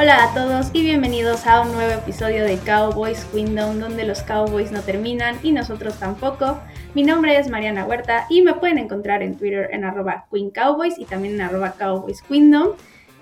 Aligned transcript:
Hola 0.00 0.22
a 0.22 0.32
todos 0.32 0.70
y 0.74 0.82
bienvenidos 0.82 1.44
a 1.48 1.60
un 1.60 1.72
nuevo 1.72 1.92
episodio 1.92 2.44
de 2.44 2.56
Cowboys 2.58 3.24
Kingdom 3.34 3.80
donde 3.80 4.04
los 4.04 4.22
Cowboys 4.22 4.70
no 4.70 4.80
terminan 4.80 5.40
y 5.42 5.50
nosotros 5.50 5.98
tampoco. 5.98 6.60
Mi 6.94 7.02
nombre 7.02 7.36
es 7.36 7.48
Mariana 7.48 7.84
Huerta 7.84 8.24
y 8.30 8.42
me 8.42 8.54
pueden 8.54 8.78
encontrar 8.78 9.24
en 9.24 9.36
Twitter 9.36 9.70
en 9.72 9.84
arroba 9.84 10.26
Queen 10.30 10.50
Cowboys 10.50 11.00
y 11.00 11.04
también 11.04 11.34
en 11.34 11.40
arroba 11.40 11.72
Cowboys 11.72 12.22
Kingdom. 12.22 12.76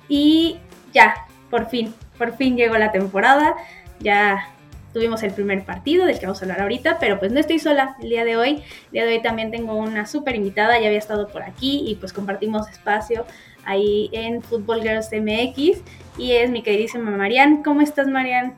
Y 0.06 0.58
ya, 0.92 1.14
por 1.48 1.70
fin, 1.70 1.94
por 2.18 2.36
fin 2.36 2.58
llegó 2.58 2.76
la 2.76 2.92
temporada. 2.92 3.54
Ya 4.00 4.50
tuvimos 4.92 5.22
el 5.22 5.32
primer 5.32 5.64
partido 5.64 6.04
del 6.04 6.18
que 6.18 6.26
vamos 6.26 6.42
a 6.42 6.44
hablar 6.44 6.60
ahorita, 6.60 6.98
pero 6.98 7.18
pues 7.18 7.32
no 7.32 7.40
estoy 7.40 7.58
sola 7.58 7.96
el 8.02 8.10
día 8.10 8.26
de 8.26 8.36
hoy. 8.36 8.62
El 8.88 8.92
día 8.92 9.06
de 9.06 9.14
hoy 9.14 9.22
también 9.22 9.50
tengo 9.50 9.76
una 9.76 10.04
súper 10.04 10.36
invitada, 10.36 10.78
ya 10.78 10.88
había 10.88 10.98
estado 10.98 11.28
por 11.28 11.42
aquí 11.42 11.84
y 11.86 11.94
pues 11.94 12.12
compartimos 12.12 12.68
espacio 12.68 13.24
ahí 13.66 14.08
en 14.12 14.42
Football 14.42 14.82
Girls 14.82 15.10
MX 15.12 15.82
y 16.16 16.32
es 16.32 16.50
mi 16.50 16.62
queridísima 16.62 17.10
Marian. 17.10 17.62
¿Cómo 17.62 17.82
estás, 17.82 18.06
Marian? 18.06 18.54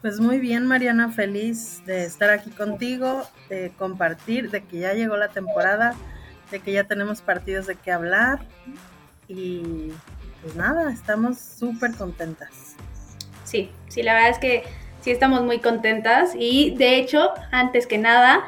Pues 0.00 0.18
muy 0.18 0.38
bien, 0.38 0.66
Mariana, 0.66 1.10
feliz 1.10 1.82
de 1.84 2.04
estar 2.04 2.30
aquí 2.30 2.48
contigo, 2.50 3.22
de 3.50 3.70
compartir, 3.76 4.50
de 4.50 4.62
que 4.62 4.78
ya 4.78 4.94
llegó 4.94 5.18
la 5.18 5.28
temporada, 5.28 5.94
de 6.50 6.60
que 6.60 6.72
ya 6.72 6.84
tenemos 6.84 7.20
partidos 7.20 7.66
de 7.66 7.74
qué 7.74 7.92
hablar 7.92 8.40
y 9.28 9.92
pues 10.40 10.56
nada, 10.56 10.90
estamos 10.90 11.38
súper 11.38 11.92
contentas. 11.94 12.76
Sí, 13.44 13.70
sí, 13.88 14.02
la 14.02 14.14
verdad 14.14 14.30
es 14.30 14.38
que 14.38 14.62
sí 15.02 15.10
estamos 15.10 15.42
muy 15.42 15.58
contentas 15.58 16.32
y 16.34 16.74
de 16.76 16.96
hecho, 16.96 17.32
antes 17.50 17.86
que 17.86 17.98
nada, 17.98 18.44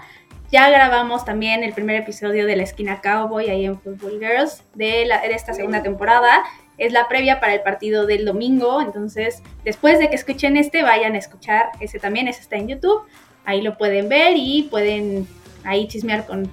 ya 0.53 0.69
grabamos 0.69 1.25
también 1.25 1.65
el 1.65 1.73
primer 1.73 1.97
episodio 1.97 2.47
de 2.47 2.57
la 2.57 2.63
esquina 2.63 3.01
Cowboy 3.01 3.49
ahí 3.49 3.65
en 3.65 3.81
Football 3.81 4.21
Girls 4.21 4.63
de, 4.75 5.07
la, 5.07 5.23
de 5.23 5.33
esta 5.33 5.55
segunda 5.55 5.83
temporada. 5.83 6.43
Es 6.77 6.93
la 6.93 7.09
previa 7.09 7.41
para 7.41 7.55
el 7.55 7.63
partido 7.63 8.05
del 8.05 8.27
domingo, 8.27 8.83
entonces 8.83 9.43
después 9.65 9.99
de 9.99 10.11
que 10.11 10.15
escuchen 10.15 10.59
este, 10.59 10.83
vayan 10.83 11.15
a 11.15 11.19
escuchar 11.19 11.71
ese 11.81 11.99
también, 11.99 12.29
ese 12.29 12.43
está 12.43 12.57
en 12.57 12.69
YouTube. 12.69 13.03
Ahí 13.47 13.63
lo 13.63 13.79
pueden 13.79 14.11
ver 14.11 14.35
y 14.37 14.65
pueden 14.71 15.27
ahí 15.65 15.89
chismear 15.89 16.27
con, 16.27 16.51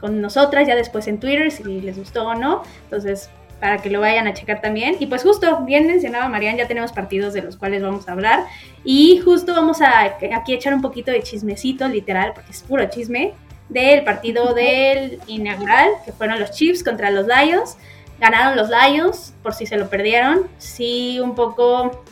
con 0.00 0.20
nosotras 0.20 0.66
ya 0.66 0.74
después 0.74 1.06
en 1.06 1.20
Twitter 1.20 1.52
si 1.52 1.62
les 1.62 1.96
gustó 1.96 2.26
o 2.26 2.34
no. 2.34 2.62
Entonces 2.84 3.30
para 3.64 3.78
que 3.78 3.88
lo 3.88 4.00
vayan 4.00 4.26
a 4.26 4.34
checar 4.34 4.60
también. 4.60 4.96
Y 5.00 5.06
pues 5.06 5.22
justo, 5.22 5.64
bien 5.64 5.86
mencionaba 5.86 6.28
Marian, 6.28 6.58
ya 6.58 6.68
tenemos 6.68 6.92
partidos 6.92 7.32
de 7.32 7.40
los 7.40 7.56
cuales 7.56 7.82
vamos 7.82 8.06
a 8.06 8.12
hablar. 8.12 8.44
Y 8.84 9.22
justo 9.24 9.54
vamos 9.54 9.80
a 9.80 10.02
aquí 10.36 10.52
echar 10.52 10.74
un 10.74 10.82
poquito 10.82 11.10
de 11.10 11.22
chismecito, 11.22 11.88
literal, 11.88 12.32
porque 12.34 12.50
es 12.50 12.60
puro 12.60 12.84
chisme, 12.90 13.32
del 13.70 14.04
partido 14.04 14.52
del 14.52 15.18
inaugural, 15.28 15.88
que 16.04 16.12
fueron 16.12 16.38
los 16.40 16.50
Chiefs 16.50 16.84
contra 16.84 17.10
los 17.10 17.26
Lions. 17.26 17.78
Ganaron 18.20 18.54
los 18.54 18.68
Lions, 18.68 19.32
por 19.42 19.54
si 19.54 19.64
se 19.64 19.78
lo 19.78 19.88
perdieron. 19.88 20.46
Sí, 20.58 21.18
un 21.20 21.34
poco, 21.34 22.04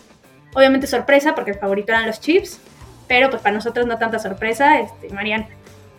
obviamente 0.54 0.86
sorpresa, 0.86 1.34
porque 1.34 1.50
el 1.50 1.58
favorito 1.58 1.92
eran 1.92 2.06
los 2.06 2.18
Chiefs. 2.18 2.60
Pero 3.08 3.28
pues 3.28 3.42
para 3.42 3.54
nosotros 3.54 3.84
no 3.84 3.98
tanta 3.98 4.18
sorpresa. 4.18 4.80
Este, 4.80 5.10
Marian, 5.10 5.46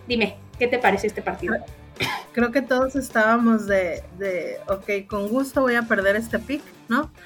dime, 0.07 0.35
¿qué 0.57 0.65
te 0.67 0.79
parece 0.79 1.05
este 1.05 1.21
partido? 1.21 1.57
Creo 2.33 2.51
que 2.51 2.61
todos 2.61 2.95
estábamos 2.95 3.67
de, 3.67 4.03
de, 4.17 4.57
ok, 4.67 5.07
con 5.07 5.29
gusto 5.29 5.61
voy 5.61 5.75
a 5.75 5.83
perder 5.83 6.15
este 6.15 6.39
pick, 6.39 6.63
¿no? 6.89 7.11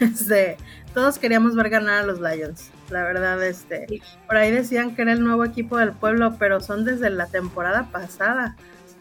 Este, 0.00 0.56
todos 0.94 1.18
queríamos 1.18 1.54
ver 1.54 1.70
ganar 1.70 2.02
a 2.02 2.06
los 2.06 2.20
Lions, 2.20 2.70
la 2.90 3.04
verdad, 3.04 3.40
este, 3.44 3.86
por 4.26 4.36
ahí 4.36 4.50
decían 4.50 4.96
que 4.96 5.02
era 5.02 5.12
el 5.12 5.22
nuevo 5.22 5.44
equipo 5.44 5.76
del 5.76 5.92
pueblo, 5.92 6.36
pero 6.40 6.60
son 6.60 6.84
desde 6.84 7.08
la 7.08 7.26
temporada 7.26 7.88
pasada, 7.92 8.56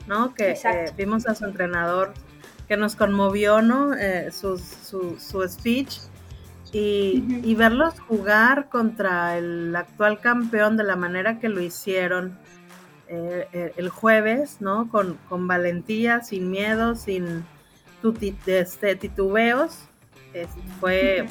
¿no? 0.06 0.36
Que 0.36 0.52
eh, 0.52 0.92
vimos 0.96 1.26
a 1.28 1.34
su 1.34 1.46
entrenador 1.46 2.14
que 2.68 2.78
nos 2.78 2.96
conmovió, 2.96 3.62
¿no? 3.62 3.94
Eh, 3.96 4.32
su, 4.32 4.58
su, 4.58 5.18
su, 5.20 5.48
speech 5.48 5.98
y, 6.72 7.42
y 7.44 7.56
verlos 7.56 8.00
jugar 8.00 8.70
contra 8.70 9.38
el 9.38 9.76
actual 9.76 10.20
campeón 10.20 10.78
de 10.78 10.84
la 10.84 10.96
manera 10.96 11.40
que 11.40 11.50
lo 11.50 11.62
hicieron, 11.62 12.38
eh, 13.14 13.48
eh, 13.52 13.74
el 13.76 13.90
jueves, 13.90 14.62
¿no? 14.62 14.90
Con, 14.90 15.18
con, 15.28 15.46
valentía, 15.46 16.22
sin 16.22 16.50
miedo, 16.50 16.96
sin 16.96 17.44
este, 18.46 18.96
titubeos. 18.96 19.80
fue, 20.80 21.28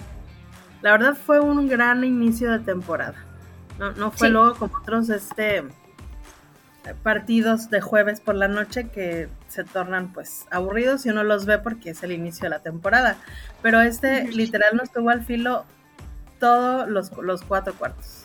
la 0.83 0.93
verdad 0.93 1.17
fue 1.17 1.41
un 1.41 1.69
gran 1.69 2.05
inicio 2.05 2.53
de 2.53 2.59
temporada. 2.59 3.15
No, 3.79 3.93
no 3.93 4.11
fue 4.11 4.29
luego 4.29 4.57
como 4.57 4.77
otros 4.77 5.09
este, 5.09 5.65
partidos 7.03 7.71
de 7.71 7.81
jueves 7.81 8.21
por 8.21 8.35
la 8.35 8.49
noche 8.49 8.91
que 8.91 9.29
se 9.49 9.65
tornan 9.65 10.13
pues 10.13 10.47
aburridos 10.51 11.07
y 11.07 11.09
uno 11.09 11.25
los 11.25 11.47
ve 11.47 11.57
porque 11.57 11.89
es 11.89 12.03
el 12.03 12.13
inicio 12.13 12.43
de 12.43 12.51
la 12.51 12.59
temporada. 12.59 13.17
Pero 13.63 13.81
este 13.81 14.29
literal 14.29 14.77
no 14.77 14.83
estuvo 14.83 15.09
al 15.09 15.25
filo 15.25 15.65
todos 16.39 16.87
los, 16.87 17.11
los 17.17 17.41
cuatro 17.41 17.73
cuartos. 17.73 18.25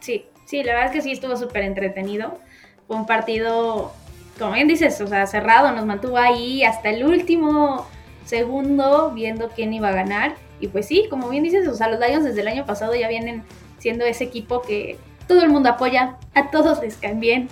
Sí, 0.00 0.26
sí, 0.44 0.64
la 0.64 0.72
verdad 0.72 0.86
es 0.86 0.92
que 0.92 1.02
sí 1.02 1.12
estuvo 1.12 1.36
súper 1.36 1.62
entretenido. 1.62 2.40
Fue 2.86 2.96
un 2.96 3.06
partido, 3.06 3.92
como 4.38 4.52
bien 4.52 4.68
dices, 4.68 5.00
o 5.00 5.06
sea, 5.06 5.26
cerrado, 5.26 5.72
nos 5.72 5.86
mantuvo 5.86 6.18
ahí 6.18 6.64
hasta 6.64 6.90
el 6.90 7.04
último 7.04 7.86
segundo 8.24 9.12
viendo 9.12 9.48
quién 9.48 9.72
iba 9.72 9.88
a 9.88 9.92
ganar. 9.92 10.36
Y 10.60 10.68
pues 10.68 10.86
sí, 10.86 11.06
como 11.10 11.28
bien 11.28 11.42
dices, 11.42 11.66
o 11.68 11.74
sea, 11.74 11.88
los 11.88 12.00
Lions 12.00 12.24
desde 12.24 12.40
el 12.40 12.48
año 12.48 12.66
pasado 12.66 12.94
ya 12.94 13.08
vienen 13.08 13.42
siendo 13.78 14.04
ese 14.04 14.24
equipo 14.24 14.62
que 14.62 14.98
todo 15.26 15.42
el 15.42 15.48
mundo 15.48 15.68
apoya, 15.68 16.16
a 16.34 16.50
todos 16.50 16.80
les 16.82 16.96
caen 16.96 17.20
bien. 17.20 17.48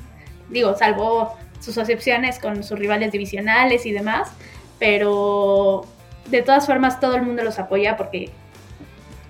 Digo, 0.48 0.76
salvo 0.76 1.34
sus 1.60 1.76
excepciones 1.76 2.38
con 2.38 2.62
sus 2.64 2.78
rivales 2.78 3.12
divisionales 3.12 3.86
y 3.86 3.92
demás, 3.92 4.30
pero 4.78 5.86
de 6.26 6.42
todas 6.42 6.66
formas 6.66 7.00
todo 7.00 7.16
el 7.16 7.22
mundo 7.22 7.42
los 7.42 7.58
apoya 7.58 7.96
porque 7.96 8.30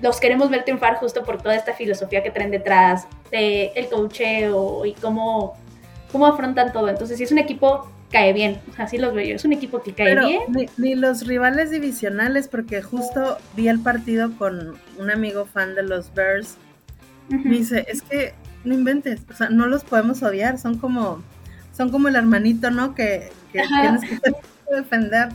los 0.01 0.19
queremos 0.19 0.51
ver 0.51 0.65
triunfar 0.65 0.97
justo 0.97 1.25
por 1.25 1.41
toda 1.41 1.55
esta 1.55 1.75
filosofía 1.75 2.23
que 2.23 2.31
traen 2.31 2.51
detrás 2.51 3.07
de 3.31 3.73
el 3.77 3.89
coacheo 3.89 4.85
y 4.85 4.95
cómo 4.95 5.57
cómo 6.12 6.27
afrontan 6.27 6.73
todo. 6.73 6.89
Entonces, 6.89 7.19
si 7.19 7.25
es 7.25 7.33
un 7.33 7.39
equipo, 7.39 7.91
cae 8.12 8.33
bien. 8.33 8.61
Así 8.77 8.99
los 8.99 9.15
veo 9.15 9.27
yo. 9.27 9.34
Es 9.34 9.45
un 9.45 9.53
equipo 9.53 9.83
que 9.83 9.95
cae 9.95 10.15
bien. 10.15 10.43
Ni, 10.77 10.95
los 10.95 11.27
rivales 11.27 11.71
divisionales, 11.71 12.47
porque 12.47 12.83
justo 12.83 13.39
vi 13.56 13.69
el 13.69 13.81
partido 13.81 14.31
con 14.37 14.77
un 14.99 15.11
amigo 15.11 15.47
fan 15.47 15.75
de 15.75 15.83
los 15.83 16.15
Bears. 16.15 16.56
Me 17.28 17.56
dice, 17.56 17.87
es 17.89 18.03
que 18.03 18.34
no 18.65 18.75
inventes, 18.75 19.21
o 19.31 19.34
sea, 19.34 19.49
no 19.49 19.67
los 19.67 19.84
podemos 19.84 20.23
odiar, 20.23 20.59
son 20.59 20.78
como, 20.78 21.23
son 21.73 21.91
como 21.91 22.09
el 22.09 22.17
hermanito, 22.17 22.71
¿no? 22.71 22.94
Que, 22.94 23.31
tienes 23.53 24.03
que 24.03 24.19
defender. 24.75 25.31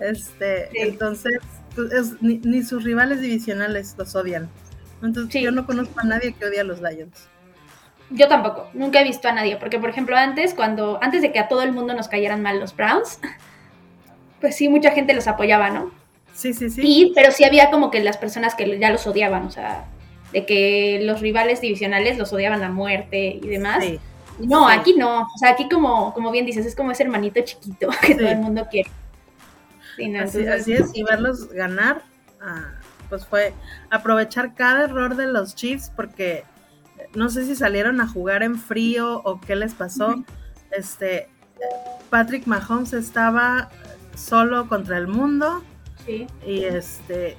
Este, 0.00 0.70
entonces, 0.82 1.38
pues, 1.74 2.14
ni, 2.22 2.62
sus 2.62 2.82
rivales 2.84 3.20
divisionales 3.20 3.94
los 3.98 4.14
odian. 4.14 4.48
Entonces, 5.02 5.42
yo 5.42 5.50
no 5.50 5.66
conozco 5.66 6.00
a 6.00 6.04
nadie 6.04 6.32
que 6.32 6.46
odie 6.46 6.60
a 6.60 6.64
los 6.64 6.80
Lions. 6.80 7.28
Yo 8.10 8.28
tampoco, 8.28 8.68
nunca 8.74 9.00
he 9.00 9.04
visto 9.04 9.28
a 9.28 9.32
nadie, 9.32 9.56
porque 9.56 9.78
por 9.78 9.88
ejemplo 9.90 10.16
antes, 10.16 10.54
cuando, 10.54 10.98
antes 11.02 11.22
de 11.22 11.32
que 11.32 11.38
a 11.38 11.48
todo 11.48 11.62
el 11.62 11.72
mundo 11.72 11.94
nos 11.94 12.08
cayeran 12.08 12.42
mal 12.42 12.60
los 12.60 12.76
Browns, 12.76 13.18
pues 14.40 14.56
sí, 14.56 14.68
mucha 14.68 14.90
gente 14.90 15.14
los 15.14 15.26
apoyaba, 15.26 15.70
¿no? 15.70 15.90
Sí, 16.34 16.52
sí, 16.52 16.68
sí. 16.68 16.82
Y, 16.84 17.12
pero 17.14 17.30
sí 17.30 17.44
había 17.44 17.70
como 17.70 17.90
que 17.90 18.02
las 18.02 18.16
personas 18.16 18.54
que 18.54 18.78
ya 18.78 18.90
los 18.90 19.06
odiaban, 19.06 19.46
o 19.46 19.50
sea, 19.50 19.84
de 20.32 20.44
que 20.44 21.00
los 21.02 21.20
rivales 21.20 21.60
divisionales 21.60 22.18
los 22.18 22.32
odiaban 22.32 22.62
a 22.62 22.70
muerte 22.70 23.38
y 23.40 23.48
demás. 23.48 23.84
No, 24.40 24.68
aquí 24.68 24.94
no, 24.94 25.22
o 25.22 25.38
sea, 25.38 25.50
aquí 25.50 25.68
como, 25.68 26.12
como 26.12 26.32
bien 26.32 26.44
dices, 26.44 26.66
es 26.66 26.74
como 26.74 26.90
ese 26.90 27.04
hermanito 27.04 27.40
chiquito 27.42 27.88
que 28.02 28.16
todo 28.16 28.28
el 28.28 28.38
mundo 28.38 28.66
quiere. 28.70 28.90
así, 30.20 30.72
es, 30.72 30.90
y 30.92 31.04
verlos 31.04 31.50
ganar, 31.50 32.02
ah, 32.42 32.72
pues 33.08 33.24
fue 33.24 33.54
aprovechar 33.90 34.54
cada 34.54 34.84
error 34.84 35.14
de 35.14 35.26
los 35.28 35.54
Chiefs 35.54 35.92
porque 35.94 36.42
no 37.14 37.28
sé 37.28 37.44
si 37.44 37.54
salieron 37.54 38.00
a 38.00 38.08
jugar 38.08 38.42
en 38.42 38.58
frío 38.58 39.20
o 39.24 39.40
qué 39.40 39.56
les 39.56 39.74
pasó. 39.74 40.24
Este, 40.70 41.28
Patrick 42.10 42.46
Mahomes 42.46 42.92
estaba 42.92 43.70
solo 44.16 44.68
contra 44.68 44.98
el 44.98 45.06
mundo. 45.06 45.62
Sí. 46.04 46.26
Y 46.46 46.64
este, 46.64 47.36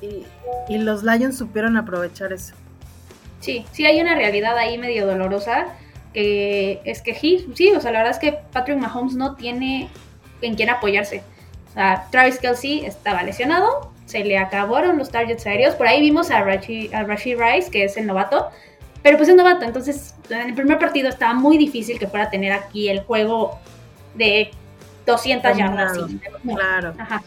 y, 0.00 0.78
los 0.78 1.02
Lions 1.02 1.36
supieron 1.36 1.76
aprovechar 1.76 2.32
eso. 2.32 2.54
Sí, 3.40 3.64
sí 3.72 3.86
hay 3.86 4.00
una 4.00 4.14
realidad 4.14 4.56
ahí 4.56 4.78
medio 4.78 5.06
dolorosa 5.06 5.66
que 6.12 6.80
es 6.84 7.02
que 7.02 7.14
sí, 7.14 7.48
sí, 7.54 7.72
o 7.72 7.80
sea, 7.80 7.92
la 7.92 8.00
verdad 8.00 8.14
es 8.14 8.20
que 8.20 8.38
Patrick 8.52 8.78
Mahomes 8.78 9.14
no 9.14 9.36
tiene 9.36 9.88
en 10.42 10.54
quién 10.56 10.70
apoyarse. 10.70 11.22
O 11.70 11.72
sea, 11.72 12.08
Travis 12.10 12.38
Kelsey 12.38 12.84
estaba 12.84 13.22
lesionado, 13.22 13.92
se 14.06 14.24
le 14.24 14.36
acabaron 14.36 14.98
los 14.98 15.10
targets 15.10 15.46
aéreos. 15.46 15.76
Por 15.76 15.86
ahí 15.86 16.00
vimos 16.00 16.30
a 16.30 16.42
Rashid, 16.42 16.92
a 16.92 17.04
Rashid 17.04 17.38
Rice, 17.38 17.70
que 17.70 17.84
es 17.84 17.96
el 17.96 18.06
novato, 18.06 18.48
pero 19.02 19.16
pues 19.16 19.28
es 19.28 19.36
novato, 19.36 19.64
entonces 19.64 20.14
en 20.28 20.40
el 20.40 20.54
primer 20.54 20.78
partido 20.78 21.08
estaba 21.08 21.34
muy 21.34 21.56
difícil 21.56 21.98
que 21.98 22.06
fuera 22.06 22.26
a 22.26 22.30
tener 22.30 22.52
aquí 22.52 22.88
el 22.88 23.00
juego 23.00 23.58
de 24.14 24.50
200 25.06 25.56
yardas. 25.56 25.98
Claro. 26.42 26.94
Ajá. 26.98 27.22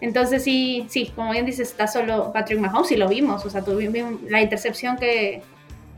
Entonces 0.00 0.44
sí, 0.44 0.86
sí, 0.88 1.12
como 1.14 1.32
bien 1.32 1.46
dices, 1.46 1.70
está 1.70 1.86
solo 1.86 2.32
Patrick 2.32 2.60
Mahomes 2.60 2.92
y 2.92 2.96
lo 2.96 3.08
vimos, 3.08 3.44
o 3.44 3.50
sea, 3.50 3.62
tuvimos 3.62 4.20
la 4.28 4.42
intercepción 4.42 4.96
que, 4.96 5.42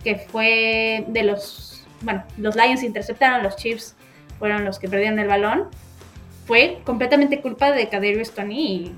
que 0.05 0.17
fue 0.17 1.05
de 1.09 1.25
los, 1.25 1.85
bueno, 2.03 2.23
los 2.37 2.55
Lions 2.55 2.83
interceptaron, 2.83 3.43
los 3.43 3.57
Chiefs 3.57 3.97
fueron 4.39 4.65
los 4.65 4.79
que 4.79 4.89
perdieron 4.89 5.19
el 5.19 5.27
balón, 5.27 5.69
fue 6.47 6.79
completamente 6.85 7.41
culpa 7.41 7.73
de 7.73 7.89
Kadarius 7.89 8.31
Tony 8.31 8.95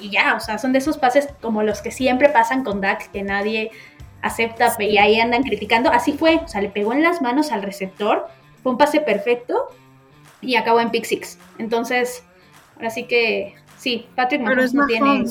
y, 0.00 0.04
y 0.06 0.10
ya, 0.10 0.36
o 0.36 0.40
sea, 0.40 0.58
son 0.58 0.72
de 0.72 0.78
esos 0.78 0.98
pases 0.98 1.28
como 1.40 1.62
los 1.64 1.82
que 1.82 1.90
siempre 1.90 2.28
pasan 2.28 2.62
con 2.62 2.80
Dak, 2.80 3.10
que 3.10 3.24
nadie 3.24 3.72
acepta 4.24 4.74
y 4.80 4.96
ahí 4.96 5.20
andan 5.20 5.42
criticando. 5.42 5.90
Así 5.90 6.14
fue, 6.14 6.36
o 6.36 6.48
sea, 6.48 6.60
le 6.62 6.70
pegó 6.70 6.92
en 6.92 7.02
las 7.02 7.20
manos 7.20 7.52
al 7.52 7.62
receptor, 7.62 8.26
fue 8.62 8.72
un 8.72 8.78
pase 8.78 9.00
perfecto 9.00 9.68
y 10.40 10.56
acabó 10.56 10.80
en 10.80 10.90
pick 10.90 11.04
six. 11.04 11.38
Entonces, 11.58 12.24
ahora 12.76 12.90
sí 12.90 13.04
que, 13.04 13.54
sí, 13.78 14.08
Patrick 14.16 14.40
Mahomes 14.40 14.72
no 14.72 14.86
tiene... 14.86 15.24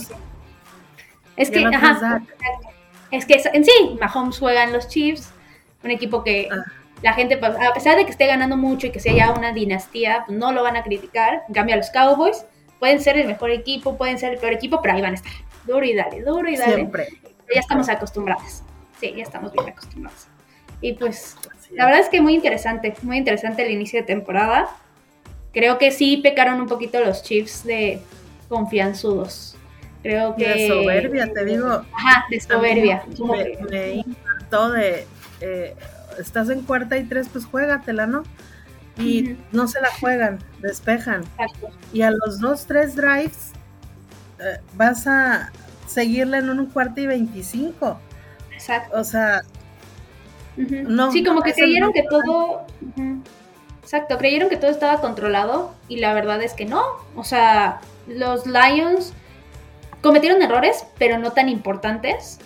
Es 1.36 1.50
que, 1.50 1.66
ajá, 1.66 2.22
es 3.10 3.26
que 3.26 3.42
en 3.54 3.66
sí, 3.66 3.98
Mahomes 4.00 4.38
juega 4.38 4.64
en 4.64 4.72
los 4.72 4.88
Chiefs, 4.88 5.32
un 5.84 5.90
equipo 5.90 6.24
que 6.24 6.48
ah. 6.52 6.64
la 7.02 7.14
gente, 7.14 7.38
pues, 7.38 7.54
a 7.56 7.74
pesar 7.74 7.98
de 7.98 8.06
que 8.06 8.12
esté 8.12 8.28
ganando 8.28 8.56
mucho 8.56 8.86
y 8.86 8.92
que 8.92 9.00
sea 9.00 9.14
ya 9.14 9.32
una 9.32 9.52
dinastía, 9.52 10.24
pues, 10.28 10.38
no 10.38 10.52
lo 10.52 10.62
van 10.62 10.76
a 10.76 10.84
criticar. 10.84 11.44
En 11.48 11.56
cambio, 11.56 11.74
a 11.74 11.78
los 11.80 11.90
Cowboys 11.90 12.46
pueden 12.80 13.02
ser 13.02 13.18
el 13.18 13.26
mejor 13.26 13.50
equipo, 13.50 13.98
pueden 13.98 14.20
ser 14.20 14.34
el 14.34 14.40
peor 14.40 14.54
equipo, 14.54 14.80
pero 14.84 14.94
ahí 14.94 15.02
van 15.02 15.14
a 15.14 15.16
estar. 15.16 15.34
Duro 15.66 15.84
y 15.84 15.96
dale, 15.96 16.22
duro 16.22 16.48
y 16.48 16.56
dale. 16.56 16.76
Siempre. 16.76 17.08
Ya 17.54 17.62
estamos 17.62 17.90
acostumbrados. 17.90 18.62
Sí, 19.04 19.14
ya 19.18 19.24
estamos 19.24 19.52
bien 19.52 19.68
acostumbrados. 19.68 20.28
Y 20.80 20.94
pues, 20.94 21.36
la 21.72 21.86
verdad 21.86 22.00
es 22.00 22.08
que 22.08 22.22
muy 22.22 22.36
interesante, 22.36 22.94
muy 23.02 23.18
interesante 23.18 23.66
el 23.66 23.72
inicio 23.72 24.00
de 24.00 24.06
temporada. 24.06 24.70
Creo 25.52 25.78
que 25.78 25.92
sí 25.92 26.18
pecaron 26.18 26.62
un 26.62 26.68
poquito 26.68 27.02
los 27.02 27.22
Chiefs 27.22 27.66
de 27.66 28.00
confianzudos. 28.48 29.58
Creo 30.02 30.36
que... 30.38 30.48
De 30.48 30.68
soberbia, 30.70 31.34
te 31.34 31.44
digo. 31.44 31.68
Ajá, 31.68 32.26
de 32.30 32.40
soberbia. 32.40 33.04
Me, 33.30 33.58
me 33.70 33.94
impactó 33.96 34.72
de... 34.72 35.06
Eh, 35.42 35.76
estás 36.18 36.50
en 36.50 36.62
cuarta 36.62 36.98
y 36.98 37.04
tres, 37.04 37.28
pues 37.30 37.44
juégatela, 37.44 38.08
¿no? 38.08 38.24
Y 38.98 39.36
no 39.52 39.68
se 39.68 39.82
la 39.82 39.90
juegan, 40.00 40.40
despejan. 40.60 41.24
Y 41.92 42.04
a 42.04 42.12
los 42.12 42.40
dos, 42.40 42.66
tres 42.68 42.96
drives 42.96 43.52
eh, 44.40 44.60
vas 44.76 45.08
a 45.08 45.52
seguirle 45.88 46.38
en 46.38 46.50
un 46.50 46.68
cuarto 46.68 47.02
y 47.02 47.08
veinticinco. 47.08 48.00
Exacto. 48.64 48.98
O 48.98 49.04
sea, 49.04 49.42
no. 50.58 51.12
Sí, 51.12 51.24
como 51.24 51.42
que 51.42 51.54
creyeron 51.54 51.92
que 51.92 52.04
todo... 52.04 52.66
Exacto, 53.82 54.18
creyeron 54.18 54.50
que 54.50 54.56
todo 54.56 54.72
estaba 54.72 55.02
controlado 55.02 55.76
y 55.90 55.98
la 55.98 56.14
verdad 56.14 56.42
es 56.42 56.54
que 56.54 56.66
no. 56.66 56.82
O 57.16 57.24
sea, 57.24 57.82
los 58.08 58.46
Lions 58.46 59.14
Cometieron 60.04 60.42
errores, 60.42 60.86
pero 60.98 61.18
no 61.18 61.32
tan 61.32 61.48
importantes. 61.48 62.38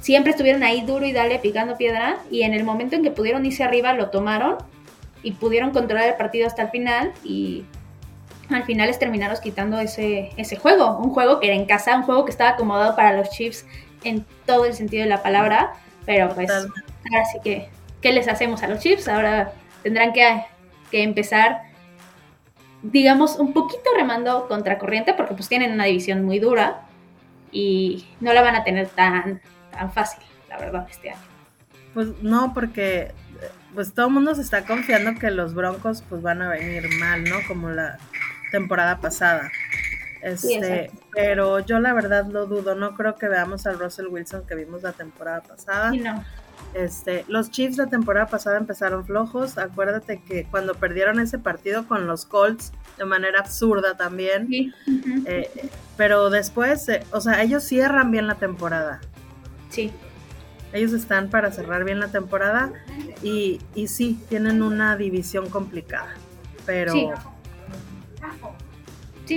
Siempre 0.00 0.32
estuvieron 0.32 0.64
ahí 0.64 0.84
duro 0.84 1.06
y 1.06 1.12
dale 1.12 1.38
picando 1.38 1.76
piedra 1.76 2.16
y 2.32 2.42
en 2.42 2.52
el 2.52 2.64
momento 2.64 2.96
en 2.96 3.04
que 3.04 3.12
pudieron 3.12 3.46
irse 3.46 3.62
arriba 3.62 3.92
lo 3.92 4.10
tomaron 4.10 4.56
y 5.22 5.32
pudieron 5.32 5.70
controlar 5.70 6.08
el 6.08 6.16
partido 6.16 6.48
hasta 6.48 6.62
el 6.62 6.70
final 6.70 7.12
y 7.22 7.64
al 8.50 8.64
final 8.64 8.88
les 8.88 8.98
terminaron 8.98 9.36
quitando 9.40 9.78
ese, 9.78 10.32
ese 10.36 10.56
juego, 10.56 10.98
un 10.98 11.10
juego 11.10 11.38
que 11.38 11.46
era 11.46 11.54
en 11.54 11.64
casa, 11.64 11.96
un 11.96 12.02
juego 12.02 12.24
que 12.24 12.32
estaba 12.32 12.50
acomodado 12.50 12.96
para 12.96 13.16
los 13.16 13.30
Chiefs 13.30 13.64
en 14.04 14.24
todo 14.46 14.66
el 14.66 14.74
sentido 14.74 15.02
de 15.02 15.08
la 15.08 15.22
palabra, 15.22 15.72
pero 16.06 16.34
pues 16.34 16.50
ahora 16.50 17.24
sí 17.32 17.38
que, 17.42 17.68
¿qué 18.00 18.12
les 18.12 18.28
hacemos 18.28 18.62
a 18.62 18.68
los 18.68 18.80
Chiefs? 18.80 19.08
Ahora 19.08 19.52
tendrán 19.82 20.12
que, 20.12 20.44
que 20.90 21.02
empezar 21.02 21.74
digamos, 22.84 23.36
un 23.36 23.52
poquito 23.52 23.82
remando 23.96 24.46
contracorriente 24.46 25.14
porque 25.14 25.34
pues 25.34 25.48
tienen 25.48 25.72
una 25.72 25.84
división 25.84 26.22
muy 26.22 26.38
dura 26.38 26.82
y 27.50 28.06
no 28.20 28.32
la 28.32 28.42
van 28.42 28.56
a 28.56 28.64
tener 28.64 28.88
tan, 28.88 29.40
tan 29.70 29.92
fácil, 29.92 30.22
la 30.48 30.58
verdad, 30.58 30.86
este 30.90 31.10
año. 31.10 31.20
Pues 31.94 32.08
no, 32.22 32.52
porque 32.52 33.12
pues 33.74 33.94
todo 33.94 34.08
el 34.08 34.12
mundo 34.12 34.34
se 34.34 34.42
está 34.42 34.64
confiando 34.66 35.18
que 35.18 35.30
los 35.30 35.54
Broncos 35.54 36.04
pues 36.08 36.20
van 36.20 36.42
a 36.42 36.50
venir 36.50 36.88
mal, 36.98 37.24
¿no? 37.24 37.36
Como 37.48 37.70
la 37.70 37.98
temporada 38.50 38.98
pasada. 39.00 39.50
Este, 40.20 40.90
pero 41.14 41.60
yo 41.60 41.78
la 41.78 41.92
verdad 41.92 42.26
lo 42.26 42.46
dudo, 42.46 42.74
no 42.74 42.94
creo 42.94 43.16
que 43.16 43.28
veamos 43.28 43.66
al 43.66 43.78
Russell 43.78 44.06
Wilson 44.08 44.46
que 44.46 44.54
vimos 44.54 44.82
la 44.82 44.92
temporada 44.92 45.40
pasada. 45.42 45.92
no. 45.92 46.24
Este, 46.72 47.24
los 47.28 47.50
Chiefs 47.50 47.76
la 47.76 47.86
temporada 47.86 48.26
pasada 48.26 48.58
empezaron 48.58 49.04
flojos. 49.04 49.58
Acuérdate 49.58 50.20
que 50.22 50.44
cuando 50.44 50.74
perdieron 50.74 51.20
ese 51.20 51.38
partido 51.38 51.86
con 51.86 52.06
los 52.06 52.24
Colts 52.26 52.72
de 52.98 53.04
manera 53.04 53.40
absurda 53.40 53.96
también. 53.96 54.48
Eh, 55.26 55.68
pero 55.96 56.30
después, 56.30 56.88
eh, 56.88 57.04
o 57.12 57.20
sea, 57.20 57.42
ellos 57.42 57.62
cierran 57.62 58.10
bien 58.10 58.26
la 58.26 58.34
temporada. 58.36 59.00
Sí. 59.70 59.92
Ellos 60.72 60.92
están 60.92 61.30
para 61.30 61.52
cerrar 61.52 61.84
bien 61.84 62.00
la 62.00 62.08
temporada 62.08 62.72
y, 63.22 63.60
y 63.76 63.86
sí, 63.86 64.18
tienen 64.28 64.60
una 64.60 64.96
división 64.96 65.48
complicada. 65.48 66.14
Pero 66.66 66.92
Sí, 66.92 67.08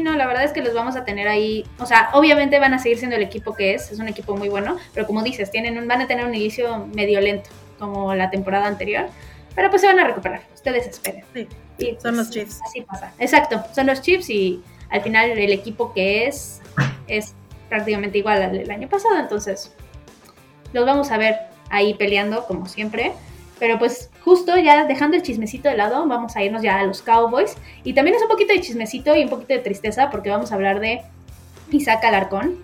no, 0.01 0.15
la 0.15 0.27
verdad 0.27 0.43
es 0.43 0.51
que 0.51 0.61
los 0.61 0.73
vamos 0.73 0.95
a 0.95 1.05
tener 1.05 1.27
ahí. 1.27 1.65
O 1.79 1.85
sea, 1.85 2.09
obviamente 2.13 2.59
van 2.59 2.73
a 2.73 2.79
seguir 2.79 2.97
siendo 2.97 3.15
el 3.15 3.23
equipo 3.23 3.53
que 3.53 3.73
es, 3.73 3.91
es 3.91 3.99
un 3.99 4.07
equipo 4.07 4.35
muy 4.35 4.49
bueno, 4.49 4.77
pero 4.93 5.07
como 5.07 5.23
dices, 5.23 5.51
tienen 5.51 5.87
van 5.87 6.01
a 6.01 6.07
tener 6.07 6.25
un 6.25 6.35
inicio 6.35 6.87
medio 6.93 7.21
lento, 7.21 7.49
como 7.79 8.13
la 8.13 8.29
temporada 8.29 8.67
anterior. 8.67 9.07
Pero 9.55 9.69
pues 9.69 9.81
se 9.81 9.87
van 9.87 9.99
a 9.99 10.05
recuperar, 10.05 10.41
ustedes 10.53 10.87
esperen. 10.87 11.23
Sí, 11.33 11.97
son 12.01 12.17
los 12.17 12.27
pues, 12.27 12.29
Chiefs. 12.29 12.61
Así 12.65 12.81
pasa. 12.81 13.11
Exacto, 13.17 13.63
son 13.73 13.87
los 13.87 14.01
Chiefs 14.01 14.29
y 14.29 14.61
al 14.89 15.01
final 15.01 15.31
el 15.31 15.51
equipo 15.51 15.93
que 15.93 16.27
es 16.27 16.61
es 17.07 17.33
prácticamente 17.69 18.17
igual 18.17 18.41
al 18.41 18.57
del 18.57 18.71
año 18.71 18.87
pasado, 18.87 19.17
entonces 19.19 19.73
los 20.73 20.85
vamos 20.85 21.11
a 21.11 21.17
ver 21.17 21.35
ahí 21.69 21.93
peleando 21.93 22.45
como 22.45 22.65
siempre. 22.67 23.13
Pero 23.59 23.79
pues 23.79 24.09
justo 24.23 24.57
ya 24.57 24.85
dejando 24.85 25.17
el 25.17 25.23
chismecito 25.23 25.69
de 25.69 25.77
lado, 25.77 26.05
vamos 26.07 26.35
a 26.35 26.43
irnos 26.43 26.61
ya 26.61 26.79
a 26.79 26.83
los 26.83 27.01
Cowboys. 27.01 27.55
Y 27.83 27.93
también 27.93 28.15
es 28.15 28.21
un 28.21 28.27
poquito 28.27 28.53
de 28.53 28.61
chismecito 28.61 29.15
y 29.15 29.23
un 29.23 29.29
poquito 29.29 29.53
de 29.53 29.59
tristeza 29.59 30.09
porque 30.09 30.29
vamos 30.29 30.51
a 30.51 30.55
hablar 30.55 30.79
de 30.79 31.01
Isaac 31.71 32.03
Alarcón. 32.03 32.57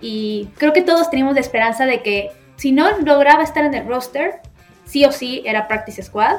Y 0.00 0.48
creo 0.56 0.72
que 0.72 0.82
todos 0.82 1.10
teníamos 1.10 1.34
la 1.34 1.40
esperanza 1.40 1.86
de 1.86 2.02
que 2.02 2.30
si 2.56 2.72
no 2.72 2.98
lograba 2.98 3.42
estar 3.42 3.64
en 3.64 3.74
el 3.74 3.86
roster, 3.86 4.40
sí 4.84 5.04
o 5.04 5.12
sí 5.12 5.42
era 5.44 5.68
Practice 5.68 6.02
Squad. 6.02 6.36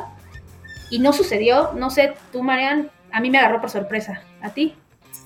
Y 0.90 1.00
no 1.00 1.14
sucedió. 1.14 1.72
No 1.74 1.90
sé, 1.90 2.14
tú, 2.32 2.44
Marian, 2.44 2.90
a 3.12 3.22
mí 3.22 3.30
me 3.30 3.38
agarró 3.38 3.62
por 3.62 3.70
sorpresa. 3.70 4.22
¿A 4.42 4.50
ti? 4.52 4.76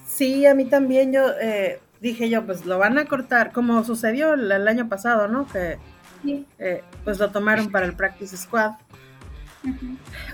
Sí, 0.06 0.46
a 0.46 0.54
mí 0.54 0.66
también. 0.66 1.12
Yo 1.12 1.32
eh, 1.42 1.80
dije 2.02 2.30
yo, 2.30 2.46
pues 2.46 2.66
lo 2.66 2.78
van 2.78 2.98
a 2.98 3.06
cortar, 3.06 3.52
como 3.52 3.84
sucedió 3.84 4.34
el, 4.34 4.52
el 4.52 4.68
año 4.68 4.88
pasado, 4.88 5.28
¿no? 5.28 5.48
Que 5.48 5.78
eh, 6.60 6.84
pues 7.04 7.20
lo 7.20 7.32
tomaron 7.32 7.72
para 7.72 7.86
el 7.86 7.94
Practice 7.94 8.38
Squad. 8.38 8.74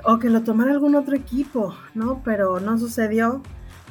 O 0.03 0.19
que 0.19 0.29
lo 0.29 0.43
tomara 0.43 0.71
algún 0.71 0.95
otro 0.95 1.15
equipo, 1.15 1.75
¿no? 1.93 2.21
Pero 2.23 2.59
no 2.59 2.77
sucedió. 2.77 3.41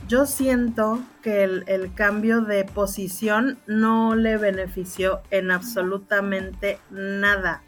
Yo 0.06 0.26
siento 0.26 1.00
que 1.22 1.44
el, 1.44 1.94
cambio 1.94 2.40
de 2.40 2.64
posición 2.64 3.58
no 3.66 4.16
le 4.16 4.36
benefició 4.36 5.20
en 5.30 5.50
absolutamente 5.50 6.78
nada. 6.90 7.62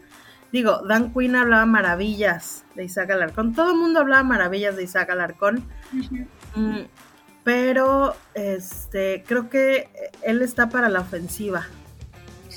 Digo, 0.51 0.83
Dan 0.87 1.15
Quinn 1.15 1.37
hablaba 1.37 1.65
maravillas 1.67 2.65
de 2.75 2.85
Isaac 2.85 3.11
Alarcón. 3.11 3.55
Todo 3.55 3.71
el 3.71 3.79
mundo 3.79 4.01
hablaba 4.01 4.25
maravillas 4.25 4.77
de 4.77 4.83
Isaac 4.83 5.11
Alarcón. 5.11 5.65
Mm, 6.57 6.81
pero 7.45 8.15
este, 8.35 9.25
creo 9.27 9.49
que 9.49 9.89
él 10.23 10.43
está 10.43 10.69
para 10.69 10.89
la 10.89 11.01
ofensiva. 11.01 11.67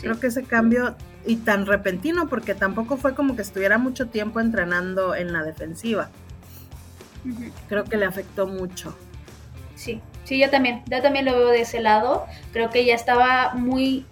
Creo 0.02 0.20
que 0.20 0.28
ese 0.28 0.44
cambio 0.44 0.96
y 1.26 1.38
tan 1.38 1.66
repentino 1.66 2.28
porque 2.28 2.56
tampoco 2.56 2.98
fue 2.98 3.16
como 3.16 3.36
que 3.36 3.42
estuviera 3.42 3.78
mucho 3.78 4.08
tiempo 4.08 4.40
entrenando 4.40 5.16
en 5.16 5.34
la 5.34 5.44
defensiva. 5.44 6.10
Creo 7.68 7.84
que 7.86 7.98
le 7.98 8.06
afectó 8.06 8.48
mucho. 8.48 8.96
Sí, 9.76 10.02
sí, 10.24 10.40
yo 10.40 10.50
también, 10.50 10.84
yo 10.90 11.02
también 11.02 11.26
lo 11.26 11.34
veo 11.34 11.50
de 11.50 11.62
ese 11.62 11.82
lado. 11.82 12.26
Creo 12.54 12.70
que 12.70 12.86
ya 12.86 12.96
estaba 12.96 13.54
muy 13.56 14.06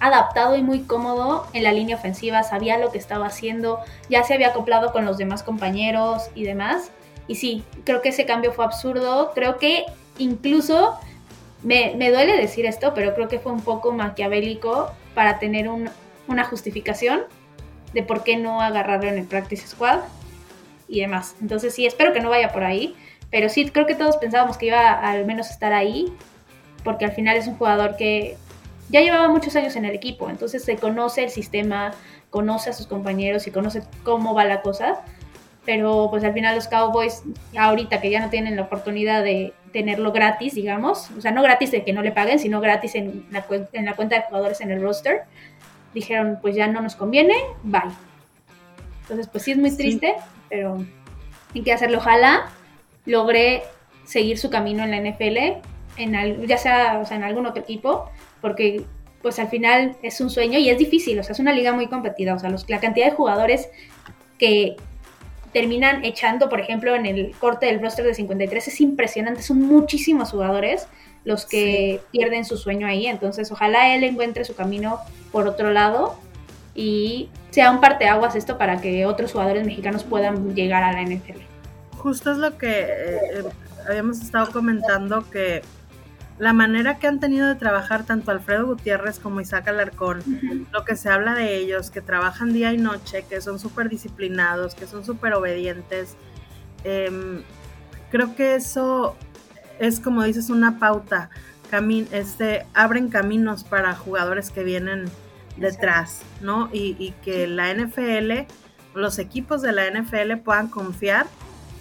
adaptado 0.00 0.56
y 0.56 0.62
muy 0.62 0.80
cómodo 0.80 1.46
en 1.52 1.62
la 1.62 1.72
línea 1.72 1.96
ofensiva, 1.96 2.42
sabía 2.42 2.76
lo 2.76 2.90
que 2.90 2.98
estaba 2.98 3.26
haciendo, 3.26 3.78
ya 4.08 4.24
se 4.24 4.34
había 4.34 4.48
acoplado 4.48 4.92
con 4.92 5.04
los 5.04 5.16
demás 5.16 5.42
compañeros 5.42 6.24
y 6.34 6.42
demás. 6.44 6.90
Y 7.28 7.36
sí, 7.36 7.64
creo 7.84 8.02
que 8.02 8.08
ese 8.08 8.26
cambio 8.26 8.52
fue 8.52 8.64
absurdo. 8.64 9.30
Creo 9.32 9.58
que 9.58 9.86
incluso 10.18 10.98
me, 11.62 11.94
me, 11.96 12.10
duele 12.10 12.36
decir 12.36 12.66
esto, 12.66 12.94
pero 12.94 13.14
creo 13.14 13.28
que 13.28 13.38
fue 13.38 13.52
un 13.52 13.62
poco 13.62 13.92
maquiavélico 13.92 14.90
para 15.14 15.38
tener 15.38 15.68
un, 15.68 15.88
una 16.28 16.44
justificación 16.44 17.22
de 17.92 18.02
por 18.02 18.24
qué 18.24 18.36
no 18.36 18.60
agarrarlo 18.60 19.08
en 19.08 19.18
el 19.18 19.26
Practice 19.26 19.66
Squad 19.66 20.00
y 20.88 21.00
demás. 21.00 21.36
Entonces 21.40 21.74
sí, 21.74 21.86
espero 21.86 22.12
que 22.12 22.20
no 22.20 22.30
vaya 22.30 22.52
por 22.52 22.64
ahí, 22.64 22.94
pero 23.30 23.48
sí, 23.48 23.68
creo 23.70 23.86
que 23.86 23.94
todos 23.94 24.16
pensábamos 24.18 24.58
que 24.58 24.66
iba 24.66 24.78
a, 24.78 25.10
al 25.10 25.24
menos 25.24 25.50
estar 25.50 25.72
ahí, 25.72 26.12
porque 26.84 27.04
al 27.04 27.12
final 27.12 27.36
es 27.36 27.46
un 27.46 27.56
jugador 27.56 27.96
que 27.96 28.36
ya 28.88 29.00
llevaba 29.00 29.28
muchos 29.28 29.56
años 29.56 29.74
en 29.76 29.84
el 29.84 29.94
equipo, 29.94 30.28
entonces 30.28 30.64
se 30.64 30.76
conoce 30.76 31.24
el 31.24 31.30
sistema, 31.30 31.92
conoce 32.30 32.70
a 32.70 32.72
sus 32.72 32.86
compañeros 32.86 33.46
y 33.46 33.50
conoce 33.50 33.82
cómo 34.02 34.34
va 34.34 34.44
la 34.44 34.60
cosa, 34.60 35.00
pero 35.64 36.08
pues 36.10 36.24
al 36.24 36.34
final 36.34 36.56
los 36.56 36.68
Cowboys, 36.68 37.22
ahorita 37.56 38.00
que 38.00 38.10
ya 38.10 38.20
no 38.20 38.30
tienen 38.30 38.56
la 38.56 38.62
oportunidad 38.62 39.22
de 39.22 39.54
tenerlo 39.72 40.12
gratis, 40.12 40.54
digamos, 40.54 41.10
o 41.16 41.20
sea, 41.20 41.30
no 41.30 41.42
gratis 41.42 41.70
de 41.70 41.84
que 41.84 41.92
no 41.92 42.02
le 42.02 42.12
paguen, 42.12 42.38
sino 42.38 42.60
gratis 42.60 42.94
en 42.96 43.24
la, 43.30 43.46
en 43.72 43.84
la 43.86 43.94
cuenta 43.94 44.16
de 44.16 44.22
jugadores 44.22 44.60
en 44.60 44.70
el 44.70 44.82
roster, 44.82 45.22
dijeron, 45.94 46.38
pues 46.40 46.54
ya 46.54 46.66
no 46.66 46.80
nos 46.80 46.96
conviene, 46.96 47.34
bye. 47.62 47.82
Entonces, 49.02 49.28
pues 49.28 49.44
sí 49.44 49.52
es 49.52 49.58
muy 49.58 49.76
triste, 49.76 50.14
pero 50.48 50.84
hay 51.54 51.62
que 51.62 51.72
hacerlo. 51.72 51.98
Ojalá 51.98 52.50
logré 53.04 53.62
seguir 54.04 54.38
su 54.38 54.50
camino 54.50 54.84
en 54.84 54.90
la 54.90 55.00
NFL 55.00 55.62
en 55.96 56.46
ya 56.46 56.58
sea, 56.58 56.98
o 56.98 57.04
sea 57.04 57.16
en 57.16 57.24
algún 57.24 57.46
otro 57.46 57.62
equipo, 57.62 58.10
porque 58.40 58.84
pues 59.20 59.38
al 59.38 59.48
final 59.48 59.96
es 60.02 60.20
un 60.20 60.30
sueño 60.30 60.58
y 60.58 60.68
es 60.68 60.78
difícil, 60.78 61.18
o 61.18 61.22
sea, 61.22 61.32
es 61.32 61.38
una 61.38 61.52
liga 61.52 61.72
muy 61.72 61.86
competida, 61.86 62.34
o 62.34 62.38
sea, 62.38 62.50
los, 62.50 62.68
la 62.68 62.80
cantidad 62.80 63.06
de 63.06 63.12
jugadores 63.12 63.68
que 64.38 64.76
terminan 65.52 66.04
echando, 66.04 66.48
por 66.48 66.60
ejemplo, 66.60 66.94
en 66.96 67.06
el 67.06 67.32
corte 67.38 67.66
del 67.66 67.80
roster 67.80 68.04
de 68.04 68.14
53 68.14 68.68
es 68.68 68.80
impresionante, 68.80 69.42
son 69.42 69.60
muchísimos 69.60 70.30
jugadores 70.30 70.88
los 71.24 71.46
que 71.46 72.00
pierden 72.10 72.44
su 72.44 72.56
sueño 72.56 72.86
ahí, 72.86 73.06
entonces 73.06 73.50
ojalá 73.52 73.94
él 73.94 74.04
encuentre 74.04 74.44
su 74.44 74.54
camino 74.54 74.98
por 75.30 75.46
otro 75.46 75.70
lado 75.72 76.18
y 76.74 77.28
sea 77.50 77.70
un 77.70 77.80
parteaguas 77.80 78.34
esto 78.34 78.58
para 78.58 78.80
que 78.80 79.06
otros 79.06 79.32
jugadores 79.32 79.64
mexicanos 79.64 80.04
puedan 80.04 80.54
llegar 80.54 80.82
a 80.82 80.92
la 80.92 81.02
NFL. 81.02 81.40
Justo 81.98 82.32
es 82.32 82.38
lo 82.38 82.56
que 82.58 82.80
eh, 82.80 83.18
eh, 83.34 83.44
habíamos 83.88 84.20
estado 84.20 84.50
comentando 84.50 85.28
que 85.30 85.62
la 86.38 86.52
manera 86.52 86.98
que 86.98 87.06
han 87.06 87.20
tenido 87.20 87.46
de 87.46 87.54
trabajar 87.54 88.04
tanto 88.04 88.30
Alfredo 88.30 88.66
Gutiérrez 88.66 89.20
como 89.20 89.40
Isaac 89.40 89.68
Alarcón, 89.68 90.22
lo 90.72 90.84
que 90.84 90.96
se 90.96 91.08
habla 91.08 91.34
de 91.34 91.56
ellos, 91.56 91.90
que 91.90 92.00
trabajan 92.00 92.52
día 92.52 92.72
y 92.72 92.78
noche, 92.78 93.24
que 93.28 93.40
son 93.40 93.58
súper 93.58 93.88
disciplinados, 93.88 94.74
que 94.74 94.86
son 94.86 95.04
súper 95.04 95.34
obedientes, 95.34 96.16
em, 96.84 97.42
creo 98.10 98.34
que 98.34 98.56
eso 98.56 99.14
es 99.82 100.00
como 100.00 100.22
dices 100.22 100.50
una 100.50 100.78
pauta, 100.78 101.30
este, 102.12 102.66
abren 102.74 103.08
caminos 103.08 103.64
para 103.64 103.94
jugadores 103.94 104.50
que 104.50 104.62
vienen 104.62 105.04
detrás, 105.56 106.22
¿no? 106.40 106.68
Y, 106.72 106.96
y 106.98 107.14
que 107.22 107.46
la 107.46 107.72
NFL, 107.72 108.46
los 108.94 109.18
equipos 109.18 109.62
de 109.62 109.72
la 109.72 109.90
NFL 109.90 110.36
puedan 110.44 110.68
confiar 110.68 111.26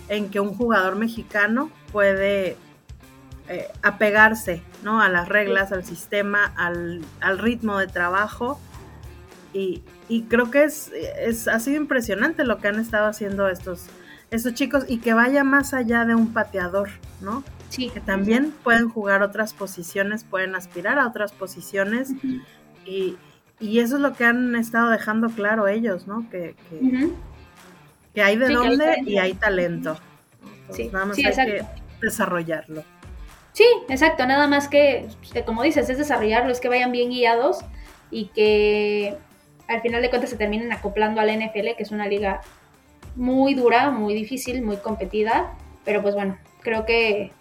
en 0.07 0.29
que 0.29 0.39
un 0.39 0.53
jugador 0.53 0.95
mexicano 0.95 1.71
puede 1.91 2.57
eh, 3.51 3.67
apegarse 3.81 4.63
¿no? 4.81 5.01
a 5.01 5.09
las 5.09 5.27
reglas, 5.27 5.73
al 5.73 5.83
sistema, 5.83 6.53
al, 6.55 7.03
ritmo 7.39 7.77
de 7.79 7.87
trabajo. 7.87 8.59
Y, 9.53 9.83
creo 10.29 10.49
que 10.49 10.63
es, 10.63 10.89
es, 11.19 11.49
ha 11.49 11.59
sido 11.59 11.75
impresionante 11.75 12.45
lo 12.45 12.59
que 12.59 12.69
han 12.69 12.79
estado 12.79 13.07
haciendo 13.07 13.49
estos, 13.49 13.87
estos 14.29 14.53
chicos 14.53 14.85
y 14.87 14.99
que 14.99 15.13
vaya 15.13 15.43
más 15.43 15.73
allá 15.73 16.05
de 16.05 16.15
un 16.15 16.31
pateador, 16.31 16.89
¿no? 17.19 17.43
Sí. 17.71 17.89
Que 17.89 18.01
también 18.01 18.53
pueden 18.63 18.89
jugar 18.89 19.23
otras 19.23 19.53
posiciones, 19.53 20.25
pueden 20.25 20.55
aspirar 20.55 20.99
a 20.99 21.07
otras 21.07 21.31
posiciones 21.31 22.11
y, 22.85 23.17
eso 23.59 23.95
es 23.95 24.01
lo 24.01 24.13
que 24.13 24.25
han 24.25 24.55
estado 24.55 24.89
dejando 24.89 25.29
claro 25.29 25.67
ellos, 25.67 26.05
¿no? 26.05 26.29
Que, 26.29 26.55
que, 28.13 28.21
hay 28.21 28.35
de 28.35 28.49
dónde 28.49 28.97
y 29.05 29.19
hay 29.19 29.33
talento. 29.35 29.97
sí, 30.71 30.89
nada 30.91 31.05
más 31.05 31.17
hay 31.17 31.23
que 31.23 31.65
desarrollarlo. 32.01 32.83
Sí, 33.53 33.65
exacto, 33.87 34.25
nada 34.25 34.47
más 34.47 34.67
que, 34.67 35.07
como 35.45 35.63
dices, 35.63 35.89
es 35.89 35.97
desarrollarlo, 35.97 36.51
es 36.51 36.59
que 36.59 36.69
vayan 36.69 36.91
bien 36.91 37.09
guiados 37.09 37.59
y 38.09 38.25
que 38.27 39.15
al 39.67 39.81
final 39.81 40.01
de 40.01 40.09
cuentas 40.09 40.29
se 40.29 40.37
terminen 40.37 40.73
acoplando 40.73 41.21
a 41.21 41.25
la 41.25 41.33
NFL, 41.33 41.75
que 41.77 41.83
es 41.83 41.91
una 41.91 42.07
liga 42.07 42.41
muy 43.15 43.53
dura, 43.53 43.91
muy 43.91 44.13
difícil, 44.13 44.61
muy 44.61 44.77
competida, 44.77 45.53
pero 45.85 46.01
pues 46.01 46.15
bueno, 46.15 46.37
creo 46.61 46.85
que 46.85 47.31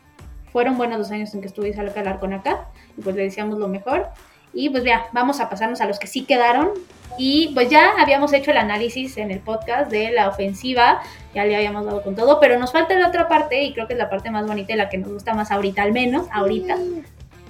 fueron 0.52 0.76
buenos 0.76 0.98
los 0.98 1.10
años 1.10 1.34
en 1.34 1.40
que 1.40 1.46
estuve 1.46 1.74
hablar 1.78 2.18
con 2.18 2.32
acá 2.32 2.66
y 2.96 3.02
pues 3.02 3.16
le 3.16 3.22
decíamos 3.22 3.58
lo 3.58 3.68
mejor. 3.68 4.08
Y 4.52 4.70
pues 4.70 4.82
ya, 4.84 5.06
vamos 5.12 5.40
a 5.40 5.48
pasarnos 5.48 5.80
a 5.80 5.86
los 5.86 5.98
que 5.98 6.08
sí 6.08 6.24
quedaron, 6.24 6.70
y 7.18 7.48
pues 7.54 7.68
ya 7.68 7.90
habíamos 7.98 8.32
hecho 8.32 8.50
el 8.50 8.56
análisis 8.56 9.16
en 9.16 9.30
el 9.30 9.40
podcast 9.40 9.90
de 9.90 10.10
la 10.10 10.28
ofensiva, 10.28 11.02
ya 11.34 11.44
le 11.44 11.54
habíamos 11.54 11.84
dado 11.84 12.02
con 12.02 12.16
todo, 12.16 12.40
pero 12.40 12.58
nos 12.58 12.72
falta 12.72 12.94
la 12.94 13.08
otra 13.08 13.28
parte 13.28 13.62
y 13.62 13.74
creo 13.74 13.86
que 13.86 13.92
es 13.92 13.98
la 13.98 14.08
parte 14.08 14.30
más 14.30 14.46
bonita 14.46 14.72
y 14.72 14.76
la 14.76 14.88
que 14.88 14.98
nos 14.98 15.12
gusta 15.12 15.34
más 15.34 15.50
ahorita, 15.50 15.82
al 15.82 15.92
menos 15.92 16.26
ahorita. 16.32 16.76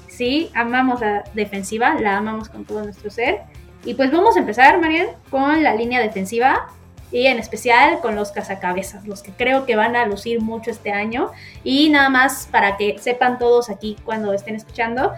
Sí, 0.08 0.50
amamos 0.54 1.00
la 1.00 1.24
defensiva, 1.34 1.94
la 1.94 2.16
amamos 2.16 2.48
con 2.48 2.64
todo 2.64 2.82
nuestro 2.82 3.10
ser. 3.10 3.42
Y 3.84 3.94
pues 3.94 4.10
vamos 4.10 4.36
a 4.36 4.40
empezar, 4.40 4.80
Marian, 4.80 5.08
con 5.30 5.62
la 5.62 5.74
línea 5.74 6.00
defensiva 6.00 6.66
y 7.12 7.26
en 7.26 7.38
especial 7.38 8.00
con 8.00 8.14
los 8.14 8.30
cazacabezas, 8.30 9.06
los 9.06 9.22
que 9.22 9.32
creo 9.32 9.66
que 9.66 9.76
van 9.76 9.96
a 9.96 10.06
lucir 10.06 10.40
mucho 10.40 10.70
este 10.70 10.92
año. 10.92 11.30
Y 11.64 11.90
nada 11.90 12.08
más 12.08 12.48
para 12.50 12.76
que 12.76 12.98
sepan 12.98 13.38
todos 13.38 13.70
aquí 13.70 13.96
cuando 14.04 14.32
estén 14.32 14.54
escuchando, 14.54 15.12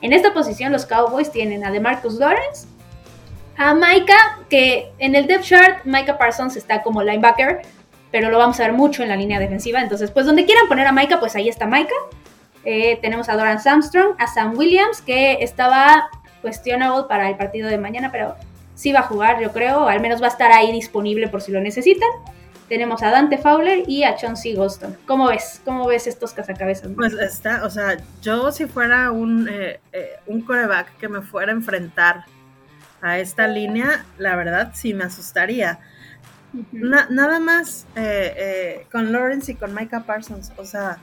en 0.00 0.12
esta 0.12 0.32
posición 0.32 0.72
los 0.72 0.86
Cowboys 0.86 1.30
tienen 1.30 1.64
a 1.64 1.70
DeMarcus 1.70 2.14
Lawrence, 2.14 2.66
a 3.56 3.74
Micah, 3.74 4.38
que 4.48 4.92
en 4.98 5.16
el 5.16 5.26
depth 5.26 5.44
chart, 5.44 5.84
Micah 5.84 6.16
Parsons 6.16 6.54
está 6.56 6.82
como 6.82 7.02
linebacker, 7.02 7.62
pero 8.12 8.30
lo 8.30 8.38
vamos 8.38 8.60
a 8.60 8.64
ver 8.64 8.72
mucho 8.72 9.02
en 9.02 9.08
la 9.08 9.16
línea 9.16 9.40
defensiva. 9.40 9.80
Entonces, 9.80 10.10
pues 10.10 10.26
donde 10.26 10.44
quieran 10.44 10.68
poner 10.68 10.86
a 10.86 10.92
Micah, 10.92 11.18
pues 11.18 11.34
ahí 11.34 11.48
está 11.48 11.66
Micah. 11.66 11.94
Eh, 12.64 12.98
tenemos 13.02 13.28
a 13.28 13.36
Doran 13.36 13.58
Armstrong, 13.64 14.14
a 14.18 14.26
Sam 14.26 14.56
Williams, 14.56 15.02
que 15.02 15.38
estaba 15.42 16.08
questionable 16.42 17.06
para 17.08 17.28
el 17.28 17.36
partido 17.36 17.68
de 17.68 17.78
mañana, 17.78 18.12
pero 18.12 18.36
sí 18.78 18.92
va 18.92 19.00
a 19.00 19.02
jugar, 19.02 19.42
yo 19.42 19.50
creo, 19.50 19.88
al 19.88 20.00
menos 20.00 20.22
va 20.22 20.26
a 20.26 20.30
estar 20.30 20.52
ahí 20.52 20.70
disponible 20.70 21.26
por 21.26 21.42
si 21.42 21.50
lo 21.50 21.60
necesitan. 21.60 22.08
Tenemos 22.68 23.02
a 23.02 23.10
Dante 23.10 23.36
Fowler 23.36 23.82
y 23.88 24.04
a 24.04 24.14
Chauncey 24.14 24.54
Golston. 24.54 24.96
¿Cómo 25.04 25.26
ves? 25.26 25.60
¿Cómo 25.64 25.84
ves 25.88 26.06
estos 26.06 26.32
cazacabezas? 26.32 26.92
Pues 26.94 27.12
está, 27.14 27.64
o 27.64 27.70
sea, 27.70 27.96
yo 28.22 28.52
si 28.52 28.66
fuera 28.66 29.10
un, 29.10 29.48
eh, 29.48 29.80
eh, 29.92 30.10
un 30.26 30.42
coreback 30.42 30.96
que 30.98 31.08
me 31.08 31.22
fuera 31.22 31.50
a 31.50 31.56
enfrentar 31.56 32.24
a 33.02 33.18
esta 33.18 33.48
línea, 33.48 34.04
la 34.16 34.36
verdad 34.36 34.70
sí 34.74 34.94
me 34.94 35.04
asustaría. 35.04 35.80
nada 36.70 37.40
más 37.40 37.84
eh, 37.96 38.34
eh, 38.36 38.86
con 38.92 39.10
Lawrence 39.10 39.50
y 39.50 39.54
con 39.56 39.74
Micah 39.74 40.04
Parsons, 40.04 40.52
o 40.56 40.64
sea, 40.64 40.98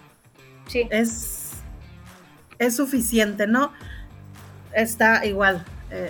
sí. 0.68 0.88
es, 0.92 1.52
es 2.58 2.76
suficiente, 2.78 3.48
¿no? 3.48 3.74
Está 4.72 5.26
igual. 5.26 5.66
Eh, 5.92 6.10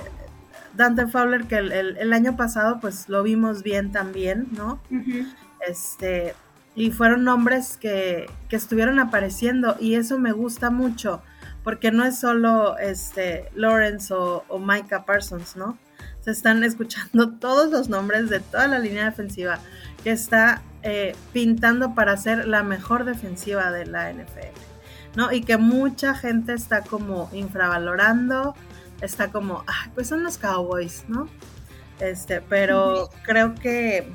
Dante 0.75 1.07
Fowler, 1.07 1.45
que 1.45 1.57
el, 1.57 2.13
año 2.13 2.35
pasado 2.35 2.79
pues 2.79 3.09
lo 3.09 3.23
vimos 3.23 3.63
bien 3.63 3.91
también, 3.91 4.47
¿no? 4.51 4.81
Este, 5.67 6.35
y 6.75 6.91
fueron 6.91 7.23
nombres 7.23 7.77
que, 7.77 8.29
que, 8.49 8.55
estuvieron 8.55 8.99
apareciendo 8.99 9.77
y 9.79 9.95
eso 9.95 10.19
me 10.19 10.31
gusta 10.31 10.69
mucho 10.69 11.21
porque 11.65 11.91
no 11.91 12.05
es 12.05 12.19
solo 12.19 12.77
este 12.77 13.49
Lawrence 13.55 14.13
o, 14.13 14.45
Micah 14.59 15.03
Parsons, 15.03 15.57
¿no? 15.57 15.77
Se 16.21 16.29
están 16.29 16.63
escuchando 16.63 17.31
todos 17.39 17.71
los 17.71 17.89
nombres 17.89 18.29
de 18.29 18.39
toda 18.39 18.67
la 18.67 18.79
línea 18.79 19.05
defensiva 19.05 19.59
que 20.03 20.11
está 20.11 20.61
eh, 20.83 21.15
pintando 21.33 21.95
para 21.95 22.15
ser 22.17 22.47
la 22.47 22.61
mejor 22.61 23.03
defensiva 23.03 23.71
de 23.71 23.87
la 23.87 24.13
NFL, 24.13 25.17
¿no? 25.17 25.31
Y 25.31 25.41
que 25.41 25.57
mucha 25.57 26.13
gente 26.13 26.53
está 26.53 26.81
como 26.81 27.31
infravalorando, 27.33 28.55
está 29.01 29.31
como, 29.31 29.63
ay, 29.67 29.91
pues 29.93 30.07
son 30.07 30.23
los 30.23 30.37
Cowboys, 30.37 31.05
¿no? 31.07 31.27
Este, 31.99 32.41
pero 32.41 33.09
creo 33.23 33.55
que 33.55 34.07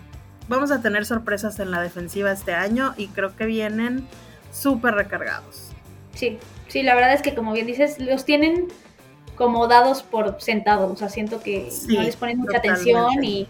vamos 0.49 0.70
a 0.70 0.82
tener 0.82 1.06
sorpresas 1.06 1.58
en 1.60 1.70
la 1.70 1.80
defensiva 1.80 2.30
este 2.32 2.52
año 2.52 2.94
y 2.96 3.08
creo 3.08 3.34
que 3.37 3.46
vienen 3.46 4.06
súper 4.52 4.94
recargados. 4.94 5.70
Sí, 6.14 6.38
Sí, 6.70 6.84
la 6.84 6.94
verdad 6.94 7.12
es 7.14 7.20
que 7.20 7.34
como 7.34 7.52
bien 7.52 7.66
dices, 7.66 7.99
los 7.99 8.25
tienen 8.25 8.68
como 9.34 9.66
dados 9.66 10.04
por 10.04 10.40
sentados, 10.40 10.88
o 10.92 10.96
sea, 10.96 11.08
siento 11.08 11.40
que 11.40 11.68
no 11.88 12.02
les 12.02 12.14
ponen 12.14 12.38
mucha 12.38 12.58
atención 12.58 13.25
y, 13.25 13.49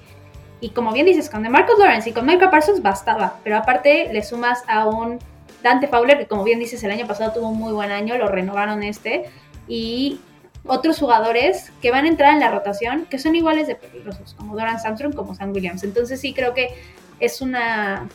y, 0.62 0.70
como 0.70 0.90
bien 0.92 1.04
dices, 1.04 1.28
con 1.28 1.42
Marcus 1.50 1.78
Lawrence 1.78 2.08
y 2.08 2.12
con 2.14 2.24
Michael 2.24 2.50
Parsons 2.50 2.80
bastaba, 2.80 3.38
pero 3.44 3.58
aparte 3.58 4.10
le 4.10 4.22
sumas 4.22 4.62
a 4.68 4.88
un 4.88 5.18
Dante 5.62 5.86
Fowler 5.86 6.16
que 6.16 6.26
como 6.26 6.44
bien 6.44 6.58
dices 6.58 6.82
el 6.82 6.92
año 6.92 7.06
pasado 7.06 7.32
tuvo 7.32 7.50
un 7.50 7.58
muy 7.58 7.72
buen 7.74 7.90
año, 7.90 8.16
lo 8.16 8.28
renovaron 8.28 8.82
este 8.82 9.24
y 9.68 10.18
otros 10.66 10.98
jugadores 10.98 11.72
que 11.80 11.90
van 11.90 12.04
a 12.04 12.08
entrar 12.08 12.34
en 12.34 12.40
la 12.40 12.50
rotación 12.50 13.06
que 13.06 13.18
son 13.18 13.34
iguales 13.34 13.66
de 13.66 13.76
peligrosos, 13.76 14.34
como 14.34 14.54
Doran 14.54 14.76
Armstrong, 14.84 15.14
como 15.14 15.34
Sam 15.34 15.52
Williams. 15.52 15.82
Entonces 15.82 16.20
sí 16.20 16.32
creo 16.34 16.54
que 16.54 16.68
es 17.18 17.40
una 17.40 18.08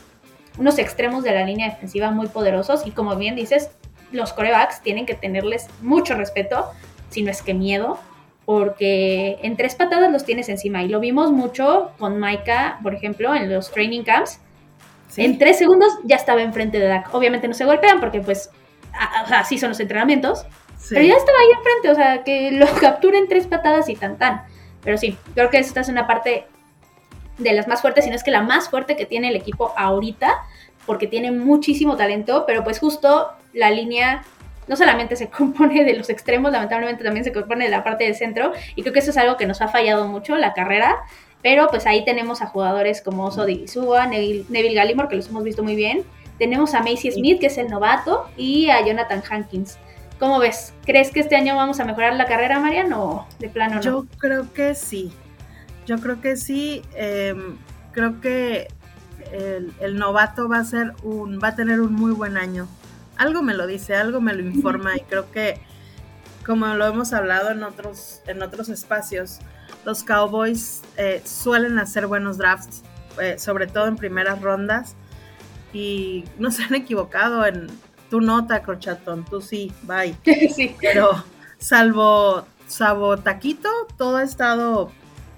unos 0.58 0.78
extremos 0.78 1.22
de 1.22 1.32
la 1.32 1.44
línea 1.44 1.68
defensiva 1.68 2.10
muy 2.10 2.28
poderosos 2.28 2.86
y 2.86 2.90
como 2.90 3.16
bien 3.16 3.36
dices, 3.36 3.70
los 4.12 4.32
corebacks 4.32 4.80
tienen 4.82 5.06
que 5.06 5.14
tenerles 5.14 5.68
mucho 5.82 6.14
respeto, 6.14 6.70
si 7.10 7.22
no 7.22 7.30
es 7.30 7.42
que 7.42 7.54
miedo, 7.54 7.98
porque 8.44 9.38
en 9.42 9.56
tres 9.56 9.74
patadas 9.74 10.10
los 10.10 10.24
tienes 10.24 10.48
encima. 10.48 10.82
Y 10.82 10.88
lo 10.88 11.00
vimos 11.00 11.32
mucho 11.32 11.92
con 11.98 12.18
Maika, 12.18 12.78
por 12.82 12.94
ejemplo, 12.94 13.34
en 13.34 13.52
los 13.52 13.70
training 13.72 14.02
camps. 14.02 14.40
En 15.16 15.38
tres 15.38 15.58
segundos 15.58 15.92
ya 16.04 16.16
estaba 16.16 16.42
enfrente 16.42 16.78
de 16.78 16.86
Dak. 16.86 17.12
Obviamente 17.14 17.48
no 17.48 17.54
se 17.54 17.64
golpean 17.64 18.00
porque 18.00 18.20
pues 18.20 18.50
así 18.92 19.58
son 19.58 19.70
los 19.70 19.80
entrenamientos. 19.80 20.46
Pero 20.90 21.02
ya 21.02 21.14
estaba 21.14 21.38
ahí 21.38 21.48
enfrente, 21.56 21.90
o 21.90 21.94
sea, 21.94 22.24
que 22.24 22.52
lo 22.52 22.66
capturen 22.80 23.28
tres 23.28 23.46
patadas 23.46 23.88
y 23.88 23.96
tan 23.96 24.18
tan. 24.18 24.42
Pero 24.82 24.98
sí, 24.98 25.16
creo 25.34 25.50
que 25.50 25.58
esta 25.58 25.80
es 25.80 25.88
una 25.88 26.06
parte 26.06 26.46
de 27.38 27.52
las 27.52 27.68
más 27.68 27.82
fuertes, 27.82 28.04
si 28.04 28.10
no 28.10 28.16
es 28.16 28.24
que 28.24 28.30
la 28.30 28.42
más 28.42 28.70
fuerte 28.70 28.96
que 28.96 29.06
tiene 29.06 29.28
el 29.28 29.36
equipo 29.36 29.72
ahorita, 29.76 30.34
porque 30.86 31.06
tiene 31.06 31.32
muchísimo 31.32 31.96
talento, 31.96 32.44
pero 32.46 32.64
pues 32.64 32.78
justo 32.78 33.30
la 33.52 33.70
línea 33.70 34.24
no 34.68 34.76
solamente 34.76 35.16
se 35.16 35.28
compone 35.30 35.84
de 35.84 35.94
los 35.94 36.08
extremos, 36.08 36.52
lamentablemente 36.52 37.04
también 37.04 37.24
se 37.24 37.32
compone 37.32 37.64
de 37.64 37.70
la 37.70 37.84
parte 37.84 38.04
del 38.04 38.14
centro, 38.14 38.52
y 38.74 38.82
creo 38.82 38.92
que 38.92 39.00
eso 39.00 39.10
es 39.10 39.16
algo 39.16 39.36
que 39.36 39.46
nos 39.46 39.60
ha 39.60 39.68
fallado 39.68 40.06
mucho 40.06 40.36
la 40.36 40.54
carrera, 40.54 40.98
pero 41.42 41.68
pues 41.68 41.86
ahí 41.86 42.04
tenemos 42.04 42.42
a 42.42 42.46
jugadores 42.46 43.02
como 43.02 43.30
Sodi 43.30 43.68
Suba, 43.68 44.06
Neville, 44.06 44.44
Neville 44.48 44.74
Gallimore, 44.74 45.08
que 45.08 45.16
los 45.16 45.28
hemos 45.28 45.44
visto 45.44 45.62
muy 45.62 45.76
bien, 45.76 46.04
tenemos 46.38 46.74
a 46.74 46.80
Macy 46.80 47.12
Smith, 47.12 47.40
que 47.40 47.46
es 47.46 47.58
el 47.58 47.68
novato, 47.68 48.28
y 48.36 48.68
a 48.68 48.84
Jonathan 48.84 49.22
Hankins. 49.28 49.78
¿Cómo 50.18 50.38
ves? 50.38 50.72
¿Crees 50.84 51.10
que 51.10 51.20
este 51.20 51.36
año 51.36 51.56
vamos 51.56 51.78
a 51.80 51.84
mejorar 51.84 52.14
la 52.14 52.26
carrera, 52.26 52.58
Marian, 52.58 52.92
o 52.94 53.26
de 53.38 53.48
plano 53.48 53.76
no? 53.76 53.80
Yo 53.82 54.06
creo 54.18 54.52
que 54.52 54.74
sí. 54.74 55.12
Yo 55.86 55.98
creo 55.98 56.20
que 56.20 56.36
sí. 56.36 56.82
Em, 56.94 57.56
creo 57.92 58.20
que 58.20 58.68
el, 59.32 59.96
novato 59.96 60.48
va 60.48 60.58
a 60.58 60.64
ser 60.64 60.94
un, 61.02 61.40
va 61.42 61.48
a 61.48 61.54
tener 61.54 61.80
un 61.80 61.92
muy 61.92 62.12
buen 62.12 62.36
año. 62.36 62.68
Algo 63.16 63.42
me 63.42 63.54
lo 63.54 63.66
dice, 63.66 63.94
algo 63.94 64.20
me 64.20 64.34
lo 64.34 64.42
informa 64.42 64.96
y 64.96 65.00
creo 65.00 65.30
que, 65.30 65.60
como 66.44 66.66
lo 66.66 66.86
hemos 66.86 67.12
hablado 67.12 67.50
en 67.50 67.62
otros, 67.62 68.22
en 68.26 68.42
otros 68.42 68.68
espacios, 68.68 69.40
los 69.84 70.02
Cowboys 70.02 70.82
eh, 70.96 71.22
suelen 71.24 71.78
hacer 71.78 72.06
buenos 72.06 72.38
drafts, 72.38 72.82
eh, 73.20 73.38
sobre 73.38 73.66
todo 73.66 73.86
en 73.86 73.96
primeras 73.96 74.40
rondas 74.42 74.96
y 75.72 76.24
no 76.38 76.50
se 76.50 76.64
han 76.64 76.74
equivocado 76.74 77.46
en 77.46 77.68
tu 78.10 78.20
nota, 78.20 78.62
Crochatón, 78.62 79.24
tú 79.24 79.40
sí, 79.40 79.72
bye. 79.82 80.16
sí. 80.54 80.74
Pero 80.80 81.24
salvo, 81.58 82.46
salvo 82.66 83.18
Taquito, 83.18 83.70
todo 83.96 84.18
ha 84.18 84.22
estado, 84.22 84.90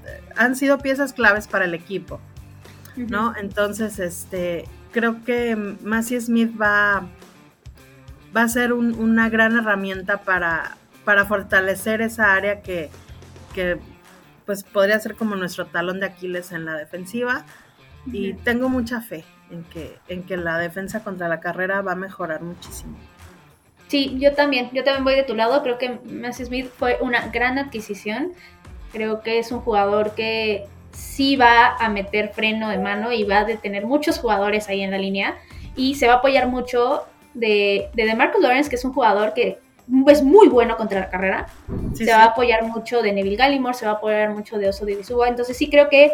eh, 0.06 0.20
han 0.36 0.56
sido 0.56 0.78
piezas 0.78 1.12
claves 1.12 1.48
para 1.48 1.64
el 1.64 1.74
equipo, 1.74 2.20
¿no? 2.96 3.34
Entonces, 3.36 3.98
este, 3.98 4.66
creo 4.92 5.24
que 5.24 5.56
Massey 5.56 6.20
Smith 6.20 6.52
va, 6.60 7.06
va 8.36 8.42
a 8.42 8.48
ser 8.48 8.72
una 8.72 9.28
gran 9.28 9.56
herramienta 9.56 10.18
para, 10.18 10.76
para 11.04 11.24
fortalecer 11.24 12.02
esa 12.02 12.34
área 12.34 12.62
que, 12.62 12.90
que 13.54 13.78
pues 14.46 14.64
podría 14.64 14.98
ser 14.98 15.14
como 15.14 15.36
nuestro 15.36 15.66
talón 15.66 16.00
de 16.00 16.06
Aquiles 16.06 16.52
en 16.52 16.64
la 16.64 16.74
defensiva 16.74 17.44
y 18.06 18.32
tengo 18.32 18.70
mucha 18.70 19.02
fe 19.02 19.24
en 19.50 19.64
que, 19.64 19.96
en 20.08 20.22
que 20.22 20.36
la 20.36 20.58
defensa 20.58 21.02
contra 21.02 21.28
la 21.28 21.40
carrera 21.40 21.82
va 21.82 21.92
a 21.92 21.96
mejorar 21.96 22.42
muchísimo. 22.42 22.96
Sí, 23.88 24.16
yo 24.18 24.34
también, 24.34 24.70
yo 24.72 24.84
también 24.84 25.04
voy 25.04 25.14
de 25.14 25.22
tu 25.22 25.34
lado, 25.34 25.62
creo 25.62 25.78
que 25.78 25.98
Messi 26.04 26.44
Smith 26.44 26.70
fue 26.76 26.98
una 27.00 27.28
gran 27.28 27.58
adquisición, 27.58 28.32
creo 28.92 29.22
que 29.22 29.38
es 29.38 29.50
un 29.50 29.60
jugador 29.60 30.14
que 30.14 30.66
sí 30.92 31.36
va 31.36 31.76
a 31.76 31.88
meter 31.88 32.30
freno 32.30 32.68
de 32.68 32.78
mano 32.78 33.12
y 33.12 33.24
va 33.24 33.38
a 33.38 33.44
detener 33.44 33.86
muchos 33.86 34.18
jugadores 34.18 34.68
ahí 34.68 34.82
en 34.82 34.90
la 34.90 34.98
línea 34.98 35.36
y 35.74 35.94
se 35.94 36.06
va 36.06 36.14
a 36.14 36.16
apoyar 36.16 36.48
mucho 36.48 37.04
de, 37.34 37.88
de 37.94 38.04
DeMarcus 38.04 38.42
Lawrence, 38.42 38.68
que 38.68 38.76
es 38.76 38.84
un 38.84 38.92
jugador 38.92 39.32
que 39.32 39.58
es 40.08 40.22
muy 40.22 40.48
bueno 40.48 40.76
contra 40.76 41.00
la 41.00 41.08
carrera, 41.08 41.46
se 41.94 42.10
va 42.10 42.24
a 42.24 42.26
apoyar 42.26 42.64
mucho 42.64 43.00
de 43.00 43.12
Neville 43.12 43.36
Gallimore, 43.36 43.74
se 43.74 43.86
va 43.86 43.92
a 43.92 43.94
apoyar 43.94 44.30
mucho 44.30 44.58
de 44.58 44.68
Oso 44.68 44.84
de 44.84 44.98
entonces 45.26 45.56
sí 45.56 45.70
creo 45.70 45.88
que 45.88 46.12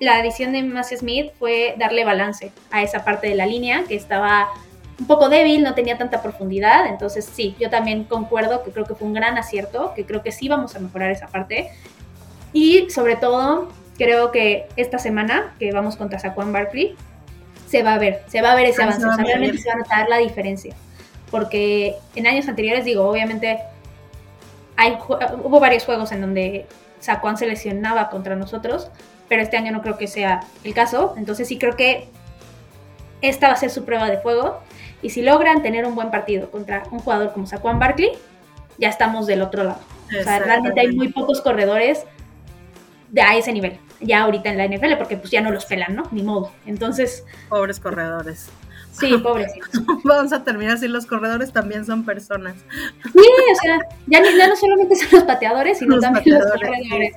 la 0.00 0.18
adición 0.18 0.52
de 0.52 0.62
Massey 0.62 0.98
Smith 0.98 1.32
fue 1.38 1.74
darle 1.78 2.04
balance 2.04 2.52
a 2.70 2.82
esa 2.82 3.04
parte 3.04 3.28
de 3.28 3.34
la 3.34 3.46
línea 3.46 3.84
que 3.88 3.96
estaba 3.96 4.48
un 4.98 5.06
poco 5.06 5.28
débil, 5.28 5.62
no 5.62 5.74
tenía 5.74 5.96
tanta 5.96 6.22
profundidad. 6.22 6.86
Entonces, 6.86 7.24
sí, 7.24 7.54
yo 7.58 7.70
también 7.70 8.04
concuerdo 8.04 8.62
que 8.64 8.70
creo 8.70 8.84
que 8.84 8.94
fue 8.94 9.06
un 9.06 9.14
gran 9.14 9.38
acierto, 9.38 9.92
que 9.94 10.04
creo 10.04 10.22
que 10.22 10.32
sí 10.32 10.48
vamos 10.48 10.74
a 10.74 10.80
mejorar 10.80 11.10
esa 11.10 11.28
parte. 11.28 11.70
Y 12.52 12.90
sobre 12.90 13.16
todo, 13.16 13.68
creo 13.96 14.32
que 14.32 14.68
esta 14.76 14.98
semana 14.98 15.54
que 15.58 15.72
vamos 15.72 15.96
contra 15.96 16.18
Saquon 16.18 16.52
Barkley, 16.52 16.96
se 17.68 17.82
va 17.82 17.94
a 17.94 17.98
ver, 17.98 18.22
se 18.28 18.40
va 18.40 18.52
a 18.52 18.54
ver 18.54 18.66
ese 18.66 18.82
avance, 18.82 19.04
o 19.04 19.14
sea, 19.14 19.24
realmente 19.24 19.58
se 19.58 19.68
va 19.68 19.74
a 19.74 19.78
notar 19.78 20.08
la 20.08 20.18
diferencia. 20.18 20.74
Porque 21.30 21.94
en 22.14 22.26
años 22.26 22.48
anteriores, 22.48 22.84
digo, 22.84 23.06
obviamente 23.08 23.58
hay, 24.76 24.96
hubo 25.44 25.60
varios 25.60 25.84
juegos 25.84 26.10
en 26.12 26.22
donde 26.22 26.66
Saquon 27.00 27.36
se 27.36 27.46
lesionaba 27.46 28.08
contra 28.08 28.36
nosotros, 28.36 28.90
pero 29.28 29.42
este 29.42 29.56
año 29.56 29.72
no 29.72 29.82
creo 29.82 29.98
que 29.98 30.06
sea 30.06 30.40
el 30.64 30.74
caso. 30.74 31.14
Entonces 31.16 31.48
sí 31.48 31.58
creo 31.58 31.76
que 31.76 32.08
esta 33.20 33.48
va 33.48 33.54
a 33.54 33.56
ser 33.56 33.70
su 33.70 33.84
prueba 33.84 34.08
de 34.08 34.18
fuego. 34.18 34.60
Y 35.02 35.10
si 35.10 35.22
logran 35.22 35.62
tener 35.62 35.86
un 35.86 35.94
buen 35.94 36.10
partido 36.10 36.50
contra 36.50 36.84
un 36.90 36.98
jugador 36.98 37.32
como 37.32 37.46
Saquon 37.46 37.78
Barkley, 37.78 38.12
ya 38.78 38.88
estamos 38.88 39.26
del 39.26 39.42
otro 39.42 39.64
lado. 39.64 39.80
O 40.08 40.22
sea, 40.22 40.38
realmente 40.38 40.80
hay 40.80 40.92
muy 40.92 41.08
pocos 41.08 41.40
corredores 41.40 42.04
de 43.10 43.22
a 43.22 43.36
ese 43.36 43.52
nivel, 43.52 43.78
ya 44.00 44.22
ahorita 44.22 44.50
en 44.50 44.58
la 44.58 44.66
NFL, 44.66 44.96
porque 44.96 45.16
pues 45.16 45.30
ya 45.30 45.40
no 45.40 45.50
los 45.50 45.66
pelan, 45.66 45.94
¿no? 45.94 46.04
Ni 46.10 46.22
modo. 46.22 46.52
Entonces... 46.66 47.24
Pobres 47.48 47.80
corredores. 47.80 48.50
Sí, 48.92 49.16
pobrecitos. 49.18 49.70
Vamos 50.04 50.32
a 50.32 50.42
terminar 50.42 50.74
así, 50.74 50.88
los 50.88 51.06
corredores 51.06 51.52
también 51.52 51.84
son 51.84 52.04
personas. 52.04 52.56
Sí, 53.04 53.28
o 53.52 53.54
sea, 53.62 53.78
ya, 54.06 54.20
no 54.20 54.56
solamente 54.56 54.96
son 54.96 55.08
los 55.12 55.22
pateadores, 55.24 55.78
sino 55.78 56.00
también 56.00 56.38
los 56.38 56.50
corredores. 56.50 57.14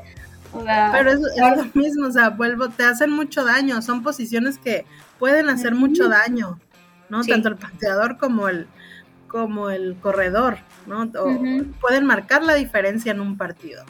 Pero 0.54 1.12
es, 1.12 1.20
lo 1.20 1.66
mismo, 1.74 2.08
o 2.08 2.12
sea, 2.12 2.30
vuelvo, 2.30 2.70
te 2.70 2.84
hacen 2.84 3.10
mucho 3.12 3.46
daño, 3.46 3.82
son 3.82 4.04
posiciones 4.04 4.58
que 4.58 4.86
pueden 5.20 5.50
hacer 5.50 5.76
mucho 5.76 6.10
daño, 6.10 6.60
¿no? 7.10 7.24
Tanto 7.24 7.50
el 7.50 7.56
pateador 7.56 8.18
como 8.18 8.50
el, 8.50 8.68
como 9.28 9.70
el 9.70 9.96
corredor, 10.02 10.58
¿no? 10.88 11.10
Pueden 11.80 12.06
marcar 12.06 12.44
la 12.44 12.56
diferencia 12.56 13.12
en 13.12 13.22
un 13.22 13.38
partido. 13.38 13.84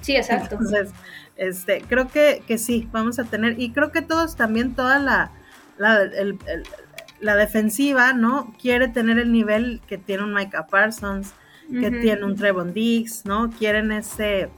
Sí, 0.00 0.16
exacto. 0.16 0.56
Entonces, 0.56 0.90
este, 1.36 1.82
creo 1.88 2.08
que, 2.08 2.42
que 2.46 2.58
sí, 2.58 2.88
vamos 2.92 3.18
a 3.18 3.24
tener, 3.24 3.60
y 3.60 3.70
creo 3.70 3.92
que 3.92 4.02
todos 4.02 4.36
también, 4.36 4.74
toda 4.74 4.98
la, 4.98 5.30
la, 5.76 6.00
la 7.20 7.36
defensiva, 7.36 8.12
¿no? 8.12 8.54
Quiere 8.60 8.88
tener 8.88 9.18
el 9.18 9.32
nivel 9.32 9.80
que 9.86 9.98
tiene 9.98 10.24
un 10.24 10.34
Micah 10.34 10.66
Parsons, 10.66 11.32
que 11.70 11.90
tiene 11.90 12.24
un 12.24 12.34
Trevon 12.34 12.72
Diggs, 12.72 13.26
¿no? 13.26 13.50
Quieren 13.50 13.92
ese 13.92 14.48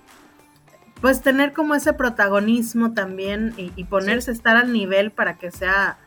pues 1.01 1.23
tener 1.23 1.53
como 1.53 1.75
ese 1.75 1.93
protagonismo 1.93 2.93
también 2.93 3.55
y, 3.57 3.85
ponerse 3.85 4.31
a 4.31 4.35
estar 4.35 4.57
al 4.57 4.73
nivel 4.73 5.11
para 5.11 5.39
que 5.39 5.51
sea 5.51 5.99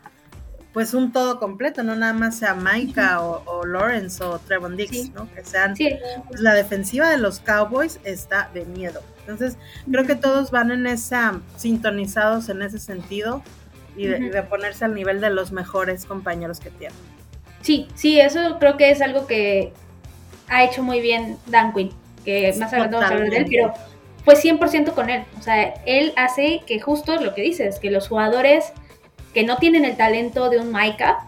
pues 0.72 0.96
un 0.96 1.12
todo 1.12 1.40
completo, 1.40 1.84
no 1.84 1.96
nada 1.96 2.14
más 2.14 2.36
sea 2.36 2.56
Maika 2.56 3.22
o, 3.22 3.64
Lawrence 3.66 4.24
o 4.24 4.40
Trevon 4.40 4.76
Dix, 4.76 5.12
¿no? 5.14 5.32
Que 5.32 5.44
sean 5.44 5.76
pues, 5.76 6.42
la 6.42 6.56
defensiva 6.56 7.10
de 7.10 7.20
los 7.20 7.40
Cowboys 7.40 8.00
está 8.04 8.50
de 8.56 8.66
miedo. 8.66 9.02
Entonces, 9.20 9.58
creo 9.90 10.06
que 10.06 10.16
todos 10.16 10.50
van 10.50 10.72
en 10.72 10.88
esa 10.88 11.40
sintonizados 11.58 12.50
en 12.50 12.64
ese 12.64 12.80
sentido 12.80 13.44
y 13.96 14.08
de, 14.08 14.42
ponerse 14.44 14.86
al 14.86 14.96
nivel 14.96 15.22
de 15.22 15.30
los 15.30 15.52
mejores 15.52 16.06
compañeros 16.06 16.60
que 16.60 16.72
tienen. 16.72 16.98
Sí, 17.62 17.88
sí, 17.94 18.20
eso 18.20 18.58
creo 18.60 18.76
que 18.76 18.90
es 18.90 19.02
algo 19.02 19.28
que 19.28 19.74
ha 20.50 20.64
hecho 20.64 20.82
muy 20.82 21.02
bien 21.02 21.38
Dan 21.48 21.72
Quinn, 21.74 21.92
que 22.26 22.54
más 22.60 22.74
adelante 22.74 22.96
vamos 22.96 23.12
a 23.12 23.14
hablar 23.14 23.30
de 23.30 23.38
él, 23.38 23.46
pero 23.48 23.74
pues 24.26 24.44
100% 24.44 24.94
con 24.94 25.10
él. 25.10 25.26
O 25.40 25.42
sea, 25.42 25.76
él 25.86 26.14
hace 26.16 26.62
que 26.66 26.80
justo 26.80 27.16
lo 27.18 27.34
que 27.34 27.42
dices, 27.42 27.80
que 27.80 27.92
los 27.92 28.08
jugadores 28.08 28.74
que 29.34 29.44
no 29.44 29.58
tienen 29.58 29.86
el 29.86 29.98
talento 29.98 30.50
de 30.50 30.60
un 30.60 30.72
Maika 30.72 31.26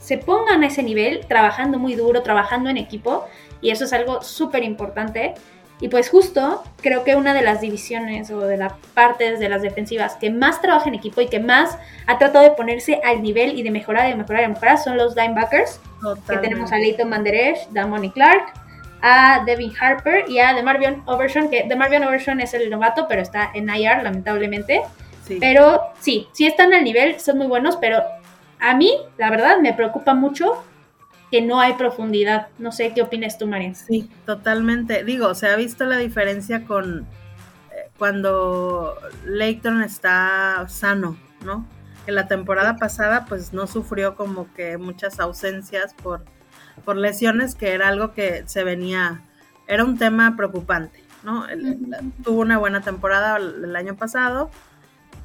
se 0.00 0.18
pongan 0.18 0.64
a 0.64 0.66
ese 0.66 0.82
nivel, 0.82 1.26
trabajando 1.26 1.78
muy 1.78 1.94
duro, 1.94 2.22
trabajando 2.22 2.68
en 2.68 2.76
equipo, 2.76 3.24
y 3.60 3.70
eso 3.70 3.84
es 3.84 3.92
algo 3.92 4.22
súper 4.22 4.64
importante. 4.64 5.34
Y 5.80 5.88
pues 5.88 6.10
justo 6.10 6.62
creo 6.80 7.02
que 7.02 7.16
una 7.16 7.34
de 7.34 7.42
las 7.42 7.60
divisiones 7.60 8.30
o 8.30 8.40
de 8.40 8.56
las 8.56 8.72
partes 8.94 9.40
de 9.40 9.48
las 9.48 9.62
defensivas 9.62 10.14
que 10.14 10.30
más 10.30 10.60
trabaja 10.60 10.88
en 10.88 10.94
equipo 10.94 11.20
y 11.20 11.26
que 11.26 11.40
más 11.40 11.76
ha 12.06 12.18
tratado 12.18 12.44
de 12.44 12.52
ponerse 12.52 13.00
al 13.04 13.20
nivel 13.20 13.58
y 13.58 13.62
de 13.62 13.70
mejorar, 13.72 14.08
de 14.08 14.14
mejorar, 14.14 14.42
de 14.42 14.48
mejorar 14.48 14.78
son 14.78 14.96
los 14.96 15.16
linebackers. 15.16 15.80
Que 16.28 16.36
tenemos 16.38 16.72
a 16.72 16.78
Leighton 16.78 17.08
Manderesh, 17.08 17.68
Damoni 17.70 18.10
Clark, 18.10 18.52
a 19.02 19.42
Devin 19.44 19.72
Harper 19.78 20.24
y 20.28 20.38
a 20.38 20.54
DeMarvion 20.54 21.02
Overshawn, 21.06 21.50
que 21.50 21.64
DeMarvion 21.68 22.04
Overshawn 22.04 22.40
es 22.40 22.54
el 22.54 22.70
novato, 22.70 23.06
pero 23.08 23.20
está 23.20 23.50
en 23.52 23.68
IR, 23.68 24.02
lamentablemente. 24.02 24.82
Pero 25.40 25.80
sí, 26.00 26.28
sí 26.32 26.46
están 26.46 26.72
al 26.72 26.84
nivel, 26.84 27.18
son 27.18 27.38
muy 27.38 27.46
buenos, 27.46 27.76
pero 27.76 28.02
a 28.60 28.74
mí, 28.74 28.92
la 29.18 29.30
verdad, 29.30 29.58
me 29.60 29.72
preocupa 29.72 30.14
mucho 30.14 30.62
que 31.32 31.40
no 31.40 31.58
hay 31.60 31.72
profundidad. 31.74 32.48
No 32.58 32.70
sé 32.70 32.92
qué 32.94 33.02
opinas 33.02 33.38
tú, 33.38 33.46
María. 33.46 33.74
Sí, 33.74 34.08
totalmente. 34.26 35.02
Digo, 35.02 35.34
se 35.34 35.48
ha 35.48 35.56
visto 35.56 35.84
la 35.84 35.96
diferencia 35.96 36.64
con 36.64 37.00
eh, 37.00 37.90
cuando 37.98 38.96
Leighton 39.24 39.82
está 39.82 40.66
sano, 40.68 41.16
¿no? 41.44 41.66
Que 42.04 42.12
la 42.12 42.28
temporada 42.28 42.76
pasada 42.76 43.24
pues 43.24 43.52
no 43.52 43.66
sufrió 43.66 44.14
como 44.14 44.52
que 44.52 44.76
muchas 44.76 45.18
ausencias 45.20 45.94
por 45.94 46.24
por 46.84 46.96
lesiones, 46.96 47.54
que 47.54 47.72
era 47.72 47.88
algo 47.88 48.12
que 48.12 48.44
se 48.46 48.64
venía, 48.64 49.22
era 49.66 49.84
un 49.84 49.98
tema 49.98 50.36
preocupante, 50.36 51.02
¿no? 51.22 51.46
tuvo 52.24 52.40
una 52.40 52.58
buena 52.58 52.80
temporada 52.80 53.36
el, 53.36 53.74
año 53.76 53.96
pasado, 53.96 54.50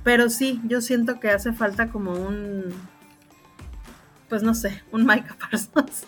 pero 0.03 0.29
sí, 0.29 0.61
yo 0.65 0.81
siento 0.81 1.19
que 1.19 1.29
hace 1.31 1.53
falta 1.53 1.89
como 1.89 2.13
un, 2.13 2.73
pues 4.29 4.43
no 4.43 4.53
sé, 4.53 4.83
un 4.91 5.05
Micah 5.05 5.35
Parsons. 5.39 6.05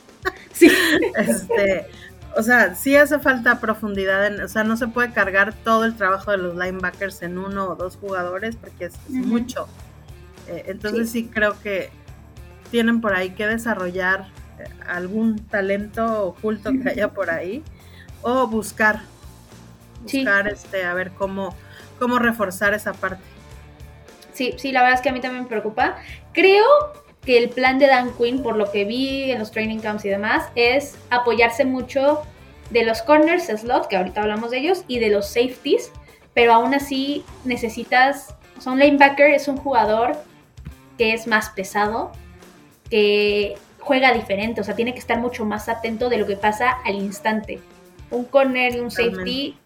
Sí. 0.51 0.69
este, 1.15 1.87
o 2.35 2.43
sea, 2.43 2.75
sí 2.75 2.95
hace 2.95 3.19
falta 3.19 3.59
profundidad, 3.59 4.25
en, 4.27 4.41
o 4.41 4.47
sea, 4.47 4.63
no 4.63 4.77
se 4.77 4.87
puede 4.87 5.11
cargar 5.11 5.53
todo 5.53 5.85
el 5.85 5.95
trabajo 5.95 6.31
de 6.31 6.37
los 6.37 6.55
linebackers 6.55 7.21
en 7.21 7.37
uno 7.37 7.69
o 7.69 7.75
dos 7.75 7.97
jugadores 7.97 8.55
porque 8.55 8.85
es, 8.85 8.93
mucho. 9.09 9.67
Eh, 10.47 10.65
entonces 10.67 11.09
sí. 11.09 11.29
creo 11.31 11.59
que 11.61 11.91
tienen 12.71 13.01
por 13.01 13.15
ahí 13.15 13.31
que 13.31 13.47
desarrollar 13.47 14.27
algún 14.87 15.39
talento 15.47 16.25
oculto 16.27 16.71
que 16.71 16.89
haya 16.89 17.09
por 17.09 17.29
ahí 17.29 17.63
o 18.21 18.47
buscar 18.47 19.01
buscar 20.01 20.47
este 20.47 20.85
a 20.85 20.93
ver 20.93 21.11
cómo 21.11 21.55
cómo 21.99 22.19
reforzar 22.19 22.73
esa 22.73 22.93
parte. 22.93 23.23
Sí 24.33 24.53
sí 24.57 24.71
la 24.71 24.81
verdad 24.81 24.97
es 24.97 25.01
que 25.01 25.09
a 25.09 25.13
mí 25.13 25.19
también 25.21 25.43
me 25.43 25.49
preocupa. 25.49 25.97
Creo 26.33 26.65
que 27.23 27.37
el 27.37 27.49
plan 27.49 27.79
de 27.79 27.87
Dan 27.87 28.11
Quinn, 28.17 28.41
por 28.41 28.55
lo 28.55 28.71
que 28.71 28.85
vi 28.85 29.31
en 29.31 29.39
los 29.39 29.51
training 29.51 29.79
camps 29.79 30.05
y 30.05 30.09
demás, 30.09 30.45
es 30.55 30.97
apoyarse 31.09 31.65
mucho 31.65 32.21
de 32.69 32.83
los 32.83 33.01
corners 33.01 33.47
slot, 33.47 33.87
que 33.87 33.97
ahorita 33.97 34.21
hablamos 34.21 34.51
de 34.51 34.59
ellos, 34.59 34.83
y 34.87 34.99
de 34.99 35.09
los 35.09 35.27
safeties, 35.27 35.91
pero 36.33 36.53
aún 36.53 36.73
así 36.73 37.25
necesitas, 37.43 38.35
o 38.57 38.61
sea, 38.61 38.71
un 38.71 38.79
linebacker 38.79 39.31
es 39.31 39.47
un 39.47 39.57
jugador 39.57 40.17
que 40.97 41.13
es 41.13 41.27
más 41.27 41.49
pesado, 41.49 42.11
que 42.89 43.57
juega 43.89 44.13
diferente, 44.13 44.61
o 44.61 44.63
sea, 44.63 44.75
tiene 44.75 44.93
que 44.93 44.99
estar 44.99 45.17
mucho 45.17 45.45
más 45.45 45.67
atento 45.67 46.09
de 46.09 46.17
lo 46.17 46.27
que 46.27 46.35
pasa 46.35 46.77
al 46.85 46.93
instante. 46.93 47.59
Un 48.11 48.23
corner 48.25 48.75
y 48.75 48.81
un 48.81 48.91
safety 48.91 49.57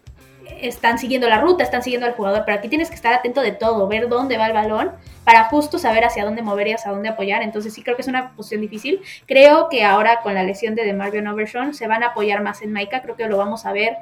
están 0.62 0.98
siguiendo 0.98 1.28
la 1.28 1.42
ruta, 1.42 1.62
están 1.62 1.82
siguiendo 1.82 2.06
al 2.06 2.14
jugador, 2.14 2.44
pero 2.46 2.56
aquí 2.56 2.70
tienes 2.70 2.88
que 2.88 2.94
estar 2.94 3.12
atento 3.12 3.42
de 3.42 3.52
todo, 3.52 3.86
ver 3.86 4.08
dónde 4.08 4.38
va 4.38 4.46
el 4.46 4.54
balón 4.54 4.92
para 5.24 5.44
justo 5.44 5.78
saber 5.78 6.06
hacia 6.06 6.24
dónde 6.24 6.40
mover 6.40 6.68
y 6.68 6.72
hacia 6.72 6.90
dónde 6.90 7.10
apoyar. 7.10 7.42
Entonces 7.42 7.74
sí 7.74 7.82
creo 7.82 7.96
que 7.96 8.00
es 8.00 8.08
una 8.08 8.30
posición 8.30 8.62
difícil. 8.62 9.02
Creo 9.26 9.68
que 9.68 9.84
ahora 9.84 10.22
con 10.22 10.32
la 10.32 10.42
lesión 10.42 10.74
de 10.74 10.86
DeMarvion 10.86 11.26
Overshawn 11.26 11.74
se 11.74 11.86
van 11.86 12.02
a 12.02 12.08
apoyar 12.08 12.42
más 12.42 12.62
en 12.62 12.72
Maika, 12.72 13.02
creo 13.02 13.16
que 13.16 13.28
lo 13.28 13.36
vamos 13.36 13.66
a 13.66 13.72
ver 13.72 13.98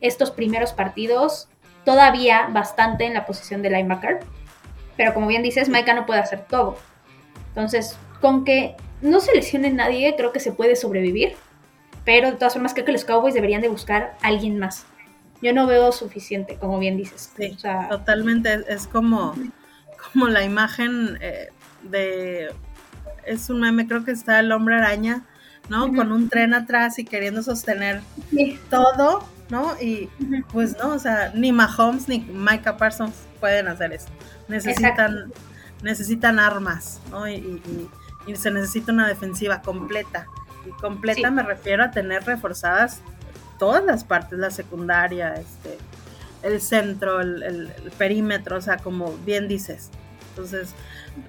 estos 0.00 0.30
primeros 0.30 0.72
partidos 0.72 1.50
todavía 1.84 2.48
bastante 2.52 3.04
en 3.04 3.12
la 3.12 3.26
posición 3.26 3.60
de 3.60 3.68
linebacker. 3.68 4.20
Pero 4.96 5.12
como 5.12 5.26
bien 5.26 5.42
dices, 5.42 5.68
Maika 5.68 5.92
no 5.92 6.06
puede 6.06 6.20
hacer 6.20 6.46
todo. 6.48 6.78
Entonces, 7.50 7.98
con 8.22 8.46
que 8.46 8.76
no 9.02 9.20
se 9.20 9.34
lesione 9.34 9.70
nadie, 9.70 10.14
creo 10.16 10.32
que 10.32 10.40
se 10.40 10.52
puede 10.52 10.76
sobrevivir. 10.76 11.34
Pero 12.04 12.30
de 12.30 12.36
todas 12.36 12.54
formas, 12.54 12.72
creo 12.72 12.86
que 12.86 12.92
los 12.92 13.04
Cowboys 13.04 13.34
deberían 13.34 13.60
de 13.60 13.68
buscar 13.68 14.16
a 14.22 14.28
alguien 14.28 14.58
más 14.58 14.86
yo 15.40 15.52
no 15.52 15.66
veo 15.66 15.92
suficiente, 15.92 16.56
como 16.56 16.78
bien 16.78 16.96
dices. 16.96 17.32
Sí, 17.36 17.56
totalmente. 17.88 18.64
Es 18.68 18.86
como, 18.86 19.34
como 20.12 20.28
la 20.28 20.44
imagen 20.44 21.18
eh, 21.20 21.50
de. 21.82 22.52
Es 23.24 23.50
un 23.50 23.60
meme, 23.60 23.86
creo 23.86 24.04
que 24.04 24.10
está 24.10 24.40
el 24.40 24.50
hombre 24.52 24.76
araña, 24.76 25.22
¿no? 25.68 25.92
Con 25.92 26.12
un 26.12 26.28
tren 26.28 26.54
atrás 26.54 26.98
y 26.98 27.04
queriendo 27.04 27.42
sostener 27.42 28.00
todo, 28.70 29.28
¿no? 29.50 29.74
Y 29.80 30.08
pues 30.50 30.76
no, 30.78 30.94
o 30.94 30.98
sea, 30.98 31.30
ni 31.34 31.52
Mahomes 31.52 32.08
ni 32.08 32.20
Micah 32.20 32.76
Parsons 32.78 33.14
pueden 33.38 33.68
hacer 33.68 33.92
eso. 33.92 34.08
Necesitan, 34.48 35.30
necesitan 35.82 36.38
armas, 36.38 37.00
¿no? 37.10 37.28
Y, 37.28 37.60
se 38.36 38.50
necesita 38.50 38.92
una 38.92 39.06
defensiva 39.06 39.62
completa. 39.62 40.26
Y 40.66 40.70
completa 40.70 41.30
me 41.30 41.42
refiero 41.42 41.84
a 41.84 41.90
tener 41.90 42.24
reforzadas 42.24 43.00
todas 43.58 43.84
las 43.84 44.04
partes, 44.04 44.38
la 44.38 44.50
secundaria, 44.50 45.34
este, 45.34 45.78
el 46.42 46.60
centro, 46.60 47.20
el, 47.20 47.72
perímetro, 47.96 48.56
o 48.56 48.60
sea, 48.60 48.78
como 48.78 49.16
bien 49.24 49.48
dices. 49.48 49.90
Entonces, 50.30 50.74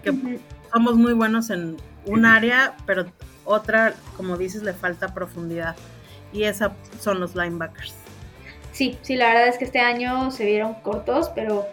que 0.04 0.40
somos 0.72 0.96
muy 0.96 1.14
buenos 1.14 1.50
en 1.50 1.78
un 2.06 2.26
área, 2.26 2.76
pero 2.86 3.06
otra, 3.46 3.94
como 4.16 4.38
dices, 4.38 4.64
le 4.64 4.74
falta 4.74 5.14
profundidad. 5.14 5.76
Y 6.32 6.44
esa 6.44 6.74
son 7.00 7.20
los 7.20 7.36
linebackers. 7.36 7.96
Sí, 8.72 9.00
sí, 9.02 9.16
la 9.16 9.28
verdad 9.30 9.48
es 9.48 9.58
que 9.58 9.66
este 9.66 9.80
año 9.80 10.32
se 10.32 10.46
vieron 10.46 10.76
cortos, 10.76 11.32
pero 11.34 11.66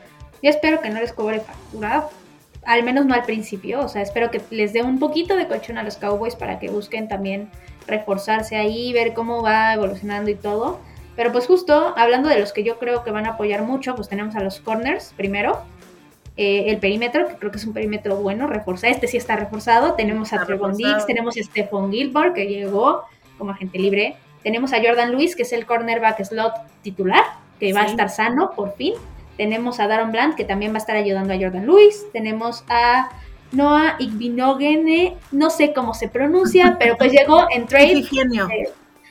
yo 0.43 0.51
espero 0.51 0.81
que 0.81 0.89
no 0.89 0.99
les 0.99 1.13
cobre 1.13 1.41
factura, 1.41 2.09
al 2.67 2.83
menos 2.83 3.07
no 3.07 3.15
al 3.15 3.23
principio, 3.23 3.81
o 3.81 3.89
sea, 3.89 4.03
espero 4.03 4.31
que 4.31 4.41
les 4.51 4.73
dé 4.73 4.83
un 4.83 4.99
poquito 4.99 5.37
de 5.37 5.47
colchón 5.47 5.79
a 5.79 5.85
los 5.85 5.97
Cowboys 5.97 6.35
para 6.35 6.59
que 6.59 6.69
busquen 6.69 7.07
también 7.07 7.49
reforzarse 7.87 8.57
ahí, 8.57 8.93
ver 8.93 9.15
cómo 9.15 9.41
va 9.41 9.73
evolucionando 9.73 10.31
y 10.31 10.35
todo. 10.35 10.81
Pero 11.15 11.33
pues 11.33 11.47
justo 11.47 11.95
hablando 11.97 12.29
de 12.29 12.39
los 12.39 12.53
que 12.53 12.65
yo 12.65 12.79
creo 12.79 13.05
que 13.05 13.13
van 13.13 13.27
a 13.27 13.31
apoyar 13.31 13.63
mucho, 13.63 13.95
pues 13.95 14.09
tenemos 14.09 14.35
a 14.35 14.41
los 14.41 14.61
corners 14.61 15.15
primero. 15.17 15.63
Eh, 16.37 16.65
el 16.67 16.79
perímetro, 16.79 17.29
que 17.29 17.37
creo 17.37 17.51
que 17.51 17.57
es 17.57 17.65
un 17.65 17.73
perímetro 17.73 18.17
bueno, 18.17 18.47
reforzado. 18.47 18.93
Este 18.93 19.07
sí 19.07 19.17
está 19.17 19.37
reforzado. 19.37 19.95
Tenemos 19.95 20.33
a 20.33 20.45
Trevon 20.45 20.77
Diggs, 20.77 21.07
tenemos 21.07 21.37
a 21.37 21.43
Stephon 21.43 21.91
Gilbert, 21.91 22.35
que 22.35 22.47
llegó 22.47 23.05
como 23.39 23.53
agente 23.53 23.79
libre. 23.79 24.17
Tenemos 24.43 24.73
a 24.73 24.79
Jordan 24.83 25.13
Lewis, 25.13 25.35
que 25.35 25.43
es 25.43 25.53
el 25.53 25.65
cornerback 25.65 26.23
slot 26.23 26.53
titular, 26.83 27.23
que 27.59 27.73
va 27.73 27.83
a 27.83 27.87
estar 27.87 28.11
sano 28.11 28.51
por 28.51 28.75
fin. 28.75 28.95
Tenemos 29.37 29.81
a 29.81 29.87
Daron 29.87 30.13
Bland, 30.13 30.35
que 30.35 30.45
también 30.45 30.73
va 30.73 30.77
a 30.77 30.79
estar 30.79 30.97
ayudando 30.97 31.33
a 31.33 31.37
Jordan 31.37 31.67
Lewis. 31.67 32.07
Tenemos 32.13 32.65
a 32.69 33.11
Noah 33.53 33.97
Igvinogene, 33.99 35.17
no 35.33 35.51
sé 35.51 35.73
cómo 35.73 35.95
se 35.95 36.09
pronuncia, 36.09 36.77
pero 36.79 36.97
pues 36.97 37.13
llegó 37.13 37.47
en 37.51 37.67
trade. 37.67 37.93
Efigenio. 37.93 38.49
Eh, 38.51 38.69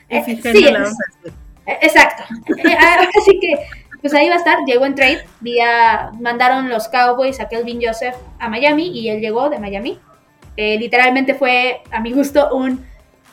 eh, 0.09 0.23
sí, 0.23 0.67
eh, 0.67 1.77
exacto. 1.81 2.23
Así 3.17 3.39
que, 3.39 3.55
pues 4.01 4.13
ahí 4.13 4.29
va 4.29 4.35
a 4.35 4.38
estar, 4.38 4.59
llegó 4.67 4.85
en 4.85 4.95
trade, 4.95 5.25
vía, 5.39 6.11
mandaron 6.19 6.69
los 6.69 6.88
Cowboys 6.89 7.39
a 7.39 7.49
Kelvin 7.49 7.79
Joseph 7.81 8.15
a 8.39 8.49
Miami 8.49 8.88
y 8.88 9.09
él 9.09 9.19
llegó 9.19 9.49
de 9.49 9.59
Miami. 9.59 9.99
literalmente 10.57 11.33
fue, 11.33 11.81
a 11.91 11.99
mi 12.01 12.11
gusto, 12.11 12.53
un 12.53 12.85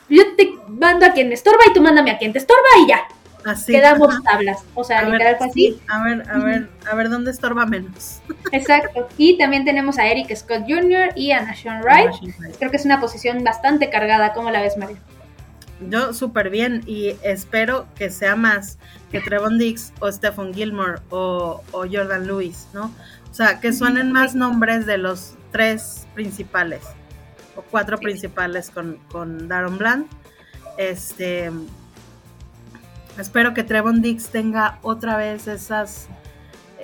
yo 0.09 0.35
te 0.35 0.51
mando 0.67 1.05
a 1.05 1.13
quien 1.13 1.27
me 1.29 1.33
estorba 1.33 1.59
y 1.69 1.73
tú 1.73 1.81
mándame 1.81 2.11
a 2.11 2.17
quien 2.17 2.33
te 2.33 2.39
estorba 2.39 2.67
y 2.83 2.87
ya. 2.87 3.07
Quedamos 3.65 4.23
tablas. 4.23 4.63
O 4.73 4.83
sea, 4.83 5.03
literal 5.09 5.37
fue 5.37 5.47
así. 5.47 5.81
a 5.87 6.03
ver, 6.03 6.29
a 6.29 6.37
ver, 6.39 6.69
a 6.89 6.95
ver 6.95 7.09
dónde 7.09 7.31
estorba 7.31 7.65
menos. 7.65 8.21
Exacto. 8.51 9.07
Y 9.17 9.37
también 9.37 9.65
tenemos 9.65 9.97
a 9.97 10.07
Eric 10.07 10.35
Scott 10.35 10.63
Jr. 10.67 11.09
y 11.15 11.31
a 11.31 11.41
Nashon 11.41 11.81
Wright. 11.81 12.11
Creo 12.57 12.71
que 12.71 12.77
es 12.77 12.85
una 12.85 12.99
posición 12.99 13.43
bastante 13.43 13.89
cargada. 13.89 14.33
¿Cómo 14.33 14.51
la 14.51 14.61
ves, 14.61 14.77
Mario? 14.77 14.97
Yo 15.89 16.13
súper 16.13 16.49
bien 16.49 16.83
y 16.85 17.15
espero 17.23 17.87
que 17.95 18.09
sea 18.09 18.35
más 18.35 18.77
que 19.11 19.19
Trevon 19.19 19.57
Dix 19.57 19.91
o 19.99 20.11
Stephen 20.11 20.53
Gilmore 20.53 21.01
o, 21.09 21.61
Jordan 21.73 22.27
Lewis, 22.27 22.67
¿no? 22.73 22.91
O 23.29 23.33
sea, 23.33 23.59
que 23.59 23.73
suenen 23.73 24.11
más 24.11 24.35
nombres 24.35 24.85
de 24.85 24.97
los 24.97 25.35
tres 25.51 26.07
principales 26.13 26.81
o 27.55 27.61
cuatro 27.63 27.97
principales 27.97 28.69
con, 28.69 28.99
con 29.09 29.47
Daron 29.47 29.77
Bland. 29.77 30.05
Este, 30.77 31.51
Espero 33.17 33.53
que 33.53 33.63
Trevon 33.63 34.01
Dix 34.01 34.29
tenga 34.29 34.79
otra 34.81 35.17
vez 35.17 35.47
esas 35.47 36.07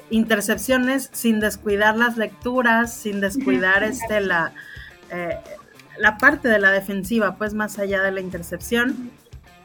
intercepciones 0.09 1.09
sin 1.11 1.39
descuidar 1.39 1.97
las 1.97 2.17
lecturas, 2.17 2.93
sin 2.93 3.21
descuidar 3.21 3.83
este 3.83 4.21
la, 4.21 4.53
eh, 5.11 5.37
la 5.97 6.17
parte 6.17 6.47
de 6.47 6.59
la 6.59 6.71
defensiva, 6.71 7.35
pues 7.35 7.53
más 7.53 7.79
allá 7.79 8.01
de 8.01 8.11
la 8.11 8.21
intercepción 8.21 9.11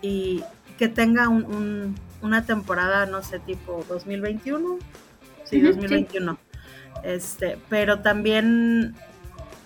y 0.02 0.42
que 0.78 0.88
tenga 0.88 1.28
una 1.28 2.44
temporada, 2.44 3.06
no 3.06 3.22
sé, 3.22 3.38
tipo 3.38 3.84
2021. 3.88 4.78
Sí, 5.44 5.60
2021. 5.60 6.38
Este, 7.04 7.58
pero 7.68 8.00
también 8.00 8.94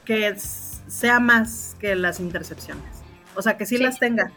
que 0.04 0.34
sea 0.36 1.20
más 1.20 1.76
que 1.78 1.94
las 1.94 2.20
intercepciones. 2.20 2.84
O 3.34 3.42
sea, 3.42 3.56
que 3.56 3.66
sí. 3.66 3.78
las 3.78 3.98
tenga, 3.98 4.32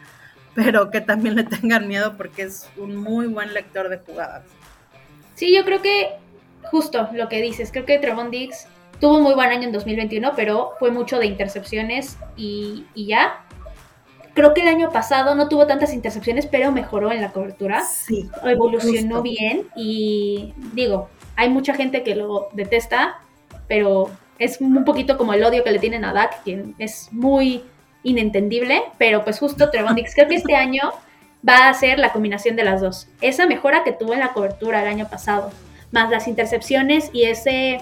pero 0.54 0.90
que 0.90 1.00
también 1.00 1.34
le 1.36 1.44
tengan 1.44 1.88
miedo 1.88 2.16
porque 2.16 2.42
es 2.42 2.68
un 2.76 2.96
muy 2.96 3.26
buen 3.26 3.54
lector 3.54 3.88
de 3.88 3.98
jugadas. 3.98 4.44
Sí, 5.34 5.54
yo 5.54 5.64
creo 5.64 5.82
que 5.82 6.10
justo 6.64 7.08
lo 7.12 7.28
que 7.28 7.40
dices, 7.40 7.70
creo 7.72 7.84
que 7.84 7.98
Trevon 7.98 8.30
Diggs 8.30 8.66
tuvo 9.00 9.16
un 9.16 9.22
muy 9.22 9.34
buen 9.34 9.50
año 9.50 9.64
en 9.64 9.72
2021, 9.72 10.32
pero 10.36 10.72
fue 10.78 10.90
mucho 10.90 11.18
de 11.18 11.26
intercepciones 11.26 12.16
y, 12.36 12.86
ya. 12.94 13.44
Creo 14.34 14.54
que 14.54 14.62
el 14.62 14.68
año 14.68 14.90
pasado 14.90 15.34
no 15.34 15.48
tuvo 15.48 15.66
tantas 15.66 15.92
intercepciones, 15.92 16.46
pero 16.46 16.72
mejoró 16.72 17.12
en 17.12 17.20
la 17.20 17.32
cobertura. 17.32 17.84
Sí. 17.84 18.30
Evolucionó 18.44 19.20
bien 19.20 19.66
y 19.76 20.54
digo, 20.72 21.10
hay 21.36 21.50
mucha 21.50 21.74
gente 21.74 22.02
que 22.02 22.14
lo 22.14 22.48
detesta, 22.52 23.18
pero 23.68 24.10
es 24.38 24.60
un 24.60 24.84
poquito 24.84 25.18
como 25.18 25.34
el 25.34 25.44
odio 25.44 25.64
que 25.64 25.72
le 25.72 25.78
tienen 25.78 26.04
a 26.04 26.12
Dak, 26.12 26.42
quien 26.44 26.74
es 26.78 27.08
muy 27.12 27.64
inentendible, 28.02 28.82
pero 28.98 29.24
pues 29.24 29.38
justo 29.38 29.70
Trevon 29.70 29.94
Dix 29.94 30.14
creo 30.14 30.28
que 30.28 30.36
este 30.36 30.56
año 30.56 30.92
va 31.46 31.68
a 31.68 31.74
ser 31.74 31.98
la 31.98 32.12
combinación 32.12 32.56
de 32.56 32.64
las 32.64 32.80
dos. 32.80 33.08
Esa 33.20 33.46
mejora 33.46 33.84
que 33.84 33.92
tuvo 33.92 34.14
en 34.14 34.20
la 34.20 34.32
cobertura 34.32 34.82
el 34.82 34.88
año 34.88 35.08
pasado, 35.08 35.50
más 35.90 36.10
las 36.10 36.28
intercepciones 36.28 37.10
y 37.12 37.24
ese, 37.24 37.80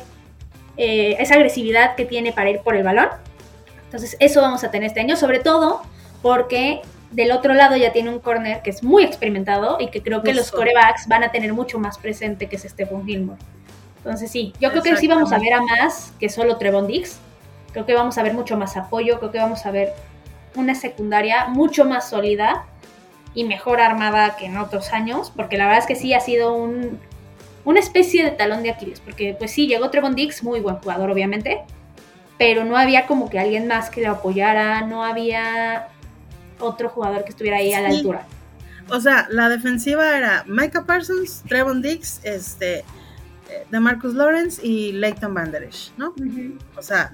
eh, 0.77 1.17
esa 1.19 1.35
agresividad 1.35 1.95
que 1.95 2.05
tiene 2.05 2.33
para 2.33 2.51
ir 2.51 2.61
por 2.61 2.77
el 2.77 2.83
balón. 2.83 3.09
Entonces 3.85 4.17
eso 4.21 4.41
vamos 4.41 4.65
a 4.65 4.71
tener 4.71 4.89
este 4.89 5.01
año, 5.01 5.17
sobre 5.17 5.41
todo 5.41 5.83
porque 6.23 6.81
del 7.11 7.33
otro 7.33 7.55
lado 7.55 7.77
ya 7.77 7.93
tiene 7.93 8.11
un 8.11 8.21
corner 8.21 8.63
que 8.63 8.71
es 8.71 8.83
muy 8.83 9.03
experimentado 9.03 9.79
y 9.81 9.89
que 9.89 10.03
creo 10.03 10.23
que 10.23 10.33
los 10.33 10.51
corebacks 10.53 11.09
van 11.09 11.25
a 11.25 11.33
tener 11.33 11.53
mucho 11.53 11.79
más 11.79 11.99
presente 11.99 12.49
que 12.49 12.57
es 12.57 12.63
Stephon 12.63 13.05
Gilmore. 13.05 13.39
Entonces 13.99 14.31
sí, 14.31 14.53
yo 14.61 14.71
creo 14.71 14.83
que 14.83 14.97
sí 14.97 15.09
vamos 15.09 15.33
a 15.33 15.39
ver 15.39 15.53
a 15.55 15.61
más 15.61 16.13
que 16.19 16.29
solo 16.29 16.57
Trevon 16.57 16.87
Dix. 16.87 17.19
Creo 17.73 17.87
que 17.87 17.95
vamos 17.95 18.17
a 18.19 18.23
ver 18.23 18.33
mucho 18.33 18.57
más 18.57 18.77
apoyo, 18.77 19.19
creo 19.19 19.31
que 19.31 19.39
vamos 19.39 19.67
a 19.67 19.71
ver 19.71 19.93
una 20.55 20.75
secundaria 20.75 21.47
mucho 21.47 21.85
más 21.85 22.11
sólida 22.11 22.67
y 23.35 23.45
mejor 23.45 23.81
armada 23.81 24.37
que 24.37 24.47
en 24.47 24.59
otros 24.59 24.93
años, 24.93 25.33
porque 25.35 25.57
la 25.57 25.67
verdad 25.67 25.81
es 25.81 25.87
que 25.87 25.97
sí 25.97 26.15
ha 26.15 26.21
sido 26.21 26.55
un, 26.55 26.99
una 27.65 27.81
especie 27.81 28.25
de 28.25 28.31
talón 28.33 28.63
de 28.63 28.71
Aquiles, 28.71 29.01
porque 29.01 29.37
pues 29.39 29.53
sí, 29.53 29.67
llegó 29.67 29.91
Trevon 29.91 30.15
Dix, 30.15 30.43
muy 30.43 30.61
buen 30.61 30.77
jugador 30.77 31.11
obviamente, 31.11 31.61
pero 32.39 32.65
no 32.65 32.77
había 32.77 33.07
como 33.07 33.31
que 33.31 33.39
alguien 33.39 33.69
más 33.69 33.91
que 33.91 34.03
lo 34.03 34.13
apoyara, 34.13 34.83
no 34.83 35.05
había 35.05 35.89
otro 36.59 36.89
jugador 36.89 37.25
que 37.25 37.31
estuviera 37.31 37.59
ahí 37.59 37.73
a 37.73 37.81
la 37.81 37.91
altura. 37.91 38.27
O 38.89 39.01
sea, 39.01 39.29
la 39.31 39.49
defensiva 39.49 40.17
era 40.17 40.45
Micah 40.47 40.85
Parsons, 40.85 41.45
Trevon 41.47 41.81
Dix, 41.81 42.21
este, 42.25 42.79
eh, 42.79 42.85
de 43.71 43.81
Marcus 43.81 44.15
Lawrence 44.15 44.67
y 44.67 44.93
Leighton 44.93 45.33
Banderich, 45.33 45.93
¿no? 45.97 46.13
O 46.77 46.83
sea, 46.83 47.13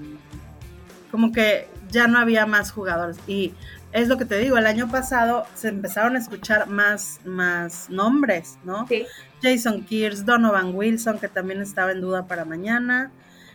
como 1.11 1.31
que 1.31 1.67
ya 1.89 2.07
no 2.07 2.19
había 2.19 2.45
más 2.45 2.71
jugadores. 2.71 3.17
Y 3.27 3.53
es 3.91 4.07
lo 4.07 4.17
que 4.17 4.25
te 4.25 4.37
digo, 4.37 4.57
el 4.57 4.67
año 4.67 4.89
pasado 4.89 5.45
se 5.55 5.69
empezaron 5.69 6.15
a 6.15 6.19
escuchar 6.19 6.67
más, 6.67 7.19
más 7.25 7.89
nombres, 7.89 8.57
¿no? 8.63 8.87
Sí. 8.87 9.05
Jason 9.41 9.83
Kears, 9.83 10.25
Donovan 10.25 10.75
Wilson, 10.75 11.19
que 11.19 11.27
también 11.27 11.61
estaba 11.61 11.91
en 11.91 12.01
duda 12.01 12.27
para 12.27 12.45
mañana, 12.45 13.11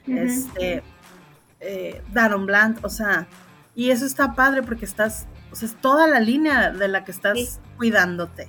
este, 0.07 0.83
eh, 1.61 2.03
Daron 2.13 2.47
Bland, 2.47 2.85
o 2.85 2.89
sea, 2.89 3.27
y 3.75 3.91
eso 3.91 4.05
está 4.05 4.35
padre 4.35 4.63
porque 4.63 4.85
estás, 4.85 5.27
o 5.51 5.57
sea, 5.57 5.69
es 5.69 5.75
toda 5.77 6.07
la 6.07 6.21
línea 6.21 6.71
de 6.71 6.89
la 6.89 7.05
que 7.05 7.11
estás 7.11 7.61
cuidándote. 7.77 8.49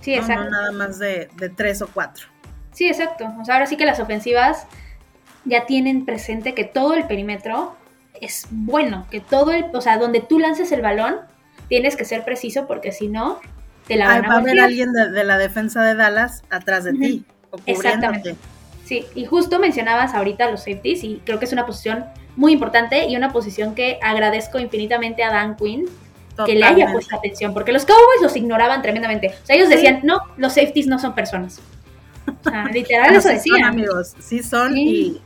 Sí, 0.00 0.14
exacto. 0.14 0.44
No 0.44 0.50
nada 0.50 0.72
más 0.72 0.98
de, 0.98 1.28
de 1.36 1.48
tres 1.48 1.82
o 1.82 1.88
cuatro. 1.88 2.26
Sí, 2.72 2.88
exacto. 2.88 3.32
O 3.40 3.44
sea, 3.44 3.54
ahora 3.54 3.66
sí 3.66 3.76
que 3.76 3.86
las 3.86 4.00
ofensivas 4.00 4.66
ya 5.44 5.66
tienen 5.66 6.04
presente 6.04 6.54
que 6.54 6.64
todo 6.64 6.94
el 6.94 7.06
perímetro 7.06 7.76
es 8.20 8.46
bueno, 8.50 9.06
que 9.10 9.20
todo 9.20 9.52
el, 9.52 9.66
o 9.72 9.80
sea, 9.80 9.98
donde 9.98 10.20
tú 10.20 10.38
lances 10.38 10.72
el 10.72 10.82
balón, 10.82 11.16
tienes 11.68 11.96
que 11.96 12.04
ser 12.04 12.24
preciso 12.24 12.66
porque 12.66 12.92
si 12.92 13.08
no, 13.08 13.40
te 13.86 13.96
la 13.96 14.06
van 14.06 14.24
a 14.24 14.28
Va 14.28 14.34
a 14.34 14.38
haber 14.38 14.60
alguien 14.60 14.92
de, 14.92 15.24
la 15.24 15.38
defensa 15.38 15.82
de 15.82 15.94
Dallas 15.94 16.42
atrás 16.50 16.84
de 16.84 16.92
ti, 16.92 17.24
o 17.50 17.58
Exactamente. 17.66 18.36
Sí, 18.84 19.06
y 19.14 19.24
justo 19.24 19.58
mencionabas 19.58 20.14
ahorita 20.14 20.50
los 20.50 20.60
safeties 20.60 21.04
y 21.04 21.22
creo 21.24 21.38
que 21.38 21.46
es 21.46 21.52
una 21.52 21.64
posición 21.64 22.04
muy 22.36 22.52
importante 22.52 23.06
y 23.08 23.16
una 23.16 23.32
posición 23.32 23.74
que 23.74 23.98
agradezco 24.02 24.58
infinitamente 24.58 25.24
a 25.24 25.30
Dan 25.32 25.56
Quinn 25.56 25.86
que 26.44 26.54
le 26.54 26.64
haya 26.64 26.90
puesto 26.92 27.16
atención, 27.16 27.54
porque 27.54 27.72
los 27.72 27.84
Cowboys 27.86 28.20
los 28.20 28.36
ignoraban 28.36 28.82
tremendamente. 28.82 29.28
O 29.28 29.46
sea, 29.46 29.54
ellos 29.54 29.68
decían, 29.68 30.00
no, 30.02 30.18
los 30.36 30.54
safeties 30.54 30.86
no 30.88 30.98
son 30.98 31.14
personas. 31.14 31.60
O 32.26 32.50
sea, 32.50 32.64
literal 32.66 33.14
eso 33.14 33.28
decían. 33.28 33.60
Son 33.60 33.64
amigos, 33.64 34.14
sí 34.18 34.42
son 34.42 34.76
Y, 34.76 35.20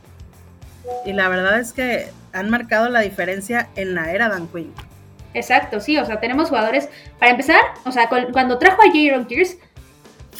y 1.05 1.13
la 1.13 1.27
verdad 1.29 1.59
es 1.59 1.73
que 1.73 2.09
han 2.33 2.49
marcado 2.49 2.89
la 2.89 3.01
diferencia 3.01 3.69
en 3.75 3.95
la 3.95 4.11
era 4.11 4.29
Dan 4.29 4.47
Quinn. 4.47 4.73
Exacto, 5.33 5.79
sí, 5.79 5.97
o 5.97 6.05
sea, 6.05 6.19
tenemos 6.19 6.49
jugadores, 6.49 6.89
para 7.19 7.31
empezar, 7.31 7.61
o 7.85 7.91
sea, 7.91 8.09
cuando 8.09 8.57
trajo 8.57 8.81
a 8.81 8.91
Jaron 8.91 9.25
Kears, 9.25 9.57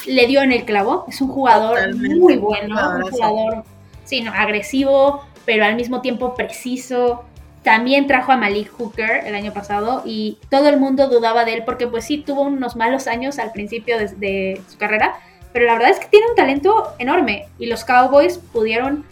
le 0.07 0.27
dio 0.27 0.41
en 0.41 0.51
el 0.51 0.65
clavo, 0.65 1.05
es 1.07 1.21
un 1.21 1.27
jugador 1.27 1.95
muy 1.95 2.37
bueno, 2.37 2.75
un 2.95 3.11
jugador, 3.11 3.63
sí, 4.05 4.21
no, 4.21 4.33
agresivo, 4.33 5.25
pero 5.45 5.65
al 5.65 5.75
mismo 5.75 6.01
tiempo 6.01 6.35
preciso. 6.35 7.25
También 7.63 8.07
trajo 8.07 8.31
a 8.31 8.37
Malik 8.37 8.71
Hooker 8.71 9.25
el 9.25 9.35
año 9.35 9.51
pasado 9.51 10.01
y 10.05 10.37
todo 10.49 10.69
el 10.69 10.77
mundo 10.77 11.09
dudaba 11.09 11.43
de 11.43 11.55
él 11.55 11.63
porque 11.65 11.87
pues 11.87 12.05
sí 12.05 12.19
tuvo 12.19 12.43
unos 12.43 12.77
malos 12.77 13.05
años 13.07 13.37
al 13.37 13.51
principio 13.51 13.97
de 13.97 14.61
su 14.69 14.77
carrera, 14.77 15.19
pero 15.51 15.65
la 15.65 15.73
verdad 15.73 15.89
es 15.89 15.99
que 15.99 16.05
tiene 16.05 16.27
un 16.29 16.35
talento 16.35 16.93
enorme 16.99 17.47
y 17.59 17.65
los 17.65 17.83
Cowboys 17.83 18.37
pudieron 18.37 19.03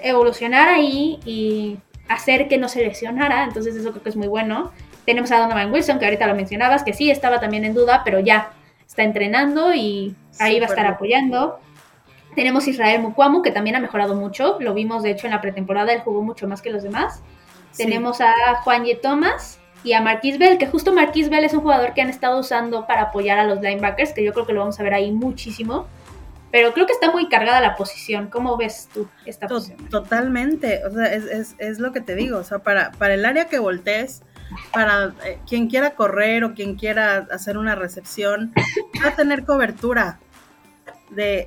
evolucionar 0.00 0.68
ahí 0.68 1.18
y 1.26 1.76
hacer 2.08 2.48
que 2.48 2.58
no 2.58 2.68
se 2.68 2.84
lesionara, 2.84 3.44
entonces 3.44 3.76
eso 3.76 3.90
creo 3.90 4.02
que 4.02 4.08
es 4.08 4.16
muy 4.16 4.28
bueno. 4.28 4.72
Tenemos 5.04 5.30
a 5.32 5.38
Donovan 5.38 5.72
Wilson, 5.72 5.98
que 5.98 6.04
ahorita 6.04 6.26
lo 6.26 6.34
mencionabas, 6.34 6.82
que 6.82 6.92
sí 6.92 7.10
estaba 7.10 7.40
también 7.40 7.64
en 7.64 7.74
duda, 7.74 8.02
pero 8.04 8.20
ya 8.20 8.52
está 8.86 9.02
entrenando 9.02 9.74
y 9.74 10.14
ahí 10.38 10.58
va 10.58 10.66
a 10.66 10.68
estar 10.68 10.86
apoyando. 10.86 11.60
Tenemos 12.34 12.66
a 12.66 12.70
Israel 12.70 13.02
Mukwamu, 13.02 13.42
que 13.42 13.50
también 13.50 13.76
ha 13.76 13.80
mejorado 13.80 14.14
mucho, 14.14 14.58
lo 14.60 14.74
vimos 14.74 15.02
de 15.02 15.10
hecho 15.10 15.26
en 15.26 15.32
la 15.32 15.40
pretemporada, 15.40 15.92
él 15.92 16.00
jugó 16.00 16.22
mucho 16.22 16.46
más 16.46 16.62
que 16.62 16.70
los 16.70 16.82
demás. 16.82 17.22
Tenemos 17.76 18.20
a 18.20 18.32
Juan 18.64 18.84
Ye 18.84 18.96
Thomas 18.96 19.58
y 19.84 19.92
a 19.92 20.00
Marquis 20.00 20.38
Bell, 20.38 20.58
que 20.58 20.66
justo 20.66 20.92
Marquis 20.92 21.30
Bell 21.30 21.44
es 21.44 21.54
un 21.54 21.60
jugador 21.60 21.94
que 21.94 22.00
han 22.00 22.10
estado 22.10 22.38
usando 22.40 22.86
para 22.86 23.02
apoyar 23.02 23.38
a 23.38 23.44
los 23.44 23.60
linebackers, 23.60 24.12
que 24.12 24.24
yo 24.24 24.32
creo 24.32 24.46
que 24.46 24.52
lo 24.52 24.60
vamos 24.60 24.78
a 24.80 24.82
ver 24.82 24.94
ahí 24.94 25.12
muchísimo. 25.12 25.86
Pero 26.50 26.72
creo 26.72 26.86
que 26.86 26.92
está 26.92 27.10
muy 27.10 27.28
cargada 27.28 27.60
la 27.60 27.76
posición. 27.76 28.28
¿Cómo 28.28 28.56
ves 28.56 28.88
tú 28.92 29.06
esta 29.26 29.46
posición? 29.46 29.88
Totalmente. 29.88 30.82
O 30.86 30.90
sea, 30.90 31.12
es, 31.12 31.78
lo 31.78 31.92
que 31.92 32.00
te 32.00 32.14
digo. 32.14 32.38
O 32.38 32.44
sea, 32.44 32.60
para, 32.60 32.92
para 32.92 33.14
el 33.14 33.24
área 33.24 33.48
que 33.48 33.58
voltees, 33.58 34.22
para 34.72 35.14
eh, 35.24 35.38
quien 35.46 35.68
quiera 35.68 35.90
correr 35.90 36.44
o 36.44 36.54
quien 36.54 36.76
quiera 36.76 37.28
hacer 37.30 37.58
una 37.58 37.74
recepción, 37.74 38.52
va 39.04 39.08
a 39.10 39.16
tener 39.16 39.44
cobertura 39.44 40.18
de 41.10 41.46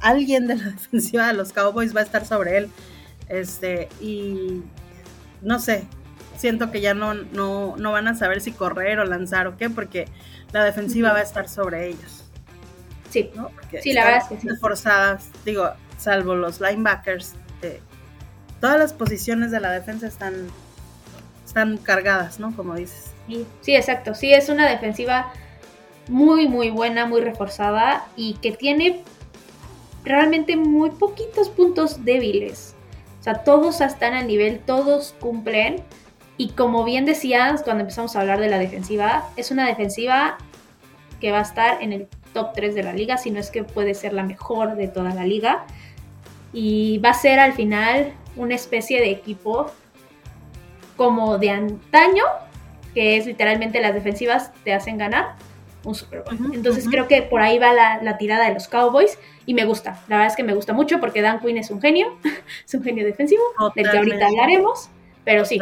alguien 0.00 0.46
de 0.46 0.56
la 0.56 0.64
defensiva 0.70 1.26
de 1.26 1.34
los 1.34 1.52
Cowboys 1.52 1.94
va 1.94 2.00
a 2.00 2.04
estar 2.04 2.24
sobre 2.24 2.56
él. 2.56 2.70
Este, 3.28 3.88
y 4.00 4.62
no 5.40 5.58
sé, 5.58 5.86
siento 6.36 6.70
que 6.70 6.80
ya 6.80 6.94
no, 6.94 7.14
no, 7.14 7.76
no 7.76 7.92
van 7.92 8.08
a 8.08 8.14
saber 8.14 8.40
si 8.40 8.52
correr 8.52 8.98
o 8.98 9.04
lanzar 9.04 9.46
o 9.46 9.56
qué, 9.56 9.70
porque 9.70 10.06
la 10.52 10.64
defensiva 10.64 11.12
va 11.12 11.18
a 11.18 11.22
estar 11.22 11.48
sobre 11.48 11.88
ellos. 11.88 12.21
Sí, 13.12 13.30
¿no? 13.34 13.50
sí, 13.82 13.92
la 13.92 14.04
verdad 14.04 14.22
es 14.22 14.28
que 14.28 14.48
sí. 14.48 14.56
Forzadas, 14.58 15.28
digo, 15.44 15.68
salvo 15.98 16.34
los 16.34 16.62
linebackers, 16.62 17.34
eh, 17.60 17.80
todas 18.58 18.78
las 18.78 18.94
posiciones 18.94 19.50
de 19.50 19.60
la 19.60 19.70
defensa 19.70 20.06
están, 20.06 20.48
están 21.44 21.76
cargadas, 21.76 22.40
¿no? 22.40 22.56
Como 22.56 22.74
dices. 22.74 23.12
Sí, 23.26 23.46
sí, 23.60 23.76
exacto. 23.76 24.14
Sí, 24.14 24.32
es 24.32 24.48
una 24.48 24.66
defensiva 24.66 25.30
muy, 26.08 26.48
muy 26.48 26.70
buena, 26.70 27.04
muy 27.04 27.20
reforzada 27.20 28.06
y 28.16 28.34
que 28.34 28.52
tiene 28.52 29.02
realmente 30.04 30.56
muy 30.56 30.90
poquitos 30.90 31.50
puntos 31.50 32.06
débiles. 32.06 32.74
O 33.20 33.22
sea, 33.22 33.44
todos 33.44 33.82
están 33.82 34.14
al 34.14 34.26
nivel, 34.26 34.58
todos 34.58 35.14
cumplen. 35.20 35.82
Y 36.38 36.52
como 36.52 36.82
bien 36.84 37.04
decías 37.04 37.62
cuando 37.62 37.82
empezamos 37.82 38.16
a 38.16 38.20
hablar 38.20 38.40
de 38.40 38.48
la 38.48 38.58
defensiva, 38.58 39.28
es 39.36 39.50
una 39.50 39.66
defensiva 39.66 40.38
que 41.20 41.30
va 41.30 41.40
a 41.40 41.42
estar 41.42 41.82
en 41.82 41.92
el 41.92 42.08
top 42.32 42.52
3 42.54 42.74
de 42.74 42.82
la 42.82 42.92
liga, 42.92 43.16
si 43.16 43.30
no 43.30 43.40
es 43.40 43.50
que 43.50 43.64
puede 43.64 43.94
ser 43.94 44.12
la 44.12 44.22
mejor 44.22 44.76
de 44.76 44.88
toda 44.88 45.14
la 45.14 45.24
liga. 45.24 45.64
Y 46.52 46.98
va 46.98 47.10
a 47.10 47.14
ser 47.14 47.38
al 47.38 47.52
final 47.52 48.12
una 48.36 48.54
especie 48.54 49.00
de 49.00 49.10
equipo 49.10 49.70
como 50.96 51.38
de 51.38 51.50
antaño, 51.50 52.24
que 52.94 53.16
es 53.16 53.26
literalmente 53.26 53.80
las 53.80 53.94
defensivas 53.94 54.52
te 54.64 54.72
hacen 54.74 54.98
ganar 54.98 55.34
un 55.84 55.94
Super 55.94 56.22
Bowl. 56.22 56.54
Entonces 56.54 56.86
creo 56.88 57.08
que 57.08 57.22
por 57.22 57.40
ahí 57.40 57.58
va 57.58 57.72
la, 57.72 58.18
tirada 58.18 58.46
de 58.46 58.54
los 58.54 58.68
Cowboys 58.68 59.18
y 59.46 59.54
me 59.54 59.64
gusta. 59.64 60.00
La 60.08 60.16
verdad 60.16 60.30
es 60.30 60.36
que 60.36 60.44
me 60.44 60.54
gusta 60.54 60.72
mucho 60.72 61.00
porque 61.00 61.22
Dan 61.22 61.40
Quinn 61.40 61.58
es 61.58 61.70
un 61.70 61.80
genio, 61.80 62.18
es 62.64 62.74
un 62.74 62.82
genio 62.82 63.04
defensivo, 63.04 63.42
del 63.74 63.90
que 63.90 63.96
ahorita 63.96 64.26
hablaremos. 64.26 64.90
Pero 65.24 65.44
sí, 65.44 65.60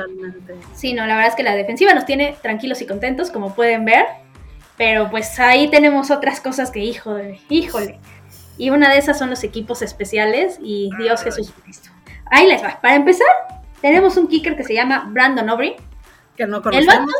sí, 0.74 0.94
no, 0.94 1.06
la 1.06 1.16
verdad 1.16 1.30
es 1.30 1.37
que 1.37 1.42
la 1.42 1.54
defensiva 1.54 1.92
nos 1.92 2.06
tiene 2.06 2.35
tranquilos 2.40 2.80
y 2.80 2.87
contentos, 2.87 3.30
como 3.30 3.54
pueden 3.54 3.85
ver. 3.85 4.06
Pero 4.80 5.10
pues 5.10 5.38
ahí 5.38 5.68
tenemos 5.68 6.10
otras 6.10 6.40
cosas 6.40 6.70
que, 6.70 6.78
híjole, 6.78 7.38
híjole. 7.50 7.98
Y 8.56 8.70
una 8.70 8.90
de 8.90 8.96
esas 8.96 9.18
son 9.18 9.28
los 9.28 9.44
equipos 9.44 9.82
especiales 9.82 10.58
y 10.58 10.88
Dios 10.96 11.22
Jesús 11.22 11.52
Cristo. 11.62 11.90
Ahí 12.30 12.46
les 12.46 12.64
va. 12.64 12.80
Para 12.80 12.94
empezar, 12.94 13.26
tenemos 13.82 14.16
un 14.16 14.26
kicker 14.26 14.56
que 14.56 14.64
se 14.64 14.72
llama 14.72 15.04
Brandon 15.10 15.50
Aubrey. 15.50 15.76
Que 16.34 16.46
no 16.46 16.62
conocemos. 16.62 17.12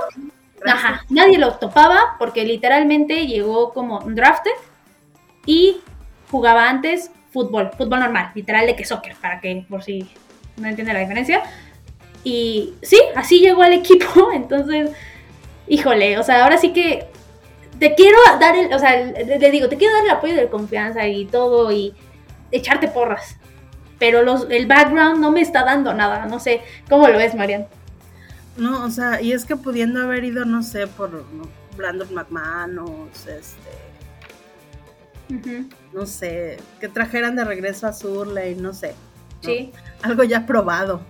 ajá, 0.64 1.05
nadie 1.11 1.37
lo 1.37 1.53
topaba 1.57 2.16
porque 2.18 2.46
literalmente 2.46 3.27
llegó 3.27 3.75
como 3.75 4.01
drafted 4.07 4.53
y 5.44 5.83
jugaba 6.31 6.66
antes 6.66 7.11
fútbol, 7.31 7.73
fútbol 7.77 8.01
normal, 8.01 8.31
literal 8.35 8.66
de 8.66 8.75
que 8.75 8.87
soccer, 8.87 9.16
para 9.20 9.38
que 9.38 9.66
por 9.68 9.83
si 9.83 10.09
no 10.57 10.66
entiende 10.66 10.94
la 10.94 11.01
diferencia. 11.01 11.42
Y 12.25 12.73
sí, 12.81 12.99
así 13.16 13.40
llegó 13.40 13.61
al 13.61 13.75
equipo, 13.75 14.31
entonces, 14.33 14.92
híjole, 15.68 16.18
o 16.18 16.23
sea, 16.23 16.42
ahora 16.42 16.57
sí 16.57 16.73
que 16.73 17.07
te 17.81 17.95
quiero 17.95 18.19
dar 18.38 18.55
el, 18.55 18.73
o 18.73 18.79
sea, 18.79 18.95
le 19.05 19.51
digo, 19.51 19.69
te 19.69 19.77
quiero 19.77 19.95
dar 19.95 20.05
el 20.05 20.11
apoyo 20.11 20.37
de 20.37 20.49
confianza 20.49 21.07
y 21.09 21.25
todo 21.25 21.73
y 21.73 21.95
echarte 22.53 22.88
porras. 22.88 23.37
Pero 23.99 24.23
los, 24.23 24.47
el 24.51 24.66
background 24.66 25.19
no 25.21 25.33
me 25.33 25.40
está 25.40 25.64
dando 25.64 25.93
nada, 25.95 26.27
no 26.27 26.38
sé, 26.38 26.61
¿cómo 26.88 27.09
lo 27.09 27.19
ves, 27.19 27.35
Marian? 27.35 27.66
No, 28.57 28.85
o 28.85 28.90
sea, 28.90 29.21
y 29.21 29.33
es 29.33 29.45
que 29.45 29.57
pudiendo 29.57 30.03
haber 30.03 30.25
ido, 30.25 30.45
no 30.45 30.62
sé, 30.62 30.87
por 30.87 31.25
Brandon 31.77 32.12
McManus, 32.14 33.27
este, 33.27 33.71
no 35.93 36.07
sé, 36.07 36.59
que 36.81 36.88
trajeran 36.88 37.37
de 37.37 37.45
regreso 37.45 37.87
a 37.87 37.93
Surley, 37.93 38.55
no 38.57 38.75
sé. 38.75 38.95
Sí. 39.40 39.73
Algo 40.03 40.25
ya 40.25 40.45
probado. 40.45 41.01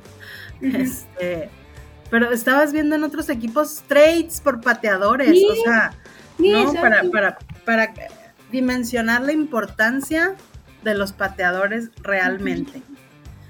Este, 0.61 1.49
pero 2.11 2.31
estabas 2.33 2.73
viendo 2.73 2.95
en 2.95 3.03
otros 3.03 3.29
equipos 3.29 3.83
trades 3.89 4.41
por 4.41 4.61
pateadores, 4.61 5.43
o 5.51 5.55
sea, 5.65 5.95
¿no? 6.41 6.73
Para, 6.75 7.03
para, 7.11 7.39
para 7.65 7.95
dimensionar 8.51 9.23
la 9.23 9.33
importancia 9.33 10.35
de 10.83 10.95
los 10.95 11.13
pateadores 11.13 11.91
realmente. 12.03 12.83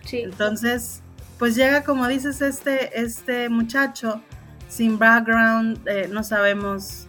Sí. 0.04 0.22
Entonces, 0.22 1.02
pues 1.38 1.54
llega, 1.54 1.84
como 1.84 2.06
dices, 2.08 2.42
este, 2.42 3.00
este 3.00 3.48
muchacho 3.48 4.22
sin 4.68 4.98
background, 4.98 5.86
eh, 5.88 6.08
no 6.10 6.22
sabemos 6.22 7.06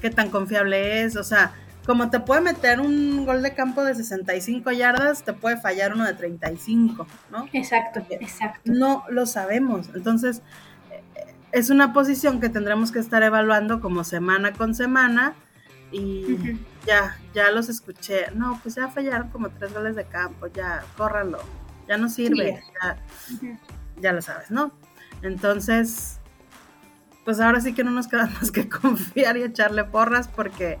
qué 0.00 0.10
tan 0.10 0.30
confiable 0.30 1.02
es, 1.02 1.16
o 1.16 1.24
sea, 1.24 1.52
como 1.86 2.08
te 2.10 2.20
puede 2.20 2.40
meter 2.40 2.80
un 2.80 3.26
gol 3.26 3.42
de 3.42 3.54
campo 3.54 3.84
de 3.84 3.94
65 3.94 4.70
yardas, 4.72 5.22
te 5.22 5.34
puede 5.34 5.58
fallar 5.58 5.94
uno 5.94 6.06
de 6.06 6.14
35, 6.14 7.06
¿no? 7.30 7.46
Exacto, 7.52 8.06
exacto. 8.08 8.60
No 8.64 9.04
lo 9.10 9.26
sabemos. 9.26 9.90
Entonces, 9.94 10.42
es 11.54 11.70
una 11.70 11.92
posición 11.92 12.40
que 12.40 12.48
tendremos 12.48 12.90
que 12.90 12.98
estar 12.98 13.22
evaluando 13.22 13.80
como 13.80 14.02
semana 14.02 14.52
con 14.52 14.74
semana 14.74 15.34
y 15.92 16.58
ya, 16.84 17.16
ya 17.32 17.52
los 17.52 17.68
escuché. 17.68 18.32
No, 18.34 18.58
pues 18.60 18.74
ya 18.74 18.88
fallaron 18.88 19.28
como 19.28 19.50
tres 19.50 19.72
goles 19.72 19.94
de 19.94 20.04
campo, 20.04 20.48
ya, 20.48 20.84
córranlo, 20.96 21.38
ya 21.86 21.96
no 21.96 22.08
sirve, 22.08 22.60
ya, 22.82 22.96
ya 24.00 24.12
lo 24.12 24.20
sabes, 24.20 24.50
¿no? 24.50 24.72
Entonces, 25.22 26.18
pues 27.24 27.38
ahora 27.38 27.60
sí 27.60 27.72
que 27.72 27.84
no 27.84 27.92
nos 27.92 28.08
queda 28.08 28.26
más 28.40 28.50
que 28.50 28.68
confiar 28.68 29.36
y 29.36 29.44
echarle 29.44 29.84
porras 29.84 30.26
porque 30.26 30.80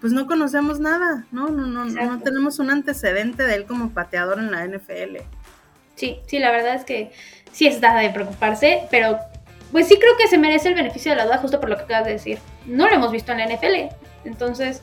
pues 0.00 0.12
no 0.12 0.26
conocemos 0.26 0.80
nada, 0.80 1.26
¿no? 1.30 1.48
No, 1.48 1.64
no, 1.64 1.84
no 1.84 2.18
tenemos 2.18 2.58
un 2.58 2.70
antecedente 2.70 3.44
de 3.44 3.54
él 3.54 3.66
como 3.66 3.90
pateador 3.90 4.40
en 4.40 4.50
la 4.50 4.66
NFL. 4.66 5.18
Sí, 5.94 6.18
sí, 6.26 6.40
la 6.40 6.50
verdad 6.50 6.74
es 6.74 6.84
que 6.84 7.12
sí 7.52 7.68
está 7.68 7.96
de 7.96 8.10
preocuparse, 8.10 8.88
pero 8.90 9.18
pues 9.72 9.88
sí 9.88 9.98
creo 9.98 10.16
que 10.16 10.28
se 10.28 10.38
merece 10.38 10.68
el 10.68 10.74
beneficio 10.74 11.12
de 11.12 11.16
la 11.16 11.24
duda 11.24 11.38
justo 11.38 11.60
por 11.60 11.68
lo 11.68 11.76
que 11.76 11.82
acabas 11.82 12.06
de 12.06 12.12
decir. 12.12 12.38
No 12.66 12.88
lo 12.88 12.94
hemos 12.94 13.12
visto 13.12 13.32
en 13.32 13.38
la 13.38 13.46
NFL, 13.46 13.94
entonces 14.24 14.82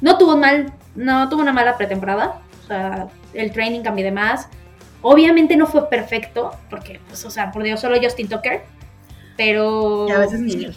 no 0.00 0.18
tuvo 0.18 0.36
mal, 0.36 0.72
no 0.94 1.28
tuvo 1.28 1.42
una 1.42 1.52
mala 1.52 1.76
pretemporada, 1.76 2.40
o 2.64 2.66
sea, 2.66 3.08
el 3.34 3.52
training 3.52 3.80
cambió 3.80 4.04
de 4.04 4.12
más. 4.12 4.48
Obviamente 5.02 5.56
no 5.56 5.66
fue 5.66 5.88
perfecto, 5.88 6.52
porque, 6.68 7.00
pues, 7.06 7.24
o 7.24 7.30
sea, 7.30 7.52
por 7.52 7.62
Dios, 7.62 7.80
solo 7.80 7.96
Justin 8.02 8.28
Tucker, 8.28 8.62
pero... 9.36 10.06
Y 10.08 10.12
a 10.12 10.18
veces 10.18 10.40
ni 10.40 10.52
él. 10.64 10.76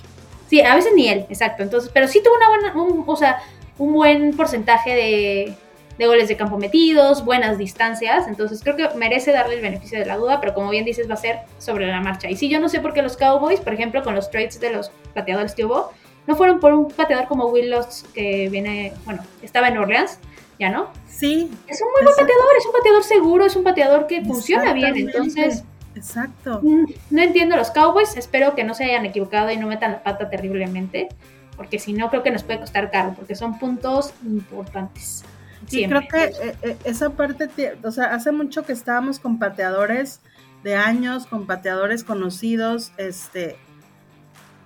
Sí, 0.49 0.61
a 0.61 0.75
veces 0.75 0.91
ni 0.95 1.07
él, 1.07 1.25
exacto. 1.29 1.63
Entonces, 1.63 1.89
pero 1.93 2.07
sí 2.07 2.21
tuvo 2.23 2.35
una 2.35 2.49
buena, 2.49 2.73
un, 2.75 3.03
o 3.07 3.15
sea, 3.15 3.39
un 3.77 3.93
buen 3.93 4.35
porcentaje 4.35 4.93
de, 4.93 5.55
de 5.99 6.07
goles 6.07 6.29
de 6.29 6.37
campo 6.37 6.57
metidos, 6.57 7.25
buenas 7.25 7.57
distancias, 7.57 8.25
entonces 8.29 8.61
creo 8.63 8.77
que 8.77 8.87
merece 8.95 9.33
darle 9.33 9.55
el 9.55 9.61
beneficio 9.61 9.99
de 9.99 10.05
la 10.05 10.15
duda, 10.15 10.39
pero 10.39 10.53
como 10.53 10.69
bien 10.69 10.85
dices 10.85 11.09
va 11.09 11.15
a 11.15 11.17
ser 11.17 11.39
sobre 11.57 11.87
la 11.87 11.99
marcha. 11.99 12.29
Y 12.29 12.37
sí, 12.37 12.47
yo 12.47 12.61
no 12.61 12.69
sé 12.69 12.79
por 12.79 12.93
qué 12.93 13.01
los 13.01 13.17
Cowboys, 13.17 13.59
por 13.59 13.73
ejemplo, 13.73 14.01
con 14.01 14.15
los 14.15 14.31
trades 14.31 14.61
de 14.61 14.71
los 14.71 14.91
pateadores 15.13 15.53
que 15.53 15.65
hubo, 15.65 15.91
no 16.25 16.37
fueron 16.37 16.61
por 16.61 16.73
un 16.73 16.89
pateador 16.89 17.27
como 17.27 17.47
Willows 17.47 18.05
que 18.13 18.47
viene, 18.47 18.93
bueno, 19.03 19.21
estaba 19.41 19.67
en 19.67 19.77
Orleans, 19.77 20.19
ya 20.57 20.69
no. 20.69 20.87
Sí. 21.05 21.51
Es 21.67 21.81
un 21.81 21.89
muy 21.91 22.03
buen 22.03 22.15
pateador, 22.15 22.47
es 22.57 22.65
un 22.65 22.71
pateador 22.71 23.03
seguro, 23.03 23.45
es 23.45 23.55
un 23.57 23.63
pateador 23.65 24.07
que 24.07 24.23
funciona 24.23 24.71
bien, 24.71 24.95
entonces... 24.95 25.65
Exacto. 25.95 26.61
No 26.63 27.21
entiendo 27.21 27.57
los 27.57 27.71
Cowboys, 27.71 28.15
espero 28.15 28.55
que 28.55 28.63
no 28.63 28.73
se 28.73 28.85
hayan 28.85 29.05
equivocado 29.05 29.51
y 29.51 29.57
no 29.57 29.67
metan 29.67 29.91
la 29.91 30.03
pata 30.03 30.29
terriblemente 30.29 31.09
porque 31.57 31.77
si 31.77 31.91
no 31.91 32.09
creo 32.09 32.23
que 32.23 32.31
nos 32.31 32.43
puede 32.43 32.61
costar 32.61 32.89
caro, 32.89 33.13
porque 33.17 33.35
son 33.35 33.59
puntos 33.59 34.13
importantes. 34.23 35.25
Sí, 35.69 35.85
creo 35.85 36.01
que 36.07 36.23
eh, 36.23 36.55
eh, 36.63 36.77
esa 36.83 37.11
parte, 37.11 37.77
o 37.83 37.91
sea, 37.91 38.05
hace 38.13 38.31
mucho 38.31 38.63
que 38.63 38.73
estábamos 38.73 39.19
con 39.19 39.37
pateadores 39.37 40.19
de 40.63 40.75
años, 40.75 41.27
con 41.27 41.45
pateadores 41.45 42.03
conocidos, 42.03 42.91
este, 42.97 43.55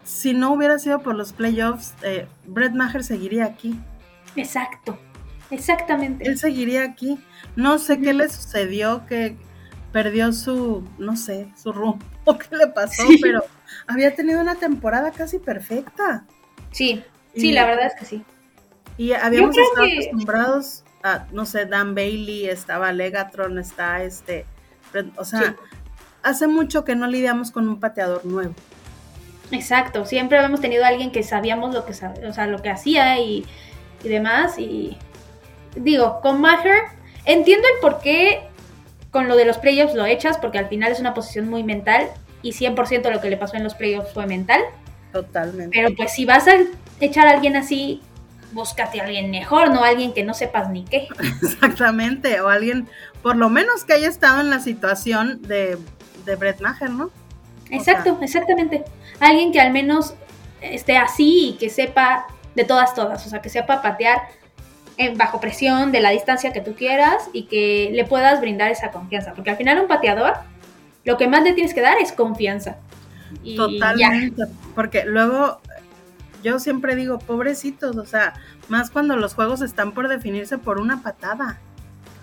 si 0.03 0.33
no 0.33 0.53
hubiera 0.53 0.79
sido 0.79 0.99
por 0.99 1.15
los 1.15 1.33
playoffs, 1.33 1.93
eh, 2.03 2.27
Brett 2.45 2.73
Maher 2.73 3.03
seguiría 3.03 3.45
aquí. 3.45 3.77
Exacto, 4.35 4.97
exactamente. 5.51 6.27
Él 6.27 6.39
seguiría 6.39 6.83
aquí. 6.83 7.19
No 7.55 7.77
sé 7.79 7.99
qué 7.99 8.13
le 8.13 8.29
sucedió, 8.29 9.05
que 9.05 9.35
perdió 9.91 10.31
su, 10.31 10.87
no 10.97 11.17
sé, 11.17 11.49
su 11.61 11.73
rumbo, 11.73 11.99
qué 12.49 12.55
le 12.55 12.67
pasó, 12.67 13.03
pero 13.21 13.43
había 13.87 14.15
tenido 14.15 14.41
una 14.41 14.55
temporada 14.55 15.11
casi 15.11 15.37
perfecta. 15.37 16.25
Sí, 16.71 17.03
sí, 17.35 17.51
la 17.51 17.65
verdad 17.65 17.87
es 17.87 17.95
que 17.99 18.05
sí. 18.05 18.23
Y 18.97 19.11
habíamos 19.13 19.57
estado 19.57 19.85
acostumbrados 19.85 20.82
a, 21.03 21.25
no 21.31 21.45
sé, 21.45 21.65
Dan 21.65 21.93
Bailey, 21.93 22.47
estaba 22.47 22.91
Legatron, 22.91 23.59
está 23.59 24.03
este, 24.03 24.45
o 25.17 25.25
sea, 25.25 25.55
hace 26.23 26.47
mucho 26.47 26.83
que 26.83 26.95
no 26.95 27.07
lidiamos 27.07 27.51
con 27.51 27.67
un 27.67 27.79
pateador 27.79 28.25
nuevo. 28.25 28.53
Exacto, 29.51 30.05
siempre 30.05 30.37
habíamos 30.37 30.61
tenido 30.61 30.83
a 30.85 30.87
alguien 30.87 31.11
que 31.11 31.21
sabíamos 31.21 31.73
lo 31.73 31.85
que, 31.85 31.91
o 31.91 32.33
sea, 32.33 32.47
lo 32.47 32.61
que 32.61 32.69
hacía 32.69 33.19
y, 33.19 33.45
y 34.03 34.07
demás. 34.07 34.57
Y 34.57 34.97
digo, 35.75 36.21
con 36.21 36.41
Maher, 36.41 36.83
entiendo 37.25 37.67
el 37.75 37.79
por 37.81 37.99
qué 37.99 38.47
con 39.11 39.27
lo 39.27 39.35
de 39.35 39.45
los 39.45 39.59
playoffs 39.59 39.93
lo 39.93 40.05
echas, 40.05 40.37
porque 40.37 40.57
al 40.57 40.67
final 40.67 40.91
es 40.91 40.99
una 40.99 41.13
posición 41.13 41.49
muy 41.49 41.63
mental 41.63 42.07
y 42.41 42.51
100% 42.51 43.11
lo 43.11 43.21
que 43.21 43.29
le 43.29 43.37
pasó 43.37 43.57
en 43.57 43.63
los 43.63 43.75
playoffs 43.75 44.11
fue 44.11 44.25
mental. 44.25 44.61
Totalmente. 45.11 45.69
Pero 45.71 45.95
pues 45.95 46.13
si 46.13 46.25
vas 46.25 46.47
a 46.47 46.55
echar 46.99 47.27
a 47.27 47.31
alguien 47.31 47.55
así, 47.55 48.01
búscate 48.53 49.01
a 49.01 49.05
alguien 49.05 49.31
mejor, 49.31 49.71
no 49.71 49.83
alguien 49.83 50.13
que 50.13 50.23
no 50.23 50.33
sepas 50.33 50.69
ni 50.69 50.83
qué. 50.85 51.07
Exactamente, 51.41 52.39
o 52.41 52.49
alguien, 52.49 52.87
por 53.21 53.35
lo 53.35 53.49
menos 53.49 53.83
que 53.83 53.93
haya 53.93 54.07
estado 54.07 54.41
en 54.41 54.49
la 54.49 54.59
situación 54.59 55.41
de, 55.41 55.77
de 56.25 56.35
Brett 56.35 56.61
Maher, 56.61 56.89
¿no? 56.89 57.11
Exacto, 57.69 58.17
exactamente. 58.21 58.83
Alguien 59.19 59.51
que 59.51 59.59
al 59.59 59.71
menos 59.71 60.13
esté 60.61 60.97
así 60.97 61.49
y 61.49 61.53
que 61.57 61.69
sepa 61.69 62.27
de 62.55 62.63
todas, 62.63 62.93
todas, 62.93 63.25
o 63.25 63.29
sea, 63.29 63.41
que 63.41 63.49
sepa 63.49 63.81
patear 63.81 64.21
en, 64.97 65.17
bajo 65.17 65.39
presión, 65.39 65.91
de 65.91 66.01
la 66.01 66.11
distancia 66.11 66.53
que 66.53 66.61
tú 66.61 66.75
quieras 66.75 67.29
y 67.33 67.43
que 67.43 67.89
le 67.93 68.05
puedas 68.05 68.39
brindar 68.41 68.71
esa 68.71 68.91
confianza, 68.91 69.33
porque 69.33 69.49
al 69.49 69.57
final 69.57 69.79
un 69.79 69.87
pateador, 69.87 70.33
lo 71.03 71.17
que 71.17 71.27
más 71.27 71.43
le 71.43 71.53
tienes 71.53 71.73
que 71.73 71.81
dar 71.81 71.97
es 71.99 72.11
confianza. 72.11 72.77
Totalmente, 73.55 74.43
porque 74.75 75.03
luego 75.05 75.59
yo 76.43 76.59
siempre 76.59 76.95
digo, 76.95 77.19
pobrecitos, 77.19 77.95
o 77.95 78.05
sea, 78.05 78.33
más 78.67 78.91
cuando 78.91 79.15
los 79.15 79.33
juegos 79.33 79.61
están 79.61 79.93
por 79.93 80.07
definirse 80.07 80.57
por 80.57 80.79
una 80.79 81.01
patada. 81.01 81.59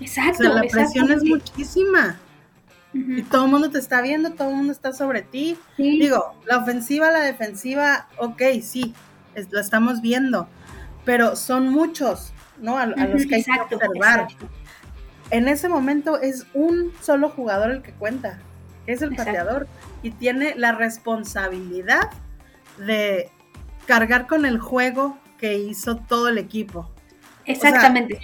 Exacto. 0.01 0.45
la 0.45 0.63
presión 0.63 1.11
es 1.11 1.25
muchísima. 1.25 2.19
Y 2.93 3.23
todo 3.23 3.45
el 3.45 3.51
mundo 3.51 3.71
te 3.71 3.79
está 3.79 4.03
viendo, 4.03 4.33
todo 4.33 4.51
el 4.51 4.57
mundo 4.57 4.73
está 4.73 4.93
sobre 4.93 5.23
ti. 5.23 5.57
Digo, 5.79 6.35
la 6.45 6.59
ofensiva, 6.59 7.11
la 7.11 7.21
defensiva, 7.21 8.09
ok, 8.19 8.43
sí, 8.63 8.95
lo 9.51 9.61
estamos 9.61 10.01
viendo, 10.01 10.49
pero 11.05 11.37
son 11.37 11.69
muchos, 11.69 12.33
¿no? 12.59 12.79
A, 12.79 12.87
los 12.87 13.27
que 13.27 13.37
hay 13.37 13.45
que 13.45 13.77
observar. 13.77 14.27
En 15.31 15.47
ese 15.47 15.69
momento 15.69 16.21
es 16.21 16.47
un 16.53 16.93
solo 17.01 17.29
jugador 17.29 17.71
el 17.71 17.83
que 17.83 17.93
cuenta, 17.93 18.41
que 18.87 18.93
es 18.93 19.03
el 19.03 19.15
pateador 19.15 19.69
y 20.03 20.11
tiene 20.11 20.55
la 20.57 20.73
responsabilidad 20.73 22.11
de 22.79 23.31
cargar 23.87 24.27
con 24.27 24.45
el 24.47 24.59
juego 24.59 25.19
que 25.39 25.59
hizo 25.59 25.97
todo 25.97 26.29
el 26.29 26.39
equipo. 26.39 26.91
Exactamente. 27.47 28.21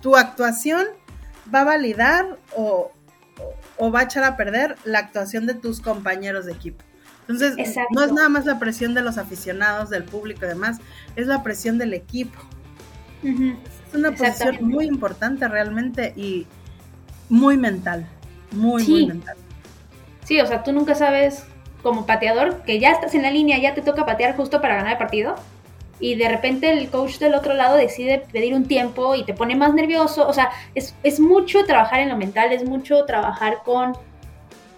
Tu, 0.00 0.16
actuación 0.16 0.86
va 1.52 1.60
a 1.60 1.64
validar 1.64 2.38
o, 2.56 2.92
va 3.92 4.00
a 4.00 4.02
echar 4.04 4.24
a 4.24 4.36
perder 4.36 4.76
la 4.84 5.00
actuación 5.00 5.46
de 5.46 5.54
tus 5.54 5.80
compañeros 5.80 6.46
de 6.46 6.52
equipo. 6.52 6.84
Entonces, 7.28 7.76
no 7.90 8.02
es 8.02 8.12
nada 8.12 8.30
más 8.30 8.46
la 8.46 8.58
presión 8.58 8.94
de 8.94 9.02
los 9.02 9.18
aficionados, 9.18 9.90
del 9.90 10.04
público 10.04 10.46
y 10.46 10.48
demás, 10.48 10.78
es 11.14 11.26
la 11.26 11.42
presión 11.42 11.76
del 11.76 11.92
equipo. 11.92 12.38
Es 13.22 13.94
una 13.94 14.12
posición 14.12 14.58
muy 14.62 14.86
importante 14.86 15.46
realmente 15.46 16.14
y 16.16 16.46
muy 17.28 17.56
mental, 17.56 18.06
muy, 18.50 18.86
muy 18.86 19.06
mental. 19.06 19.36
Sí, 20.24 20.40
o 20.40 20.46
sea, 20.46 20.62
tú 20.62 20.72
nunca 20.72 20.94
sabes 20.94 21.44
como 21.82 22.06
pateador 22.06 22.62
que 22.62 22.78
ya 22.78 22.90
estás 22.90 23.14
en 23.14 23.22
la 23.22 23.30
línea, 23.30 23.58
ya 23.58 23.74
te 23.74 23.82
toca 23.82 24.06
patear 24.06 24.36
justo 24.36 24.60
para 24.60 24.76
ganar 24.76 24.92
el 24.92 24.98
partido. 24.98 25.36
Y 26.00 26.14
de 26.14 26.28
repente 26.28 26.70
el 26.70 26.88
coach 26.90 27.18
del 27.18 27.34
otro 27.34 27.54
lado 27.54 27.76
decide 27.76 28.22
pedir 28.32 28.54
un 28.54 28.66
tiempo 28.66 29.14
y 29.16 29.24
te 29.24 29.34
pone 29.34 29.56
más 29.56 29.74
nervioso. 29.74 30.28
O 30.28 30.32
sea, 30.32 30.50
es, 30.74 30.94
es 31.02 31.18
mucho 31.18 31.64
trabajar 31.64 32.00
en 32.00 32.08
lo 32.08 32.16
mental, 32.16 32.52
es 32.52 32.64
mucho 32.64 33.04
trabajar 33.04 33.62
con, 33.64 33.94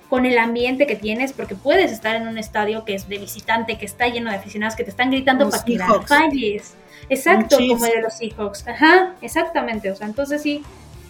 con 0.08 0.24
el 0.24 0.38
ambiente 0.38 0.86
que 0.86 0.96
tienes, 0.96 1.34
porque 1.34 1.54
puedes 1.54 1.92
estar 1.92 2.16
en 2.16 2.26
un 2.26 2.38
estadio 2.38 2.84
que 2.86 2.94
es 2.94 3.06
de 3.08 3.18
visitante, 3.18 3.76
que 3.76 3.84
está 3.84 4.08
lleno 4.08 4.30
de 4.30 4.36
aficionados 4.36 4.76
que 4.76 4.84
te 4.84 4.90
están 4.90 5.10
gritando 5.10 5.50
para 5.50 5.62
que 5.62 5.78
falles. 6.06 6.74
Exacto, 7.10 7.56
como 7.58 7.84
el 7.84 7.92
de 7.92 8.02
los 8.02 8.14
Seahawks. 8.14 8.66
Ajá, 8.68 9.14
exactamente. 9.20 9.90
O 9.90 9.96
sea, 9.96 10.06
entonces 10.06 10.42
sí, 10.42 10.62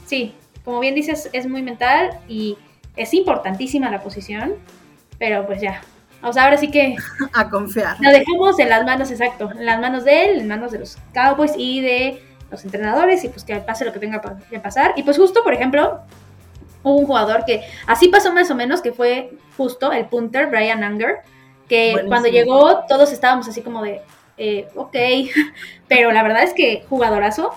sí, 0.06 0.34
como 0.64 0.80
bien 0.80 0.94
dices, 0.94 1.30
es 1.32 1.48
muy 1.48 1.62
mental 1.62 2.18
y 2.28 2.56
es 2.96 3.14
importantísima 3.14 3.90
la 3.90 4.02
posición, 4.02 4.54
pero 5.20 5.46
pues 5.46 5.60
ya. 5.60 5.82
O 6.22 6.32
sea, 6.32 6.44
ahora 6.44 6.56
sí 6.56 6.70
que... 6.70 6.96
A 7.34 7.48
confiar. 7.48 7.96
Lo 8.00 8.10
dejamos 8.10 8.58
en 8.58 8.70
las 8.70 8.84
manos, 8.84 9.10
exacto, 9.10 9.50
en 9.52 9.66
las 9.66 9.80
manos 9.80 10.04
de 10.04 10.24
él, 10.24 10.40
en 10.40 10.48
manos 10.48 10.72
de 10.72 10.80
los 10.80 10.98
Cowboys 11.14 11.52
y 11.56 11.82
de 11.82 12.22
los 12.50 12.64
entrenadores 12.64 13.22
y 13.22 13.28
pues 13.28 13.44
que 13.44 13.54
pase 13.56 13.84
lo 13.84 13.92
que 13.92 14.00
tenga 14.00 14.20
que 14.50 14.58
pasar. 14.58 14.94
Y 14.96 15.02
pues 15.02 15.18
justo, 15.18 15.44
por 15.44 15.52
ejemplo, 15.52 16.00
hubo 16.82 16.96
un 16.96 17.06
jugador 17.06 17.44
que 17.44 17.62
así 17.86 18.08
pasó 18.08 18.32
más 18.32 18.50
o 18.50 18.54
menos, 18.54 18.80
que 18.80 18.92
fue 18.92 19.34
justo 19.56 19.92
el 19.92 20.06
punter, 20.06 20.48
Brian 20.48 20.82
Anger, 20.82 21.18
que 21.68 22.02
cuando 22.08 22.28
llegó 22.28 22.84
todos 22.88 23.12
estábamos 23.12 23.46
así 23.46 23.60
como 23.60 23.82
de, 23.82 24.00
eh, 24.38 24.68
ok, 24.74 24.96
pero 25.88 26.12
la 26.12 26.22
verdad 26.22 26.42
es 26.42 26.54
que 26.54 26.84
jugadorazo, 26.88 27.54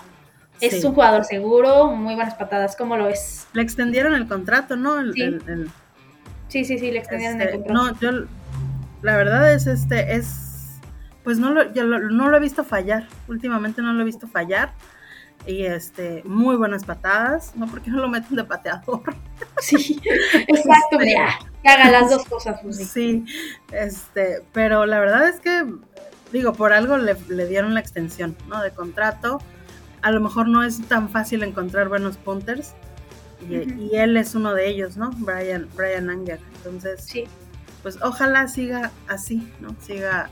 es 0.59 0.83
un 0.83 0.93
jugador 0.93 1.25
seguro, 1.25 1.88
muy 1.88 2.15
buenas 2.15 2.35
patadas, 2.35 2.75
¿cómo 2.75 2.95
lo 2.97 3.07
es? 3.09 3.47
Le 3.53 3.61
extendieron 3.61 4.13
el 4.13 4.27
contrato, 4.27 4.75
¿no? 4.75 5.01
sí. 5.13 5.39
Sí, 6.63 6.77
sí, 6.77 6.91
le 6.91 6.99
extendieron 6.99 7.41
el 7.41 7.47
este, 7.47 7.63
contrato. 7.63 7.91
No, 7.91 7.99
yo, 7.99 8.27
la 9.01 9.17
verdad 9.17 9.53
es, 9.53 9.67
este, 9.67 10.15
es, 10.15 10.79
pues 11.23 11.39
no 11.39 11.51
lo, 11.51 11.73
yo 11.73 11.85
no 11.85 12.29
lo 12.29 12.37
he 12.37 12.39
visto 12.39 12.63
fallar, 12.63 13.07
últimamente 13.27 13.81
no 13.81 13.93
lo 13.93 14.01
he 14.01 14.05
visto 14.05 14.27
fallar. 14.27 14.73
Y 15.45 15.65
este, 15.65 16.21
muy 16.23 16.55
buenas 16.55 16.85
patadas, 16.85 17.53
¿no? 17.57 17.67
Porque 17.67 17.91
no 17.91 17.99
lo 17.99 18.07
meten 18.07 18.35
de 18.37 18.43
pateador. 18.43 19.03
Sí, 19.59 19.99
exacto, 20.47 20.99
este, 20.99 21.17
haga 21.65 21.91
las 21.91 22.09
dos 22.09 22.25
cosas. 22.25 22.59
Pues, 22.61 22.77
sí, 22.89 23.25
este, 23.71 24.41
pero 24.51 24.85
la 24.85 24.99
verdad 24.99 25.27
es 25.27 25.39
que, 25.39 25.65
digo, 26.31 26.53
por 26.53 26.73
algo 26.73 26.97
le, 26.97 27.15
le 27.29 27.47
dieron 27.47 27.73
la 27.73 27.79
extensión, 27.79 28.35
¿no? 28.47 28.61
De 28.61 28.71
contrato 28.71 29.39
a 30.03 30.11
lo 30.11 30.19
mejor 30.19 30.47
no 30.47 30.63
es 30.63 30.85
tan 30.87 31.09
fácil 31.09 31.43
encontrar 31.43 31.87
buenos 31.87 32.17
punters. 32.17 32.73
Y, 33.49 33.95
él 33.95 34.17
es 34.17 34.35
uno 34.35 34.53
de 34.53 34.69
ellos, 34.69 34.97
¿no? 34.97 35.11
Brian, 35.17 35.67
Brian 35.75 36.09
Anger. 36.09 36.39
Entonces, 36.57 37.03
sí. 37.03 37.25
pues 37.81 37.99
ojalá 38.01 38.47
siga 38.47 38.91
así, 39.07 39.51
¿no? 39.59 39.75
Siga 39.81 40.29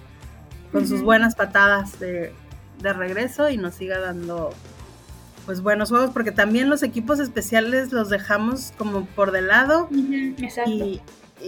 con 0.72 0.88
sus 0.88 1.02
buenas 1.02 1.36
patadas 1.36 2.00
de, 2.00 2.34
de 2.82 2.94
regreso 2.94 3.50
y 3.50 3.58
nos 3.58 3.76
siga 3.76 4.00
dando 4.00 4.54
pues 5.46 5.62
buenos 5.62 5.90
juegos, 5.90 6.12
porque 6.12 6.32
también 6.32 6.70
los 6.70 6.84
equipos 6.84 7.20
especiales 7.20 7.92
los 7.92 8.10
dejamos 8.10 8.74
como 8.78 9.06
por 9.06 9.32
de 9.32 9.42
lado. 9.42 9.90
Y, 9.92 11.02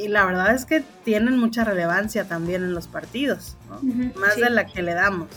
la 0.07 0.25
verdad 0.25 0.55
es 0.55 0.65
que 0.65 0.83
tienen 1.03 1.37
mucha 1.37 1.63
relevancia 1.63 2.27
también 2.27 2.63
en 2.63 2.73
los 2.73 2.87
partidos, 2.87 3.55
más 4.15 4.35
de 4.37 4.49
la 4.49 4.65
que 4.65 4.81
le 4.81 4.95
damos. 4.95 5.27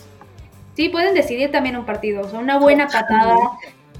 Sí, 0.74 0.88
pueden 0.88 1.14
decidir 1.14 1.50
también 1.50 1.76
un 1.76 1.84
partido. 1.84 2.22
O 2.22 2.30
sea, 2.30 2.38
una 2.38 2.58
buena 2.58 2.86
patada 2.86 3.36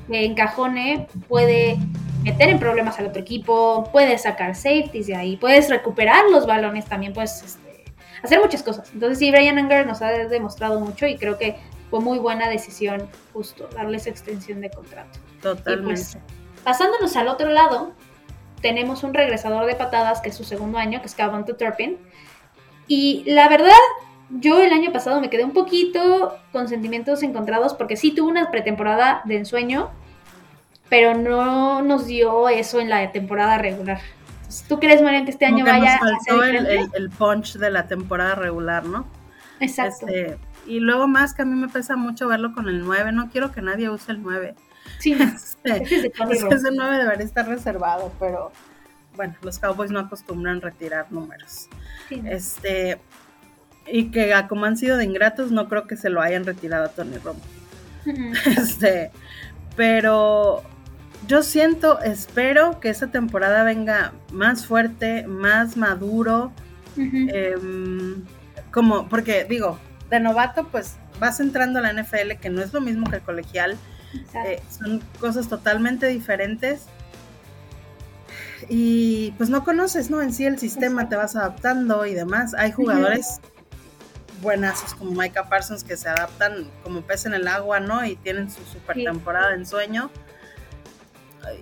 que 0.08 0.24
encajone 0.24 1.08
puede 1.28 1.78
meter 2.26 2.48
en 2.48 2.58
problemas 2.58 2.98
al 2.98 3.06
otro 3.06 3.22
equipo, 3.22 3.88
puedes 3.92 4.22
sacar 4.22 4.56
safeties 4.56 5.06
de 5.06 5.14
ahí, 5.14 5.36
puedes 5.36 5.70
recuperar 5.70 6.24
los 6.30 6.44
balones 6.44 6.84
también, 6.86 7.12
puedes 7.12 7.40
este, 7.40 7.84
hacer 8.20 8.40
muchas 8.40 8.64
cosas. 8.64 8.90
Entonces 8.92 9.20
sí, 9.20 9.30
Brian 9.30 9.58
Anger 9.58 9.86
nos 9.86 10.02
ha 10.02 10.08
demostrado 10.08 10.80
mucho 10.80 11.06
y 11.06 11.16
creo 11.16 11.38
que 11.38 11.56
fue 11.88 12.00
muy 12.00 12.18
buena 12.18 12.48
decisión 12.48 13.08
justo 13.32 13.68
darles 13.76 14.08
extensión 14.08 14.60
de 14.60 14.70
contrato. 14.70 15.20
Pues, 15.40 15.56
Totalmente. 15.56 16.02
pasándonos 16.64 17.14
al 17.14 17.28
otro 17.28 17.48
lado, 17.48 17.92
tenemos 18.60 19.04
un 19.04 19.14
regresador 19.14 19.64
de 19.66 19.76
patadas 19.76 20.20
que 20.20 20.30
es 20.30 20.34
su 20.34 20.42
segundo 20.42 20.78
año, 20.78 21.00
que 21.00 21.06
es 21.06 21.14
Calvin 21.14 21.44
Turpin. 21.44 21.96
Y 22.88 23.22
la 23.26 23.48
verdad, 23.48 23.70
yo 24.30 24.60
el 24.60 24.72
año 24.72 24.92
pasado 24.92 25.20
me 25.20 25.30
quedé 25.30 25.44
un 25.44 25.52
poquito 25.52 26.36
con 26.50 26.66
sentimientos 26.66 27.22
encontrados 27.22 27.74
porque 27.74 27.96
sí 27.96 28.12
tuve 28.12 28.32
una 28.32 28.50
pretemporada 28.50 29.22
de 29.26 29.36
ensueño, 29.36 29.90
pero 30.88 31.14
no 31.14 31.82
nos 31.82 32.06
dio 32.06 32.48
eso 32.48 32.80
en 32.80 32.88
la 32.88 33.12
temporada 33.12 33.58
regular. 33.58 34.00
¿Tú 34.68 34.78
crees, 34.78 35.02
Marian, 35.02 35.24
que 35.24 35.32
este 35.32 35.46
año 35.46 35.64
vaya 35.64 35.98
nos 36.00 36.26
faltó 36.26 36.42
a 36.42 36.48
el, 36.50 36.66
el, 36.66 36.90
el, 36.94 37.10
punch 37.10 37.54
de 37.56 37.70
la 37.70 37.86
temporada 37.88 38.36
regular, 38.36 38.84
¿no? 38.84 39.06
Exacto. 39.60 40.06
Este, 40.06 40.38
y 40.66 40.80
luego 40.80 41.08
más 41.08 41.34
que 41.34 41.42
a 41.42 41.44
mí 41.44 41.54
me 41.54 41.68
pesa 41.68 41.96
mucho 41.96 42.28
verlo 42.28 42.54
con 42.54 42.68
el 42.68 42.80
9, 42.80 43.12
no 43.12 43.30
quiero 43.30 43.52
que 43.52 43.62
nadie 43.62 43.88
use 43.88 44.12
el 44.12 44.22
9. 44.22 44.54
Sí, 44.98 45.12
este, 45.20 45.82
ese, 46.30 46.48
ese 46.48 46.70
9 46.72 46.98
debería 46.98 47.24
estar 47.24 47.46
reservado, 47.48 48.12
pero 48.18 48.52
bueno, 49.16 49.34
los 49.42 49.58
Cowboys 49.58 49.90
no 49.90 50.00
acostumbran 50.00 50.60
retirar 50.60 51.10
números. 51.10 51.68
Este, 52.10 53.00
y 53.86 54.10
que 54.10 54.32
como 54.48 54.66
han 54.66 54.76
sido 54.76 54.96
de 54.96 55.04
ingratos, 55.04 55.50
no 55.50 55.68
creo 55.68 55.86
que 55.86 55.96
se 55.96 56.10
lo 56.10 56.20
hayan 56.20 56.44
retirado 56.44 56.84
a 56.84 56.88
Tony 56.88 57.18
Romo. 57.18 57.40
Este, 58.46 59.10
pero 59.74 60.62
yo 61.26 61.42
siento, 61.42 62.00
espero 62.00 62.80
que 62.80 62.88
esta 62.88 63.08
temporada 63.08 63.62
venga 63.64 64.12
más 64.32 64.66
fuerte, 64.66 65.26
más 65.26 65.76
maduro. 65.76 66.52
Em, 66.96 68.24
como, 68.70 69.08
porque 69.08 69.44
digo, 69.44 69.78
de 70.10 70.20
novato, 70.20 70.68
pues 70.68 70.96
vas 71.20 71.40
entrando 71.40 71.78
a 71.78 71.82
la 71.82 71.92
NFL, 71.92 72.36
que 72.40 72.48
no 72.48 72.62
es 72.62 72.72
lo 72.72 72.80
mismo 72.80 73.08
que 73.10 73.16
el 73.16 73.22
colegial. 73.22 73.76
Eh, 74.46 74.62
son 74.70 75.02
cosas 75.20 75.48
totalmente 75.48 76.06
diferentes. 76.06 76.86
Y 78.68 79.32
pues 79.32 79.50
no 79.50 79.64
conoces, 79.64 80.10
¿no? 80.10 80.22
En 80.22 80.32
sí 80.32 80.46
el 80.46 80.58
sistema 80.58 81.08
te 81.08 81.16
vas 81.16 81.36
adaptando 81.36 82.06
y 82.06 82.14
demás. 82.14 82.54
Hay 82.54 82.72
jugadores 82.72 83.40
buenazos 84.42 84.94
como 84.94 85.10
Micah 85.12 85.48
Parsons 85.48 85.84
que 85.84 85.96
se 85.96 86.08
adaptan 86.08 86.70
como 86.82 87.02
pez 87.02 87.26
en 87.26 87.34
el 87.34 87.48
agua, 87.48 87.80
¿no? 87.80 88.04
Y 88.04 88.16
tienen 88.16 88.50
su 88.50 88.64
super 88.64 88.96
temporada 88.96 89.54
en 89.54 89.66
sueño. 89.66 90.10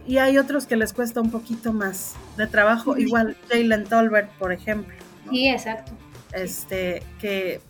Y 0.07 0.19
hay 0.19 0.39
otros 0.39 0.67
que 0.67 0.77
les 0.77 0.93
cuesta 0.93 1.21
un 1.21 1.31
poquito 1.31 1.73
más 1.73 2.15
de 2.37 2.47
trabajo, 2.47 2.97
igual 2.97 3.37
Jalen 3.49 3.85
Tolbert, 3.85 4.31
por 4.33 4.53
ejemplo. 4.53 4.95
Sí, 5.31 5.49
exacto. 5.49 5.93
Este, 6.33 7.03
que 7.21 7.61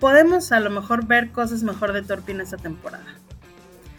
podemos 0.00 0.52
a 0.52 0.60
lo 0.60 0.70
mejor 0.70 1.06
ver 1.06 1.30
cosas 1.30 1.62
mejor 1.62 1.92
de 1.92 2.02
Torpin 2.02 2.40
esta 2.40 2.56
temporada. 2.56 3.04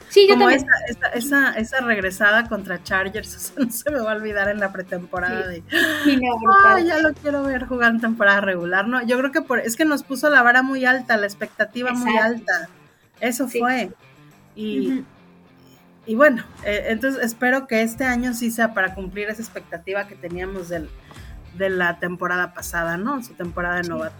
Sí, 0.09 0.27
yo 0.29 0.35
Como 0.35 0.47
también. 0.49 0.65
Esa, 0.87 1.07
esa, 1.09 1.51
esa, 1.59 1.81
regresada 1.81 2.47
contra 2.47 2.81
Chargers, 2.81 3.53
no 3.57 3.69
se 3.69 3.91
me 3.91 3.99
va 3.99 4.13
a 4.13 4.15
olvidar 4.15 4.47
en 4.49 4.59
la 4.59 4.71
pretemporada 4.71 5.47
de, 5.47 5.61
ya 6.85 6.99
lo 6.99 7.13
quiero 7.13 7.43
ver 7.43 7.65
jugar 7.65 7.91
en 7.91 7.99
temporada 7.99 8.39
regular, 8.39 8.87
¿no? 8.87 9.05
Yo 9.05 9.17
creo 9.17 9.31
que 9.31 9.41
por, 9.41 9.59
es 9.59 9.75
que 9.75 9.83
nos 9.83 10.03
puso 10.03 10.29
la 10.29 10.41
vara 10.41 10.61
muy 10.61 10.85
alta, 10.85 11.17
la 11.17 11.25
expectativa 11.25 11.91
muy 11.91 12.17
alta. 12.17 12.69
Eso 13.19 13.47
fue. 13.49 13.91
Y, 14.55 15.03
y 16.05 16.15
bueno, 16.15 16.43
eh, 16.63 16.85
entonces 16.87 17.23
espero 17.23 17.67
que 17.67 17.81
este 17.81 18.03
año 18.03 18.33
sí 18.33 18.51
sea 18.51 18.73
para 18.73 18.93
cumplir 18.93 19.29
esa 19.29 19.41
expectativa 19.41 20.07
que 20.07 20.15
teníamos 20.15 20.69
del, 20.69 20.89
de 21.57 21.69
la 21.69 21.99
temporada 21.99 22.53
pasada, 22.53 22.97
¿no? 22.97 23.23
Su 23.23 23.33
temporada 23.33 23.77
de 23.81 23.89
novato. 23.89 24.15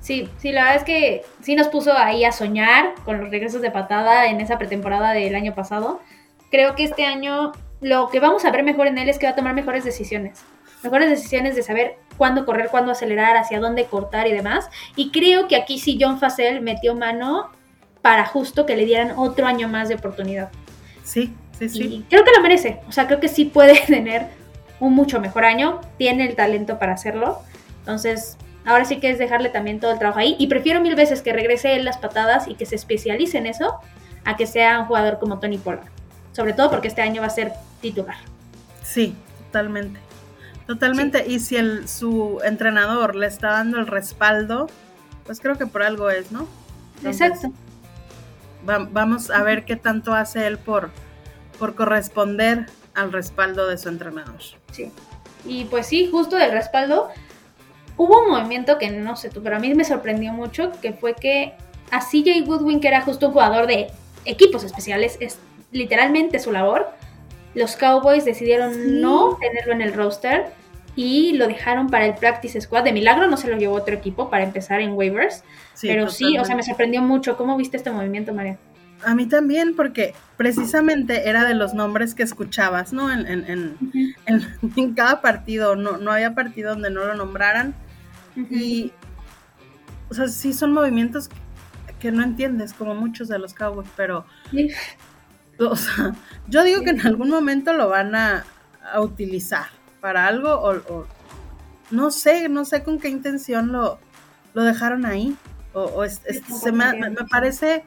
Sí, 0.00 0.28
sí, 0.38 0.52
la 0.52 0.62
verdad 0.62 0.76
es 0.78 0.84
que 0.84 1.22
sí 1.42 1.54
nos 1.54 1.68
puso 1.68 1.96
ahí 1.96 2.24
a 2.24 2.32
soñar 2.32 2.94
con 3.04 3.20
los 3.20 3.30
regresos 3.30 3.60
de 3.60 3.70
patada 3.70 4.28
en 4.28 4.40
esa 4.40 4.58
pretemporada 4.58 5.12
del 5.12 5.34
año 5.34 5.54
pasado. 5.54 6.00
Creo 6.50 6.74
que 6.74 6.84
este 6.84 7.04
año 7.04 7.52
lo 7.80 8.08
que 8.08 8.20
vamos 8.20 8.44
a 8.44 8.50
ver 8.50 8.62
mejor 8.62 8.86
en 8.86 8.98
él 8.98 9.08
es 9.08 9.18
que 9.18 9.26
va 9.26 9.32
a 9.32 9.36
tomar 9.36 9.54
mejores 9.54 9.84
decisiones. 9.84 10.42
Mejores 10.82 11.10
decisiones 11.10 11.54
de 11.54 11.62
saber 11.62 11.98
cuándo 12.16 12.46
correr, 12.46 12.68
cuándo 12.70 12.92
acelerar, 12.92 13.36
hacia 13.36 13.60
dónde 13.60 13.84
cortar 13.84 14.26
y 14.26 14.32
demás. 14.32 14.68
Y 14.96 15.10
creo 15.10 15.46
que 15.48 15.56
aquí 15.56 15.78
sí 15.78 15.98
John 16.00 16.18
Facel 16.18 16.62
metió 16.62 16.94
mano 16.94 17.50
para 18.00 18.24
justo 18.24 18.64
que 18.64 18.76
le 18.76 18.86
dieran 18.86 19.12
otro 19.16 19.46
año 19.46 19.68
más 19.68 19.90
de 19.90 19.96
oportunidad. 19.96 20.50
Sí, 21.04 21.34
sí, 21.58 21.68
sí. 21.68 21.82
Y 21.82 22.02
creo 22.08 22.24
que 22.24 22.30
lo 22.36 22.42
merece. 22.42 22.80
O 22.88 22.92
sea, 22.92 23.06
creo 23.06 23.20
que 23.20 23.28
sí 23.28 23.44
puede 23.44 23.80
tener 23.86 24.26
un 24.78 24.94
mucho 24.94 25.20
mejor 25.20 25.44
año. 25.44 25.80
Tiene 25.98 26.26
el 26.26 26.36
talento 26.36 26.78
para 26.78 26.92
hacerlo. 26.92 27.40
Entonces, 27.80 28.36
Ahora 28.64 28.84
sí 28.84 29.00
que 29.00 29.10
es 29.10 29.18
dejarle 29.18 29.48
también 29.48 29.80
todo 29.80 29.92
el 29.92 29.98
trabajo 29.98 30.18
ahí. 30.18 30.36
Y 30.38 30.46
prefiero 30.46 30.80
mil 30.80 30.94
veces 30.94 31.22
que 31.22 31.32
regrese 31.32 31.76
él 31.76 31.84
las 31.84 31.98
patadas 31.98 32.46
y 32.48 32.54
que 32.54 32.66
se 32.66 32.74
especialice 32.74 33.38
en 33.38 33.46
eso 33.46 33.80
a 34.24 34.36
que 34.36 34.46
sea 34.46 34.80
un 34.80 34.86
jugador 34.86 35.18
como 35.18 35.38
Tony 35.38 35.58
Pollard. 35.58 35.88
Sobre 36.32 36.52
todo 36.52 36.70
porque 36.70 36.88
este 36.88 37.02
año 37.02 37.22
va 37.22 37.28
a 37.28 37.30
ser 37.30 37.52
titular. 37.80 38.16
Sí, 38.82 39.14
totalmente. 39.46 39.98
Totalmente. 40.66 41.26
Y 41.26 41.40
si 41.40 41.56
el, 41.56 41.88
su 41.88 42.40
entrenador 42.44 43.16
le 43.16 43.26
está 43.26 43.50
dando 43.50 43.78
el 43.78 43.86
respaldo, 43.86 44.68
pues 45.24 45.40
creo 45.40 45.56
que 45.56 45.66
por 45.66 45.82
algo 45.82 46.10
es, 46.10 46.30
¿no? 46.30 46.46
Exacto. 47.02 47.52
Vamos 48.64 49.30
a 49.30 49.42
ver 49.42 49.64
qué 49.64 49.76
tanto 49.76 50.14
hace 50.14 50.46
él 50.46 50.58
por, 50.58 50.90
por 51.58 51.74
corresponder 51.74 52.66
al 52.94 53.12
respaldo 53.12 53.68
de 53.68 53.78
su 53.78 53.88
entrenador. 53.88 54.40
Sí. 54.72 54.90
Y 55.44 55.64
pues 55.64 55.86
sí, 55.86 56.08
justo 56.10 56.36
del 56.36 56.52
respaldo, 56.52 57.08
hubo 57.96 58.22
un 58.22 58.30
movimiento 58.30 58.78
que 58.78 58.90
no 58.90 59.16
sé 59.16 59.30
tú, 59.30 59.42
pero 59.42 59.56
a 59.56 59.58
mí 59.58 59.74
me 59.74 59.84
sorprendió 59.84 60.32
mucho, 60.32 60.72
que 60.80 60.92
fue 60.92 61.14
que 61.14 61.54
a 61.90 62.00
CJ 62.00 62.44
Goodwin, 62.46 62.80
que 62.80 62.88
era 62.88 63.00
justo 63.02 63.28
un 63.28 63.32
jugador 63.32 63.66
de 63.66 63.90
equipos 64.24 64.64
especiales, 64.64 65.16
es 65.20 65.38
literalmente 65.72 66.38
su 66.38 66.52
labor, 66.52 66.90
los 67.54 67.76
Cowboys 67.76 68.24
decidieron 68.24 69.00
no 69.00 69.36
tenerlo 69.40 69.72
en 69.72 69.82
el 69.82 69.92
roster 69.92 70.52
y 71.02 71.32
lo 71.32 71.46
dejaron 71.46 71.88
para 71.88 72.04
el 72.04 72.14
practice 72.14 72.60
squad. 72.60 72.84
De 72.84 72.92
milagro 72.92 73.26
no 73.26 73.38
se 73.38 73.48
lo 73.48 73.56
llevó 73.56 73.76
otro 73.76 73.94
equipo 73.94 74.28
para 74.28 74.44
empezar 74.44 74.82
en 74.82 74.92
waivers, 74.92 75.42
pero 75.80 76.10
sí, 76.10 76.36
o 76.36 76.44
sea, 76.44 76.54
me 76.54 76.62
sorprendió 76.62 77.00
mucho. 77.00 77.38
¿Cómo 77.38 77.56
viste 77.56 77.78
este 77.78 77.90
movimiento, 77.90 78.34
María? 78.34 78.58
A 79.02 79.14
mí 79.14 79.24
también, 79.24 79.74
porque 79.74 80.12
precisamente 80.36 81.26
era 81.30 81.44
de 81.44 81.54
los 81.54 81.72
nombres 81.72 82.14
que 82.14 82.22
escuchabas, 82.22 82.92
¿no? 82.92 83.10
En, 83.10 83.26
en, 83.26 83.78
en, 84.26 84.46
en 84.76 84.92
cada 84.92 85.22
partido, 85.22 85.74
no, 85.74 85.96
no 85.96 86.12
había 86.12 86.34
partido 86.34 86.74
donde 86.74 86.90
no 86.90 87.06
lo 87.06 87.14
nombraran. 87.14 87.74
Y, 88.50 88.92
o 90.10 90.14
sea, 90.14 90.28
sí 90.28 90.52
son 90.52 90.74
movimientos 90.74 91.30
que 91.98 92.12
no 92.12 92.22
entiendes, 92.22 92.74
como 92.74 92.94
muchos 92.94 93.28
de 93.28 93.38
los 93.38 93.54
Cowboys, 93.54 93.88
pero, 93.96 94.26
o 95.58 95.76
sea, 95.76 96.12
yo 96.46 96.62
digo 96.62 96.82
que 96.82 96.90
en 96.90 97.06
algún 97.06 97.30
momento 97.30 97.72
lo 97.72 97.88
van 97.88 98.14
a, 98.14 98.44
utilizar 98.98 99.66
para 100.00 100.26
algo, 100.26 100.50
o, 100.50 101.06
no 101.90 102.10
sé, 102.10 102.48
no 102.48 102.64
sé 102.64 102.82
con 102.82 102.98
qué 102.98 103.08
intención 103.08 103.72
lo, 103.72 103.98
lo 104.54 104.62
dejaron 104.62 105.06
ahí, 105.06 105.36
o, 105.72 106.04
se 106.06 106.72
me, 106.72 106.92
me 106.92 107.24
parece 107.30 107.84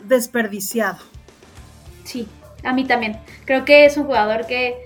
desperdiciado. 0.00 0.98
Sí, 2.04 2.28
a 2.64 2.72
mí 2.72 2.84
también. 2.84 3.18
Creo 3.44 3.64
que 3.64 3.84
es 3.84 3.96
un 3.96 4.04
jugador 4.04 4.46
que 4.46 4.76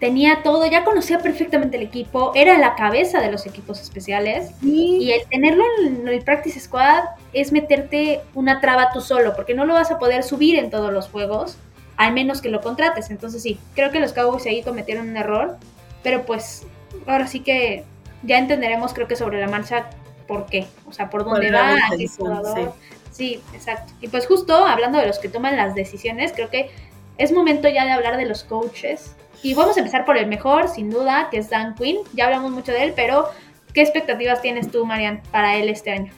tenía 0.00 0.42
todo, 0.42 0.66
ya 0.66 0.82
conocía 0.82 1.18
perfectamente 1.18 1.76
el 1.76 1.82
equipo, 1.82 2.32
era 2.34 2.58
la 2.58 2.74
cabeza 2.74 3.20
de 3.20 3.30
los 3.30 3.46
equipos 3.46 3.80
especiales 3.82 4.50
y 4.62 5.10
el 5.12 5.28
tenerlo 5.28 5.62
en 5.84 6.08
el 6.08 6.24
practice 6.24 6.58
squad 6.58 7.04
es 7.34 7.52
meterte 7.52 8.22
una 8.34 8.60
traba 8.60 8.90
tú 8.92 9.02
solo, 9.02 9.36
porque 9.36 9.54
no 9.54 9.66
lo 9.66 9.74
vas 9.74 9.90
a 9.90 9.98
poder 9.98 10.22
subir 10.22 10.58
en 10.58 10.70
todos 10.70 10.90
los 10.90 11.08
juegos, 11.08 11.58
al 12.00 12.14
menos 12.14 12.40
que 12.40 12.48
lo 12.48 12.62
contrates. 12.62 13.10
Entonces 13.10 13.42
sí, 13.42 13.58
creo 13.74 13.90
que 13.90 14.00
los 14.00 14.14
Cowboys 14.14 14.46
ahí 14.46 14.62
cometieron 14.62 15.10
un 15.10 15.18
error, 15.18 15.58
pero 16.02 16.24
pues 16.24 16.66
ahora 17.06 17.26
sí 17.26 17.40
que 17.40 17.84
ya 18.22 18.38
entenderemos 18.38 18.94
creo 18.94 19.06
que 19.06 19.16
sobre 19.16 19.38
la 19.38 19.48
marcha 19.48 19.90
por 20.26 20.46
qué, 20.46 20.66
o 20.88 20.94
sea, 20.94 21.10
por 21.10 21.26
dónde 21.26 21.52
va, 21.52 21.76
qué 21.94 22.08
jugador. 22.08 22.72
Sí. 23.12 23.42
sí, 23.42 23.42
exacto. 23.52 23.92
Y 24.00 24.08
pues 24.08 24.26
justo 24.26 24.54
hablando 24.64 24.98
de 24.98 25.06
los 25.06 25.18
que 25.18 25.28
toman 25.28 25.58
las 25.58 25.74
decisiones, 25.74 26.32
creo 26.32 26.48
que 26.48 26.70
es 27.18 27.32
momento 27.32 27.68
ya 27.68 27.84
de 27.84 27.92
hablar 27.92 28.16
de 28.16 28.24
los 28.24 28.44
coaches. 28.44 29.14
Y 29.42 29.52
vamos 29.52 29.76
a 29.76 29.80
empezar 29.80 30.06
por 30.06 30.16
el 30.16 30.26
mejor, 30.26 30.68
sin 30.68 30.88
duda, 30.88 31.28
que 31.30 31.36
es 31.36 31.50
Dan 31.50 31.74
Quinn. 31.74 31.98
Ya 32.14 32.26
hablamos 32.26 32.50
mucho 32.50 32.72
de 32.72 32.84
él, 32.84 32.92
pero 32.96 33.28
¿qué 33.74 33.82
expectativas 33.82 34.40
tienes 34.40 34.70
tú, 34.70 34.86
Marian, 34.86 35.20
para 35.30 35.56
él 35.56 35.68
este 35.68 35.90
año? 35.90 36.12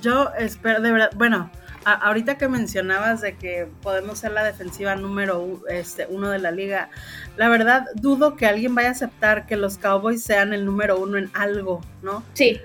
Yo 0.00 0.30
espero, 0.38 0.80
de 0.80 0.92
verdad, 0.92 1.10
bueno, 1.16 1.50
ahorita 1.92 2.36
que 2.36 2.48
mencionabas 2.48 3.20
de 3.20 3.36
que 3.36 3.68
podemos 3.82 4.18
ser 4.18 4.32
la 4.32 4.42
defensiva 4.42 4.96
número 4.96 5.62
este, 5.68 6.06
uno 6.10 6.30
de 6.30 6.40
la 6.40 6.50
liga, 6.50 6.90
la 7.36 7.48
verdad 7.48 7.86
dudo 7.94 8.36
que 8.36 8.46
alguien 8.46 8.74
vaya 8.74 8.88
a 8.88 8.92
aceptar 8.92 9.46
que 9.46 9.56
los 9.56 9.78
Cowboys 9.78 10.22
sean 10.22 10.52
el 10.52 10.64
número 10.64 10.98
uno 10.98 11.16
en 11.16 11.30
algo, 11.32 11.80
¿no? 12.02 12.24
Sí. 12.34 12.60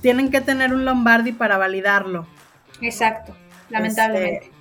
Tienen 0.00 0.30
que 0.30 0.40
tener 0.40 0.72
un 0.72 0.84
Lombardi 0.84 1.32
para 1.32 1.58
validarlo. 1.58 2.26
Exacto, 2.80 3.36
lamentablemente. 3.68 4.46
Este, 4.46 4.52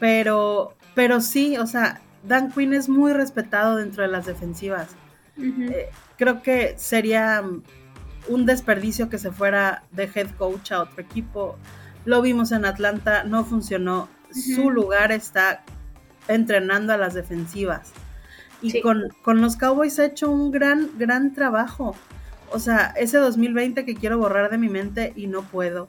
pero, 0.00 0.74
pero 0.94 1.20
sí, 1.20 1.56
o 1.56 1.66
sea, 1.66 2.00
Dan 2.24 2.50
Quinn 2.50 2.74
es 2.74 2.88
muy 2.88 3.12
respetado 3.12 3.76
dentro 3.76 4.02
de 4.02 4.08
las 4.08 4.26
defensivas. 4.26 4.88
Eh, 5.38 5.88
creo 6.16 6.42
que 6.42 6.74
sería 6.78 7.42
un 8.28 8.46
desperdicio 8.46 9.08
que 9.08 9.18
se 9.18 9.30
fuera 9.30 9.84
de 9.92 10.10
head 10.14 10.30
coach 10.36 10.72
a 10.72 10.80
otro 10.80 11.00
equipo. 11.00 11.56
Lo 12.04 12.20
vimos 12.22 12.52
en 12.52 12.64
Atlanta, 12.64 13.24
no 13.24 13.44
funcionó. 13.44 14.08
Su 14.30 14.70
lugar 14.70 15.12
está 15.12 15.64
entrenando 16.28 16.92
a 16.92 16.96
las 16.96 17.14
defensivas. 17.14 17.92
Y 18.60 18.80
con, 18.80 19.12
los 19.26 19.56
Cowboys 19.56 19.98
ha 19.98 20.06
hecho 20.06 20.30
un 20.30 20.50
gran, 20.50 20.90
gran 20.96 21.34
trabajo. 21.34 21.94
O 22.50 22.58
sea, 22.58 22.94
ese 22.96 23.18
2020 23.18 23.84
que 23.84 23.94
quiero 23.94 24.18
borrar 24.18 24.50
de 24.50 24.58
mi 24.58 24.68
mente 24.68 25.12
y 25.16 25.26
no 25.26 25.42
puedo. 25.42 25.88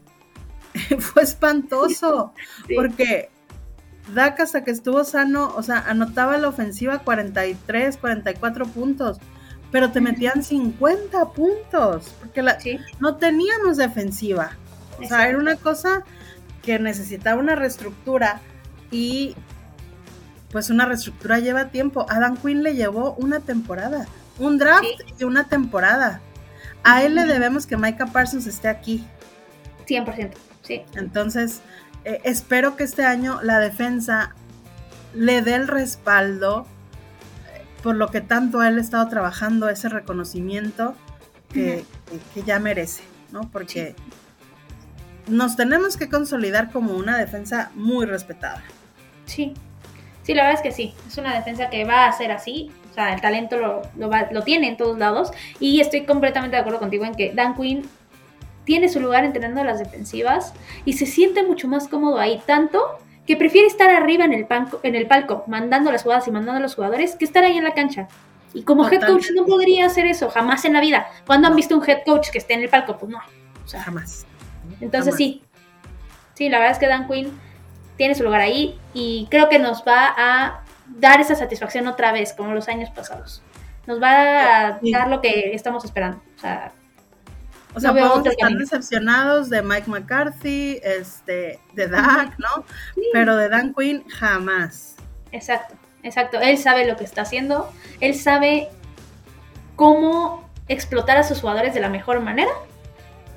Fue 1.00 1.24
espantoso. 1.24 2.34
Porque 2.76 3.30
Dak 4.14 4.40
hasta 4.42 4.64
que 4.64 4.72
estuvo 4.72 5.04
sano, 5.04 5.54
o 5.56 5.64
sea, 5.64 5.80
anotaba 5.80 6.38
la 6.38 6.50
ofensiva 6.50 7.00
43, 7.00 7.98
44 7.98 8.66
puntos. 8.68 9.20
Pero 9.72 9.92
te 9.92 10.02
metían 10.02 10.44
50 10.44 11.32
puntos. 11.32 12.14
Porque 12.20 12.42
la, 12.42 12.58
no 13.00 13.16
teníamos 13.16 13.78
defensiva. 13.78 14.52
O 15.00 15.08
sea, 15.08 15.28
era 15.28 15.38
una 15.38 15.56
cosa 15.56 16.04
que 16.62 16.80
necesitaba 16.80 17.40
una 17.40 17.56
reestructura 17.56 18.42
y 18.92 19.36
pues 20.52 20.70
una 20.70 20.86
reestructura 20.86 21.40
lleva 21.40 21.70
tiempo. 21.70 22.06
Adam 22.10 22.38
Quinn 22.38 22.64
le 22.64 22.76
llevó 22.76 23.14
una 23.16 23.40
temporada, 23.40 24.08
un 24.40 24.58
draft 24.58 24.86
y 25.20 25.24
una 25.24 25.48
temporada. 25.48 26.22
A 26.84 27.04
él 27.04 27.16
le 27.16 27.26
debemos 27.26 27.66
que 27.66 27.78
Micah 27.78 28.08
Parsons 28.08 28.48
esté 28.48 28.68
aquí. 28.68 29.06
100%, 29.88 30.32
sí. 30.62 30.82
Entonces, 30.96 31.62
eh, 32.06 32.22
espero 32.24 32.76
que 32.76 32.84
este 32.84 33.04
año 33.04 33.40
la 33.42 33.60
defensa 33.60 34.36
le 35.14 35.42
dé 35.42 35.56
el 35.56 35.68
respaldo 35.68 36.68
eh, 37.54 37.66
por 37.82 37.96
lo 37.96 38.10
que 38.10 38.22
tanto 38.22 38.64
él 38.64 38.78
ha 38.78 38.82
estado 38.82 39.08
trabajando, 39.08 39.70
ese 39.70 39.90
reconocimiento 39.90 40.96
que, 41.52 41.86
ya 42.46 42.60
merece, 42.60 43.04
¿no? 43.32 43.50
Porque 43.50 43.96
nos 45.28 45.56
tenemos 45.56 45.98
que 45.98 46.10
consolidar 46.10 46.72
como 46.72 46.94
una 46.94 47.18
defensa 47.18 47.72
muy 47.76 48.06
respetada. 48.06 48.64
Sí, 49.26 49.54
sí, 50.24 50.34
la 50.34 50.44
verdad 50.44 50.62
es 50.64 50.64
que 50.64 50.72
sí, 50.72 50.94
es 51.08 51.18
una 51.18 51.36
defensa 51.36 51.70
que 51.70 51.84
va 51.86 52.08
a 52.08 52.12
ser 52.12 52.32
así, 52.32 52.72
o 52.92 52.94
sea, 52.94 53.14
el 53.14 53.22
talento 53.22 53.58
lo, 53.58 53.82
lo, 54.32 54.44
tiene 54.44 54.70
en 54.70 54.78
todos 54.78 54.98
lados 54.98 55.32
y 55.60 55.82
estoy 55.82 56.06
completamente 56.06 56.56
de 56.56 56.62
acuerdo 56.62 56.80
contigo 56.80 57.06
en 57.06 57.16
que 57.16 57.34
Dan 57.34 57.56
Quinn 57.56 57.90
tiene 58.64 58.90
su 58.90 59.00
lugar 59.00 59.26
entrenando 59.26 59.64
las 59.64 59.80
defensivas 59.80 60.54
y 60.86 60.94
se 60.94 61.06
siente 61.06 61.44
mucho 61.44 61.68
más 61.68 61.88
cómodo 61.88 62.20
ahí, 62.20 62.42
tanto 62.46 62.82
que 63.28 63.36
prefiere 63.36 63.68
estar 63.68 63.90
arriba 63.90 64.26
en 64.26 64.34
el, 64.34 64.48
en 64.84 64.96
el 64.96 65.08
palco, 65.08 65.44
mandando 65.48 65.92
las 65.92 66.04
jugadas 66.04 66.28
y 66.28 66.32
mandando 66.32 66.60
a 66.60 66.62
los 66.62 66.76
jugadores, 66.76 67.16
que 67.16 67.26
estar 67.26 67.44
ahí 67.44 67.58
en 67.58 67.64
la 67.64 67.74
cancha. 67.74 68.08
Y 68.54 68.64
como 68.64 68.88
head 68.88 69.06
coach 69.06 69.32
no 69.36 69.46
podría 69.46 69.88
hacer 69.88 70.06
eso, 70.06 70.30
jamás 70.30 70.64
en 70.64 70.74
la 70.74 70.80
vida. 70.80 71.08
¿Cuándo 71.26 71.48
han 71.48 71.56
visto 71.56 71.76
un 71.76 71.84
head 71.88 72.04
coach 72.06 72.30
que 72.30 72.38
esté 72.38 72.54
en 72.54 72.62
el 72.62 72.70
palco? 72.70 72.98
Pues 72.98 73.12
no. 73.12 73.18
O 73.18 73.68
sea, 73.68 73.82
jamás. 73.82 74.26
Entonces 74.82 75.16
sí, 75.16 75.44
sí, 76.34 76.50
la 76.50 76.60
verdad 76.60 76.74
es 76.74 76.80
que 76.80 76.88
Dan 76.88 77.08
Quinn 77.08 77.40
tiene 77.98 78.16
su 78.16 78.24
lugar 78.24 78.42
ahí 78.42 78.80
y 78.94 79.28
creo 79.30 79.50
que 79.50 79.60
nos 79.60 79.84
va 79.86 80.14
a 80.18 80.64
dar 80.88 81.22
esa 81.22 81.36
satisfacción 81.36 81.88
otra 81.88 82.12
vez, 82.12 82.34
como 82.34 82.54
los 82.54 82.68
años 82.68 82.90
pasados. 82.90 83.42
Nos 83.88 84.02
va 84.02 84.68
a 84.68 84.80
dar 84.82 85.10
lo 85.10 85.22
que 85.22 85.54
estamos 85.54 85.86
esperando. 85.86 86.22
O 86.38 86.40
sea, 86.40 86.72
o 87.76 87.80
sea, 87.80 87.92
podemos 87.92 88.26
estar 88.26 88.52
decepcionados 88.54 89.50
de 89.50 89.62
Mike 89.62 89.90
McCarthy, 89.90 90.80
este, 90.82 91.60
de 91.74 91.88
Dak, 91.88 92.40
¿no? 92.40 92.66
Pero 93.12 93.36
de 93.36 93.50
Dan 93.50 93.74
Quinn 93.74 94.08
jamás. 94.08 94.96
Exacto, 95.34 95.76
exacto. 96.02 96.40
Él 96.40 96.58
sabe 96.58 96.88
lo 96.88 96.96
que 96.96 97.04
está 97.04 97.24
haciendo. 97.24 97.70
Él 98.00 98.16
sabe 98.16 98.70
cómo 99.76 100.50
explotar 100.70 101.18
a 101.18 101.24
sus 101.24 101.42
jugadores 101.42 101.74
de 101.74 101.82
la 101.82 101.90
mejor 101.90 102.22
manera 102.22 102.52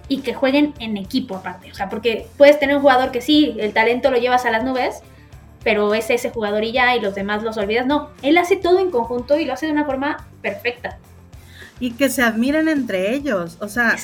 y 0.09 0.20
que 0.20 0.34
jueguen 0.34 0.74
en 0.80 0.96
equipo 0.96 1.36
aparte. 1.36 1.70
O 1.70 1.74
sea, 1.74 1.88
porque 1.88 2.26
puedes 2.36 2.59
tener 2.59 2.76
un 2.76 2.82
jugador 2.82 3.12
que 3.12 3.20
sí, 3.20 3.56
el 3.59 3.72
talento 3.72 4.11
lo 4.11 4.18
llevas 4.18 4.46
a 4.46 4.50
las 4.50 4.64
nubes, 4.64 5.02
pero 5.62 5.92
es 5.94 6.09
ese 6.11 6.30
jugador 6.30 6.64
y 6.64 6.72
ya, 6.72 6.96
y 6.96 7.00
los 7.00 7.14
demás 7.14 7.42
los 7.42 7.56
olvidas. 7.56 7.86
No, 7.86 8.11
él 8.22 8.38
hace 8.38 8.56
todo 8.56 8.78
en 8.80 8.90
conjunto 8.90 9.38
y 9.38 9.44
lo 9.44 9.52
hace 9.52 9.66
de 9.66 9.72
una 9.72 9.84
forma 9.84 10.26
perfecta. 10.40 10.98
Y 11.80 11.92
que 11.92 12.09
se 12.09 12.22
admiren 12.22 12.68
entre 12.68 13.14
ellos, 13.14 13.56
o 13.61 13.68
sea, 13.68 13.96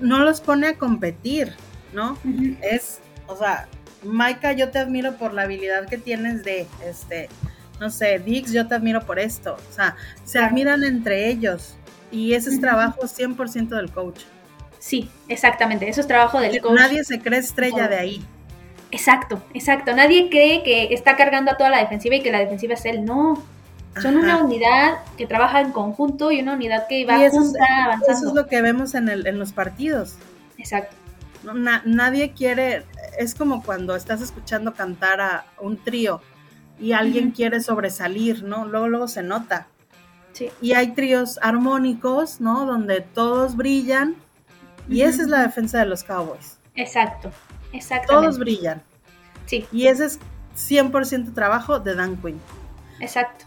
no 0.00 0.20
los 0.20 0.40
pone 0.40 0.68
a 0.68 0.76
competir, 0.76 1.52
¿no? 1.92 2.16
Es, 2.62 3.00
o 3.26 3.36
sea, 3.36 3.66
Maika, 4.04 4.52
yo 4.52 4.70
te 4.70 4.78
admiro 4.78 5.16
por 5.16 5.34
la 5.34 5.42
habilidad 5.42 5.88
que 5.88 5.98
tienes 5.98 6.44
de, 6.44 6.66
este, 6.86 7.28
no 7.80 7.90
sé, 7.90 8.20
Dix, 8.20 8.52
yo 8.52 8.68
te 8.68 8.76
admiro 8.76 9.00
por 9.00 9.18
esto, 9.18 9.56
o 9.56 9.72
sea, 9.72 9.96
se 10.24 10.38
admiran 10.38 10.84
entre 10.84 11.28
ellos 11.28 11.74
y 12.12 12.34
ese 12.34 12.50
es 12.50 12.60
trabajo 12.60 13.00
100% 13.02 13.68
del 13.68 13.90
coach. 13.90 14.20
Sí, 14.78 15.10
exactamente, 15.28 15.88
eso 15.88 16.00
es 16.00 16.06
trabajo 16.06 16.40
del 16.40 16.60
coach. 16.60 16.78
Nadie 16.78 17.04
se 17.04 17.20
cree 17.20 17.40
estrella 17.40 17.88
de 17.88 17.96
ahí. 17.96 18.24
Exacto, 18.90 19.42
exacto. 19.54 19.94
Nadie 19.94 20.30
cree 20.30 20.62
que 20.62 20.94
está 20.94 21.16
cargando 21.16 21.50
a 21.50 21.56
toda 21.56 21.70
la 21.70 21.78
defensiva 21.78 22.16
y 22.16 22.22
que 22.22 22.32
la 22.32 22.38
defensiva 22.38 22.74
es 22.74 22.84
él. 22.84 23.04
No. 23.04 23.42
Son 24.00 24.16
una 24.16 24.42
unidad 24.42 24.98
que 25.16 25.26
trabaja 25.26 25.60
en 25.60 25.72
conjunto 25.72 26.30
y 26.30 26.40
una 26.40 26.52
unidad 26.52 26.86
que 26.86 27.04
va 27.04 27.24
eso 27.24 27.40
junta, 27.40 27.64
avanzando. 27.84 28.12
Eso 28.12 28.28
es 28.28 28.34
lo 28.34 28.46
que 28.46 28.62
vemos 28.62 28.94
en, 28.94 29.08
el, 29.08 29.26
en 29.26 29.38
los 29.38 29.52
partidos. 29.52 30.14
Exacto. 30.56 30.94
nadie 31.84 32.32
quiere, 32.32 32.84
es 33.18 33.34
como 33.34 33.62
cuando 33.62 33.96
estás 33.96 34.20
escuchando 34.20 34.74
cantar 34.74 35.20
a 35.20 35.46
un 35.60 35.76
trío 35.76 36.20
y 36.78 36.92
alguien 36.92 37.32
quiere 37.32 37.60
sobresalir, 37.60 38.44
¿no? 38.44 38.66
Luego, 38.66 38.88
luego 38.88 39.08
se 39.08 39.24
nota. 39.24 39.66
Sí. 40.32 40.50
Y 40.60 40.74
hay 40.74 40.92
tríos 40.92 41.40
armónicos, 41.42 42.40
¿no? 42.40 42.66
Donde 42.66 43.00
todos 43.00 43.56
brillan 43.56 44.14
y 44.88 45.02
esa 45.02 45.22
es 45.22 45.28
la 45.28 45.42
defensa 45.42 45.78
de 45.78 45.86
los 45.86 46.04
Cowboys. 46.04 46.58
Exacto, 46.74 47.30
exacto. 47.72 48.14
Todos 48.14 48.38
brillan. 48.38 48.82
Sí. 49.46 49.66
Y 49.72 49.86
ese 49.86 50.06
es 50.06 50.20
100% 50.56 51.34
trabajo 51.34 51.78
de 51.78 51.94
Dan 51.94 52.16
Quinn. 52.20 52.40
Exacto. 53.00 53.46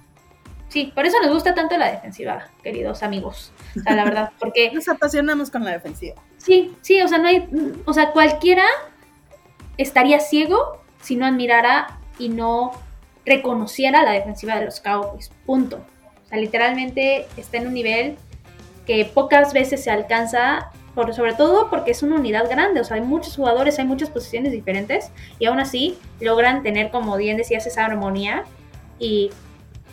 Sí, 0.70 0.92
por 0.96 1.06
eso 1.06 1.18
nos 1.22 1.32
gusta 1.32 1.54
tanto 1.54 1.78
la 1.78 1.92
defensiva, 1.92 2.48
queridos 2.64 3.04
amigos. 3.04 3.52
O 3.78 3.82
sea, 3.82 3.94
la 3.94 4.06
verdad, 4.06 4.32
porque... 4.40 4.72
nos 4.74 4.88
apasionamos 4.88 5.52
con 5.52 5.66
la 5.66 5.72
defensiva. 5.72 6.16
Sí, 6.38 6.76
sí, 6.82 7.02
o 7.02 7.08
sea, 7.10 7.18
no 7.18 7.28
hay... 7.28 7.50
O 7.86 7.94
sea, 7.94 8.12
cualquiera 8.12 8.64
estaría 9.78 10.20
ciego 10.22 10.82
si 11.02 11.18
no 11.18 11.26
admirara 11.26 12.00
y 12.18 12.30
no 12.30 12.72
reconociera 13.26 14.04
la 14.04 14.12
defensiva 14.12 14.58
de 14.60 14.66
los 14.66 14.80
Cowboys. 14.80 15.30
Punto. 15.46 15.86
O 16.26 16.30
sea, 16.30 16.38
literalmente 16.38 17.28
está 17.36 17.58
en 17.58 17.68
un 17.68 17.74
nivel 17.74 18.18
que 18.88 19.04
pocas 19.06 19.54
veces 19.54 19.84
se 19.84 19.92
alcanza 19.92 20.72
sobre 21.14 21.34
todo 21.34 21.70
porque 21.70 21.92
es 21.92 22.04
una 22.04 22.16
unidad 22.16 22.50
grande, 22.50 22.82
o 22.82 22.84
sea, 22.84 22.98
hay 22.98 23.02
muchos 23.02 23.36
jugadores, 23.36 23.80
hay 23.80 23.86
muchas 23.86 24.10
posiciones 24.10 24.52
diferentes 24.52 25.12
y 25.40 25.46
aún 25.46 25.60
así 25.60 25.98
logran 26.20 26.64
tener, 26.64 26.92
como 26.92 27.16
bien 27.18 27.38
decías, 27.38 27.66
esa 27.66 27.86
armonía 27.86 28.44
y 29.00 29.32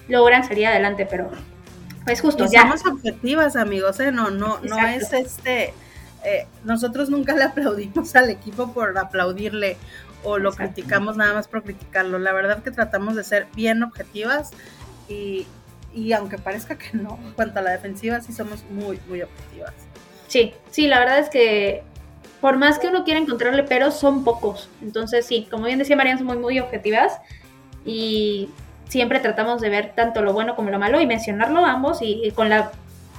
logran 0.09 0.44
salir 0.44 0.66
adelante, 0.66 1.07
pero 1.09 1.30
es 2.07 2.20
justo. 2.20 2.46
ya. 2.51 2.62
Somos 2.62 2.86
objetivas, 2.86 3.57
amigos, 3.57 4.01
¿eh? 4.01 4.12
No, 4.12 4.30
no, 4.30 4.59
no 4.61 4.78
es 4.86 5.12
este... 5.12 5.74
Eh, 6.24 6.46
nosotros 6.64 7.11
nunca 7.11 7.34
le 7.36 7.44
aplaudimos 7.44 8.16
al 8.16 8.30
equipo 8.30 8.72
por 8.72 8.96
aplaudirle 8.99 9.76
o 10.24 10.38
lo 10.38 10.53
criticamos 10.53 11.16
nada 11.16 11.34
más 11.34 11.46
por 11.46 11.62
criticarlo. 11.62 12.18
La 12.18 12.32
verdad 12.32 12.62
que 12.62 12.70
tratamos 12.70 13.14
de 13.14 13.22
ser 13.22 13.46
bien 13.55 13.82
objetivas 13.82 14.51
y, 15.09 15.46
y 15.94 16.12
aunque 16.12 16.38
parezca 16.38 16.76
que 16.76 16.96
no, 16.96 17.18
en 17.24 17.32
cuanto 17.34 17.61
a 17.61 17.62
la 17.62 17.70
defensiva, 17.70 18.20
sí 18.20 18.32
somos 18.32 18.64
muy, 18.70 18.99
muy 19.09 19.22
objetivas. 19.22 19.72
Sí, 20.29 20.55
sí, 20.70 20.87
la 20.87 21.01
verdad 21.01 21.18
es 21.18 21.31
que 21.31 21.83
por 22.41 22.57
más 22.57 22.79
que 22.79 22.87
uno 22.87 23.03
quiera 23.05 23.18
encontrarle 23.18 23.64
peros, 23.64 23.95
son 23.95 24.22
pocos. 24.22 24.68
Entonces, 24.81 25.26
sí, 25.26 25.49
como 25.51 25.64
bien 25.64 25.79
decía 25.79 25.97
Mariana, 25.97 26.18
son 26.18 26.29
muy, 26.29 26.37
muy 26.37 26.61
objetivas 26.61 27.18
y 27.85 28.51
siempre 28.89 29.20
tratamos 29.20 29.61
de 29.61 29.70
ver 29.70 29.93
tanto 29.95 30.22
lo 30.22 30.33
bueno 30.33 30.55
como 30.55 30.70
lo 30.70 30.79
malo 30.79 31.01
y 31.01 31.07
mencionarlo 31.07 31.64
ambos 31.64 31.99
y, 32.01 32.31
con 32.33 32.49
la 32.49 32.70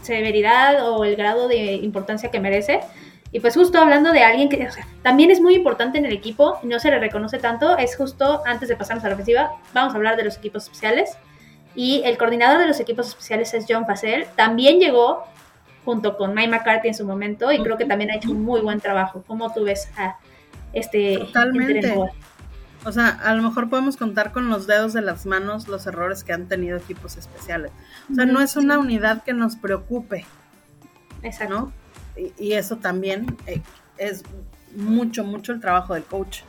severidad 0.03 0.89
o 0.89 1.03
el 1.03 1.16
grado 1.16 1.47
de 1.47 1.74
importancia 1.74 2.32
que 2.32 2.39
merece. 2.39 2.80
Y 3.32 3.41
pues 3.41 3.55
justo 3.55 3.78
hablando 3.78 4.12
de 4.12 4.24
alguien 4.24 4.49
que 4.49 4.68
también 5.03 5.30
es 5.30 5.39
muy 5.39 5.53
importante 5.53 5.99
en 5.99 6.05
el 6.05 6.14
equipo, 6.14 6.57
no 6.64 6.80
se 6.80 6.89
le 6.89 6.99
reconoce 6.99 7.38
tanto, 7.38 7.78
es 7.78 7.95
justo 7.95 8.41
antes 8.45 8.70
de 8.70 8.76
pasarnos 8.76 9.05
a 9.05 9.10
la 9.10 9.14
ofensiva, 9.14 9.51
vamos 9.72 9.93
a 9.93 9.97
hablar 9.97 10.18
de 10.18 10.24
los 10.24 10.38
equipos 10.38 10.64
especiales. 10.64 11.18
Y 11.76 12.01
el 12.05 12.18
coordinador 12.18 12.60
de 12.60 12.68
los 12.68 12.80
equipos 12.80 13.07
especiales 13.07 13.53
es 13.53 13.66
John 13.70 13.86
Facel. 13.86 14.26
También 14.36 14.80
llegó 14.80 15.26
junto 15.86 16.17
con 16.17 16.34
Mike 16.34 16.49
McCarthy 16.49 16.89
en 16.89 16.93
su 16.93 17.05
momento 17.05 17.51
y 17.51 17.61
creo 17.61 17.77
que 17.77 17.86
también 17.86 18.11
ha 18.11 18.15
hecho 18.15 18.32
un 18.32 18.43
muy 18.43 18.61
buen 18.61 18.80
trabajo. 18.80 19.23
¿Cómo 19.25 19.51
tú 19.53 19.63
ves 19.63 19.89
a 19.97 20.17
este 20.73 21.17
Totalmente. 21.17 21.95
O 22.86 22.91
sea, 22.93 23.09
a 23.09 23.34
lo 23.34 23.43
mejor 23.43 23.69
podemos 23.69 23.97
contar 23.97 24.32
con 24.32 24.49
los 24.49 24.65
dedos 24.65 24.93
de 24.93 25.01
las 25.01 25.25
manos 25.25 25.67
los 25.67 25.86
errores 25.86 26.23
que 26.23 26.32
han 26.32 26.47
tenido 26.47 26.77
equipos 26.77 27.17
especiales. 27.17 27.71
O 28.09 28.15
sea, 28.15 28.25
no 28.25 28.39
es 28.39 28.55
una 28.55 28.80
unidad 28.80 29.23
que 29.23 29.34
nos 29.34 29.57
preocupe. 29.57 30.25
Exacto. 31.21 31.73
Y, 32.38 32.53
eso 32.53 32.77
también 32.77 33.38
eh, 33.47 33.61
es 33.97 34.23
mucho, 34.75 35.25
mucho 35.25 35.51
el 35.51 35.59
trabajo 35.59 35.93
del 35.93 36.03
coach. 36.03 36.41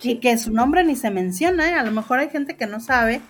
Y 0.00 0.16
que 0.18 0.36
su 0.38 0.52
nombre 0.52 0.84
ni 0.84 0.94
se 0.94 1.10
menciona, 1.10 1.70
¿eh? 1.70 1.74
a 1.74 1.82
lo 1.84 1.90
mejor 1.90 2.18
hay 2.18 2.28
gente 2.28 2.56
que 2.56 2.66
no 2.66 2.80
sabe 2.80 3.20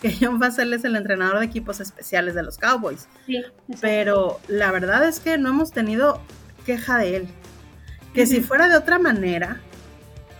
que 0.00 0.16
John 0.18 0.38
Facel 0.38 0.72
es 0.72 0.84
el 0.84 0.96
entrenador 0.96 1.38
de 1.38 1.46
equipos 1.46 1.80
especiales 1.80 2.34
de 2.34 2.42
los 2.42 2.58
Cowboys. 2.58 3.06
Sí, 3.26 3.42
Pero 3.80 4.40
la 4.48 4.72
verdad 4.72 5.06
es 5.06 5.20
que 5.20 5.38
no 5.38 5.50
hemos 5.50 5.72
tenido 5.72 6.20
queja 6.64 6.98
de 6.98 7.16
él. 7.16 7.28
Que 8.14 8.26
si 8.26 8.40
fuera 8.40 8.68
de 8.68 8.76
otra 8.76 8.98
manera, 8.98 9.60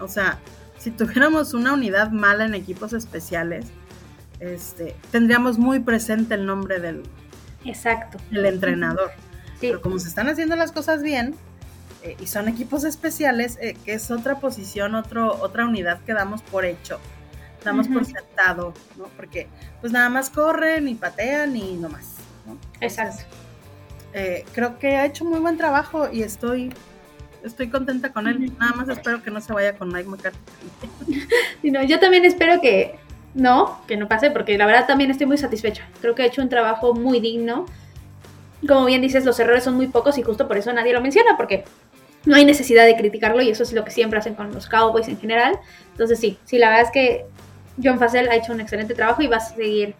o 0.01 0.09
sea, 0.09 0.39
si 0.79 0.91
tuviéramos 0.91 1.55
una 1.55 1.75
unidad 1.75 2.11
mala 2.11 2.45
en 2.45 2.55
equipos 2.55 2.93
especiales, 2.93 3.67
este, 4.41 4.97
tendríamos 5.13 5.59
muy 5.59 5.81
presente 5.81 6.35
el 6.35 6.47
nombre 6.47 6.81
del, 6.81 7.03
Exacto. 7.65 8.19
el 8.33 8.47
entrenador. 8.47 9.11
Pero 9.61 9.83
como 9.83 9.99
se 9.99 10.09
están 10.09 10.29
haciendo 10.29 10.57
las 10.57 10.73
cosas 10.73 11.03
bien, 11.03 11.35
eh, 12.03 12.17
y 12.19 12.27
son 12.27 12.49
equipos 12.49 12.85
especiales, 12.85 13.59
eh, 13.61 13.77
que 13.85 13.93
es 13.93 14.11
otra 14.11 14.41
posición, 14.41 14.95
otro, 14.95 15.39
otra 15.43 15.67
unidad 15.67 16.01
que 16.01 16.15
damos 16.15 16.41
por 16.43 16.65
hecho, 16.65 16.99
damos 17.65 17.89
por 17.89 18.05
sentado, 18.05 18.75
¿no? 18.97 19.05
Porque 19.17 19.49
pues 19.81 19.93
nada 19.93 20.09
más 20.09 20.31
corren 20.31 20.89
y 20.89 20.95
patean 20.95 21.57
y 21.57 21.75
no 21.75 21.89
más. 21.89 22.17
Exacto. 22.81 23.25
Eh, 24.13 24.45
creo 24.53 24.79
que 24.79 24.97
ha 24.97 25.07
hecho 25.07 25.25
muy 25.25 25.39
buen 25.39 25.57
trabajo 25.57 26.09
y 26.11 26.23
estoy 26.23 26.73
estoy 27.45 27.69
contenta 27.69 28.13
con 28.13 28.27
él. 28.27 28.53
Nada 28.59 28.73
más 28.73 28.89
espero 28.89 29.23
que 29.23 29.31
no 29.31 29.41
se 29.41 29.53
vaya 29.53 29.77
con 29.77 29.93
Mike 29.93 30.09
McCarthy. 30.09 30.39
no, 31.71 31.83
yo 31.85 31.99
también 31.99 32.25
espero 32.25 32.61
que 32.61 32.97
no, 33.35 33.81
que 33.87 33.97
no 33.97 34.09
pase, 34.09 34.31
porque 34.31 34.59
la 34.59 34.67
verdad 34.67 34.87
también 34.87 35.11
estoy 35.11 35.27
muy 35.27 35.39
satisfecha. 35.39 35.89
Creo 36.01 36.15
que 36.15 36.23
ha 36.23 36.27
hecho 36.27 36.43
un 36.43 36.49
trabajo 36.49 36.95
muy 36.95 37.21
digno. 37.21 37.67
Como 38.67 38.85
bien 38.85 39.01
dices, 39.01 39.25
los 39.25 39.39
errores 39.41 39.65
son 39.65 39.75
muy 39.75 39.87
pocos 39.87 40.19
y 40.19 40.23
justo 40.23 40.47
por 40.47 40.59
eso 40.59 40.73
nadie 40.73 40.93
lo 40.93 41.01
menciona, 41.01 41.37
porque 41.37 41.65
no 42.27 42.37
hay 42.37 42.45
necesidad 42.45 42.85
de 42.85 42.97
criticarlo 42.97 43.41
y 43.41 43.49
eso 43.49 43.63
es 43.63 43.73
lo 43.73 43.85
que 43.85 43.91
siempre 43.91 44.19
hacen 44.19 44.35
con 44.35 44.53
los 44.53 44.69
Cowboys 44.69 45.09
en 45.09 45.19
general. 45.19 45.59
Entonces 45.93 46.19
sí, 46.19 46.39
sí, 46.45 46.59
la 46.59 46.69
verdad 46.69 46.87
es 46.87 46.93
que 46.93 47.25
John 47.83 47.99
Facel 47.99 48.28
ha 48.28 48.37
hecho 48.37 48.53
un 48.53 48.61
excelente 48.61 48.95
trabajo 48.95 49.22
y 49.22 49.26
va 49.26 49.37
a 49.37 49.41
seguir, 49.41 49.95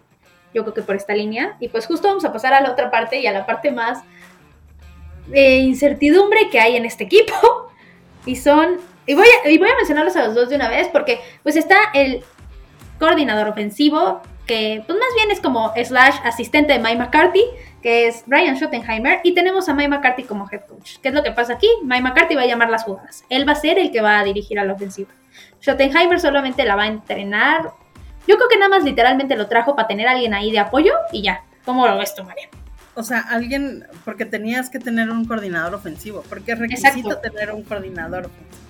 yo 0.55 0.63
creo 0.63 0.75
que 0.75 0.83
por 0.83 0.97
esta 0.97 1.15
línea. 1.15 1.57
Y 1.61 1.69
pues 1.69 1.87
justo 1.87 2.09
vamos 2.09 2.25
a 2.25 2.33
pasar 2.33 2.55
a 2.55 2.61
la 2.61 2.71
otra 2.71 2.91
parte 2.91 3.21
y 3.21 3.27
a 3.27 3.33
la 3.33 3.47
parte 3.47 3.71
más 3.71 4.03
de 5.27 5.59
incertidumbre 5.59 6.51
que 6.51 6.61
hay 6.61 6.77
en 6.77 6.85
este 6.85 7.05
equipo. 7.05 7.35
Y 8.27 8.37
son, 8.37 8.77
y 9.07 9.15
voy, 9.15 9.25
a, 9.27 9.49
y 9.49 9.57
voy 9.57 9.71
a 9.71 9.77
mencionarlos 9.77 10.15
a 10.15 10.27
los 10.27 10.35
dos 10.35 10.51
de 10.51 10.57
una 10.57 10.69
vez 10.69 10.89
porque 10.89 11.21
pues 11.43 11.57
está 11.57 11.79
el 11.95 12.23
coordinador 12.99 13.49
ofensivo, 13.49 14.21
que 14.47 14.85
pues 14.87 14.99
más 14.99 15.09
bien 15.17 15.31
es 15.31 15.41
como 15.41 15.73
slash 15.75 16.17
asistente 16.23 16.75
de 16.75 16.81
Mike 16.81 16.99
McCarthy, 16.99 17.45
que 17.83 18.09
es 18.09 18.25
Ryan 18.27 18.57
Schottenheimer, 18.57 19.21
y 19.25 19.33
tenemos 19.33 19.69
a 19.69 19.75
Mike 19.75 19.89
McCarthy 19.89 20.25
como 20.25 20.47
head 20.53 20.67
coach. 20.67 20.99
¿Qué 21.03 21.09
es 21.09 21.15
lo 21.15 21.23
que 21.23 21.33
pasa 21.33 21.55
aquí? 21.55 21.69
Mike 21.83 22.03
McCarthy 22.03 22.35
va 22.35 22.43
a 22.43 22.47
llamar 22.47 22.69
las 22.69 22.85
jugadas. 22.85 23.25
Él 23.31 23.49
va 23.49 23.53
a 23.53 23.57
ser 23.57 23.79
el 23.79 23.91
que 23.91 24.03
va 24.03 24.19
a 24.19 24.25
dirigir 24.25 24.59
a 24.59 24.65
la 24.65 24.75
ofensiva. 24.75 25.11
Schottenheimer 25.61 26.21
solamente 26.21 26.65
la 26.65 26.77
va 26.77 26.85
a 26.85 26.89
entrenar. 26.89 27.73
Yo 28.27 28.37
creo 28.37 28.49
que 28.49 28.59
nada 28.59 28.71
más 28.71 28.85
literalmente 28.85 29.37
lo 29.37 29.49
trajo 29.49 29.77
para 29.77 29.89
tener 29.89 30.09
a 30.09 30.13
alguien 30.13 30.35
ahí 30.35 30.51
de 30.51 30.59
apoyo 30.59 30.93
y 31.13 31.23
ya. 31.23 31.43
¿Cómo 31.65 31.87
lo 31.87 31.99
ves 31.99 32.15
tú, 32.15 32.25
María? 32.25 32.49
o 32.95 33.03
sea, 33.03 33.21
alguien, 33.21 33.87
porque 34.05 34.25
tenías 34.25 34.69
que 34.69 34.79
tener 34.79 35.11
un 35.11 35.25
coordinador 35.25 35.75
ofensivo, 35.75 36.23
porque 36.29 36.53
es 36.53 36.59
requisito 36.59 37.19
tener 37.19 37.53
un 37.53 37.63
coordinador 37.63 38.27
ofensivo. 38.27 38.61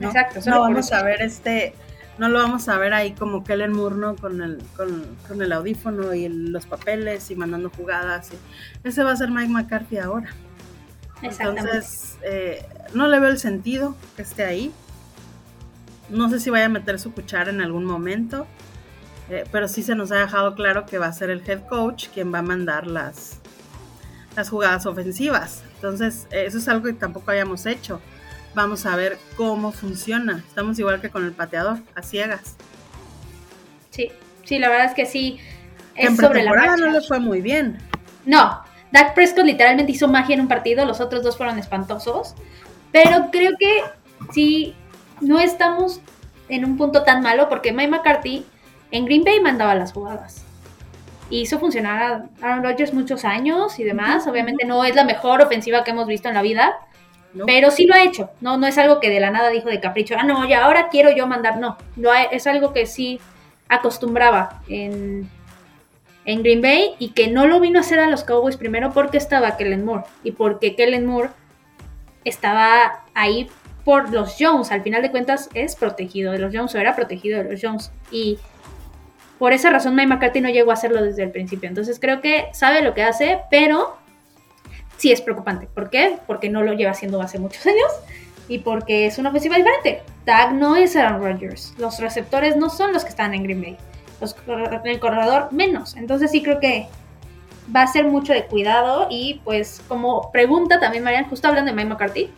¿no? 0.00 0.08
Exacto. 0.08 0.40
No 0.46 0.60
vamos 0.60 0.92
a 0.92 1.02
ver 1.02 1.22
este, 1.22 1.74
no 2.18 2.28
lo 2.28 2.40
vamos 2.40 2.68
a 2.68 2.76
ver 2.78 2.92
ahí 2.94 3.12
como 3.12 3.44
Kellen 3.44 3.72
Moore, 3.72 3.96
¿no? 3.96 4.16
Con 4.16 4.42
el, 4.42 4.62
con, 4.76 5.42
el 5.42 5.52
audífono 5.52 6.14
y 6.14 6.28
los 6.28 6.66
papeles 6.66 7.30
y 7.30 7.36
mandando 7.36 7.70
jugadas. 7.70 8.30
ese 8.82 9.02
va 9.02 9.12
a 9.12 9.16
ser 9.16 9.30
Mike 9.30 9.50
McCarthy 9.50 9.98
ahora. 9.98 10.28
Entonces, 11.22 12.18
eh, 12.22 12.66
no 12.92 13.08
le 13.08 13.18
veo 13.18 13.30
el 13.30 13.38
sentido 13.38 13.96
que 14.16 14.22
esté 14.22 14.44
ahí. 14.44 14.72
No 16.08 16.28
sé 16.30 16.40
si 16.40 16.50
vaya 16.50 16.66
a 16.66 16.68
meter 16.68 16.98
su 16.98 17.12
cuchara 17.12 17.50
en 17.50 17.60
algún 17.60 17.84
momento. 17.84 18.46
Eh, 19.30 19.44
pero 19.50 19.68
sí 19.68 19.82
se 19.82 19.94
nos 19.94 20.12
ha 20.12 20.16
dejado 20.16 20.54
claro 20.54 20.84
que 20.84 20.98
va 20.98 21.06
a 21.06 21.12
ser 21.12 21.30
el 21.30 21.42
head 21.48 21.66
coach 21.66 22.08
quien 22.12 22.32
va 22.32 22.40
a 22.40 22.42
mandar 22.42 22.86
las, 22.86 23.40
las 24.36 24.50
jugadas 24.50 24.84
ofensivas. 24.86 25.62
Entonces, 25.76 26.26
eso 26.30 26.58
es 26.58 26.68
algo 26.68 26.86
que 26.86 26.92
tampoco 26.92 27.30
habíamos 27.30 27.64
hecho. 27.66 28.00
Vamos 28.54 28.86
a 28.86 28.96
ver 28.96 29.18
cómo 29.36 29.72
funciona. 29.72 30.44
Estamos 30.46 30.78
igual 30.78 31.00
que 31.00 31.10
con 31.10 31.24
el 31.24 31.32
pateador, 31.32 31.78
a 31.94 32.02
ciegas. 32.02 32.56
Sí, 33.90 34.12
sí, 34.44 34.58
la 34.58 34.68
verdad 34.68 34.86
es 34.86 34.94
que 34.94 35.06
sí. 35.06 35.38
Es 35.94 36.10
en 36.10 36.16
sobre 36.16 36.42
la 36.42 36.76
no 36.76 36.90
le 36.90 37.00
fue 37.00 37.18
muy 37.18 37.40
bien. 37.40 37.78
No, 38.26 38.60
Dak 38.92 39.14
Prescott 39.14 39.44
literalmente 39.44 39.92
hizo 39.92 40.08
magia 40.08 40.34
en 40.34 40.42
un 40.42 40.48
partido, 40.48 40.84
los 40.84 41.00
otros 41.00 41.22
dos 41.22 41.36
fueron 41.36 41.58
espantosos. 41.58 42.34
Pero 42.92 43.28
creo 43.32 43.52
que 43.58 43.82
sí, 44.32 44.74
no 45.20 45.40
estamos 45.40 46.00
en 46.48 46.64
un 46.64 46.76
punto 46.76 47.02
tan 47.02 47.22
malo 47.22 47.48
porque 47.48 47.72
Mike 47.72 47.90
McCarthy 47.90 48.44
en 48.90 49.04
Green 49.04 49.24
Bay 49.24 49.40
mandaba 49.40 49.74
las 49.74 49.92
jugadas 49.92 50.44
hizo 51.30 51.58
funcionar 51.58 52.02
a 52.02 52.28
Aaron 52.42 52.62
Rodgers 52.62 52.92
muchos 52.92 53.24
años 53.24 53.78
y 53.78 53.84
demás. 53.84 54.26
Obviamente 54.26 54.64
no 54.64 54.84
es 54.84 54.94
la 54.94 55.04
mejor 55.04 55.42
ofensiva 55.42 55.84
que 55.84 55.90
hemos 55.90 56.06
visto 56.06 56.28
en 56.28 56.34
la 56.34 56.42
vida, 56.42 56.74
pero 57.46 57.70
sí 57.70 57.86
lo 57.86 57.94
ha 57.94 58.04
hecho. 58.04 58.30
No, 58.40 58.56
no 58.56 58.66
es 58.66 58.78
algo 58.78 59.00
que 59.00 59.10
de 59.10 59.20
la 59.20 59.30
nada 59.30 59.50
dijo 59.50 59.68
de 59.68 59.80
capricho, 59.80 60.14
ah, 60.18 60.24
no, 60.24 60.46
ya 60.48 60.64
ahora 60.64 60.88
quiero 60.88 61.10
yo 61.14 61.26
mandar. 61.26 61.58
No, 61.58 61.76
lo 61.96 62.12
es 62.12 62.46
algo 62.46 62.72
que 62.72 62.86
sí 62.86 63.20
acostumbraba 63.68 64.62
en, 64.68 65.28
en 66.24 66.42
Green 66.42 66.62
Bay 66.62 66.94
y 66.98 67.10
que 67.10 67.28
no 67.28 67.46
lo 67.46 67.60
vino 67.60 67.78
a 67.78 67.82
hacer 67.82 67.98
a 67.98 68.08
los 68.08 68.24
Cowboys 68.24 68.56
primero 68.56 68.92
porque 68.92 69.16
estaba 69.16 69.56
Kellen 69.56 69.84
Moore 69.84 70.04
y 70.22 70.32
porque 70.32 70.76
Kellen 70.76 71.06
Moore 71.06 71.30
estaba 72.24 73.04
ahí 73.14 73.48
por 73.84 74.10
los 74.10 74.36
Jones. 74.38 74.72
Al 74.72 74.82
final 74.82 75.02
de 75.02 75.10
cuentas 75.10 75.48
es 75.54 75.76
protegido 75.76 76.32
de 76.32 76.38
los 76.38 76.54
Jones 76.54 76.74
o 76.74 76.78
era 76.78 76.96
protegido 76.96 77.42
de 77.42 77.50
los 77.50 77.60
Jones. 77.62 77.90
Y 78.10 78.38
por 79.38 79.52
esa 79.52 79.70
razón 79.70 79.94
Mike 79.94 80.08
McCarthy 80.08 80.40
no 80.40 80.48
llegó 80.48 80.70
a 80.70 80.74
hacerlo 80.74 81.02
desde 81.02 81.22
el 81.22 81.30
principio. 81.30 81.68
Entonces 81.68 81.98
creo 82.00 82.20
que 82.20 82.46
sabe 82.52 82.82
lo 82.82 82.94
que 82.94 83.02
hace, 83.02 83.40
pero 83.50 83.96
sí 84.96 85.12
es 85.12 85.20
preocupante. 85.20 85.66
¿Por 85.66 85.90
qué? 85.90 86.18
Porque 86.26 86.48
no 86.48 86.62
lo 86.62 86.72
lleva 86.72 86.92
haciendo 86.92 87.20
hace 87.20 87.38
muchos 87.38 87.66
años 87.66 87.90
y 88.48 88.58
porque 88.58 89.06
es 89.06 89.18
una 89.18 89.30
ofensiva 89.30 89.56
diferente. 89.56 90.02
Tag 90.24 90.54
no 90.54 90.76
es 90.76 90.96
Aaron 90.96 91.22
Rodgers. 91.22 91.74
Los 91.78 92.00
receptores 92.00 92.56
no 92.56 92.70
son 92.70 92.92
los 92.92 93.04
que 93.04 93.10
están 93.10 93.34
en 93.34 93.42
Green 93.42 93.60
Bay. 93.60 93.76
el 94.84 95.00
corredor 95.00 95.52
menos. 95.52 95.96
Entonces 95.96 96.30
sí 96.30 96.42
creo 96.42 96.60
que 96.60 96.88
va 97.74 97.82
a 97.82 97.86
ser 97.86 98.06
mucho 98.06 98.32
de 98.32 98.44
cuidado 98.44 99.06
y 99.10 99.40
pues 99.44 99.82
como 99.88 100.30
pregunta 100.30 100.80
también 100.80 101.02
Marian, 101.02 101.24
justo 101.28 101.48
hablando 101.48 101.70
de 101.70 101.76
Mike 101.76 101.88
McCarthy, 101.88 102.30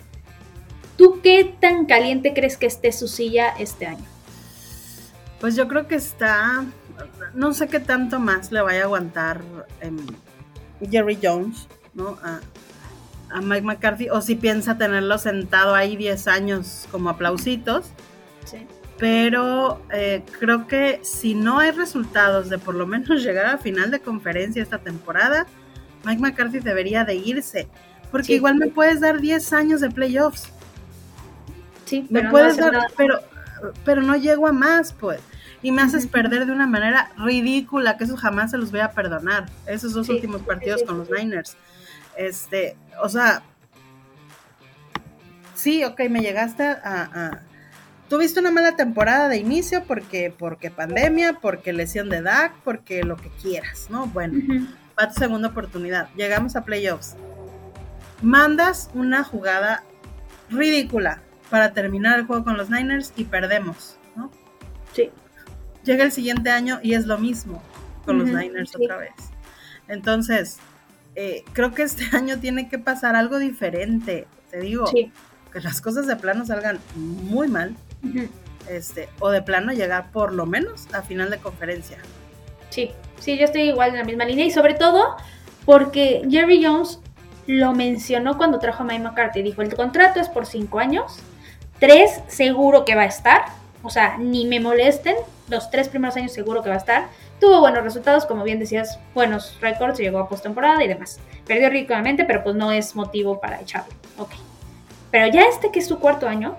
¿tú 0.97 1.21
qué 1.23 1.57
tan 1.61 1.87
caliente 1.87 2.33
crees 2.35 2.57
que 2.57 2.67
esté 2.67 2.93
su 2.93 3.09
silla 3.09 3.55
este 3.59 3.87
año? 3.87 4.05
Pues 5.41 5.55
yo 5.55 5.69
creo 5.69 5.87
que 5.87 5.97
está 5.97 6.65
no 7.35 7.53
sé 7.53 7.69
qué 7.69 7.81
tanto 7.81 8.19
más 8.19 8.51
le 8.53 8.61
vaya 8.63 8.81
a 8.81 8.85
aguantar 8.85 9.43
em, 9.81 9.99
Jerry 10.91 11.19
Jones, 11.23 11.69
¿no? 11.95 12.19
A, 12.23 12.41
Mike 13.43 13.63
McCarthy, 13.63 14.09
o 14.09 14.21
si 14.21 14.37
piensa 14.37 14.79
tenerlo 14.79 15.19
sentado 15.19 15.75
ahí 15.75 15.97
10 15.97 16.29
años 16.29 16.87
como 16.93 17.11
aplausitos. 17.11 17.87
Sí. 18.45 18.67
Pero 18.99 19.83
eh, 19.93 20.23
creo 20.39 20.69
que 20.69 21.01
si 21.03 21.35
no 21.35 21.59
hay 21.59 21.73
resultados 21.73 22.49
de 22.49 22.59
por 22.59 22.77
lo 22.77 22.87
menos 22.87 23.09
llegar 23.25 23.47
a 23.47 23.59
final 23.59 23.91
de 23.91 23.99
conferencia 23.99 24.63
esta 24.63 24.79
temporada, 24.79 25.47
Mike 26.05 26.23
McCarthy 26.23 26.61
debería 26.61 27.05
de 27.05 27.17
irse. 27.17 27.69
Porque 28.13 28.35
igual 28.35 28.55
me 28.55 28.69
puedes 28.69 29.01
dar 29.01 29.21
10 29.21 29.53
años 29.53 29.81
de 29.81 29.91
playoffs. 29.91 30.53
Sí, 31.87 32.07
me 32.11 32.29
puedes 32.29 32.59
dar, 32.59 32.75
pero, 32.97 33.21
pero 33.85 34.03
no 34.03 34.17
llego 34.17 34.47
a 34.47 34.53
más, 34.53 34.93
pues 34.93 35.21
y 35.63 35.73
me 35.73 35.83
haces 35.83 36.07
perder 36.07 36.47
de 36.47 36.53
una 36.53 36.67
manera 36.69 37.11
ridícula, 37.19 37.97
que 37.97 38.05
eso 38.05 38.17
jamás 38.17 38.53
se 38.53 38.59
los 38.59 38.71
voy 38.71 38.81
a 38.81 38.93
perdonar. 38.93 39.47
Esos 39.67 39.95
dos 39.95 40.09
últimos 40.09 40.43
partidos 40.43 40.85
con 40.85 40.99
los 40.99 41.11
Niners. 41.11 41.57
Este, 42.17 42.77
o 43.03 43.09
sea, 43.09 43.43
sí, 45.55 45.83
ok, 45.83 46.03
me 46.09 46.21
llegaste 46.21 46.63
a, 46.63 47.41
Tuviste 48.09 48.39
una 48.39 48.53
mala 48.53 48.77
temporada 48.77 49.29
de 49.29 49.39
inicio 49.39 49.83
porque, 49.83 50.33
porque 50.39 50.71
pandemia, 50.71 51.41
porque 51.41 51.73
lesión 51.73 52.09
de 52.09 52.23
Dak, 52.23 52.53
porque 52.63 53.03
lo 53.03 53.17
que 53.17 53.31
quieras, 53.31 53.89
¿no? 53.91 54.07
Bueno, 54.07 54.69
va 54.97 55.09
tu 55.09 55.15
segunda 55.19 55.49
oportunidad. 55.49 56.09
Llegamos 56.15 56.55
a 56.55 56.65
playoffs. 56.65 57.17
Mandas 58.23 58.91
una 58.95 59.25
jugada 59.25 59.83
ridícula 60.49 61.21
para 61.51 61.73
terminar 61.73 62.19
el 62.19 62.27
juego 62.27 62.45
con 62.45 62.57
los 62.57 62.71
Niners 62.71 63.13
y 63.17 63.25
perdemos, 63.25 63.97
¿no? 64.15 64.31
Sí. 64.93 65.11
Llega 65.85 66.05
el 66.05 66.13
siguiente 66.13 66.51
año 66.51 66.81
y 66.83 66.95
es 66.95 67.07
lo 67.07 67.19
mismo 67.19 67.63
con 68.05 68.19
los 68.19 68.29
Niners 68.29 68.75
otra 68.75 68.97
vez. 68.97 69.13
Entonces, 69.89 70.59
eh, 71.15 71.45
creo 71.53 71.73
que 71.75 71.83
este 71.83 72.05
año 72.17 72.39
tiene 72.39 72.69
que 72.69 72.79
pasar 72.79 73.17
algo 73.17 73.39
diferente, 73.39 74.27
te 74.51 74.61
digo, 74.61 74.85
que 74.93 75.61
las 75.61 75.81
cosas 75.81 76.07
de 76.07 76.17
plano 76.17 76.45
salgan 76.45 76.79
muy 76.95 77.49
mal, 77.49 77.75
este, 78.69 79.09
o 79.21 79.31
de 79.31 79.43
plano 79.43 79.73
llegar 79.73 80.11
por 80.13 80.33
lo 80.33 80.47
menos 80.47 80.87
a 80.93 81.03
final 81.03 81.31
de 81.31 81.39
conferencia. 81.39 81.99
Sí, 82.71 82.91
sí, 83.19 83.39
yo 83.39 83.45
estoy 83.45 83.63
igual 83.63 83.91
en 83.91 83.97
la 83.97 84.05
misma 84.05 84.25
línea 84.25 84.45
y 84.45 84.51
sobre 84.51 84.75
todo 84.75 85.17
porque 85.65 86.23
Jerry 86.31 86.65
Jones 86.65 87.01
lo 87.47 87.73
mencionó 87.73 88.37
cuando 88.37 88.59
trajo 88.59 88.83
a 88.83 88.87
Mike 88.87 89.03
McCarthy, 89.03 89.43
dijo, 89.43 89.63
el 89.63 89.75
contrato 89.75 90.21
es 90.21 90.29
por 90.29 90.47
cinco 90.47 90.79
años, 90.79 91.21
tres 91.79 92.21
seguro 92.29 92.85
que 92.85 92.95
va 92.95 93.03
a 93.03 93.07
estar, 93.07 93.45
o 93.83 93.91
sea, 93.91 94.17
ni 94.19 94.47
me 94.47 94.61
molesten, 94.61 95.17
los 95.49 95.71
tres 95.71 95.89
primeros 95.89 96.17
años 96.17 96.33
seguro 96.33 96.63
que 96.63 96.69
va 96.69 96.75
a 96.75 96.79
estar, 96.79 97.09
Tuvo 97.41 97.61
buenos 97.61 97.85
resultados, 97.85 98.25
como 98.25 98.45
bien 98.45 98.59
decías, 98.59 98.99
buenos 99.15 99.59
récords, 99.61 99.99
llegó 99.99 100.19
a 100.19 100.29
postemporada 100.29 100.83
y 100.83 100.89
demás. 100.89 101.21
Perdió 101.47 101.69
ricamente, 101.69 102.25
pero 102.25 102.43
pues 102.43 102.57
no 102.57 102.73
es 102.73 102.97
motivo 102.97 103.41
para 103.41 103.61
echarlo. 103.61 103.93
Ok. 104.17 104.31
Pero 105.11 105.27
ya 105.27 105.43
este 105.43 105.71
que 105.71 105.81
es 105.81 105.87
su 105.87 105.99
cuarto 105.99 106.27
año, 106.27 106.57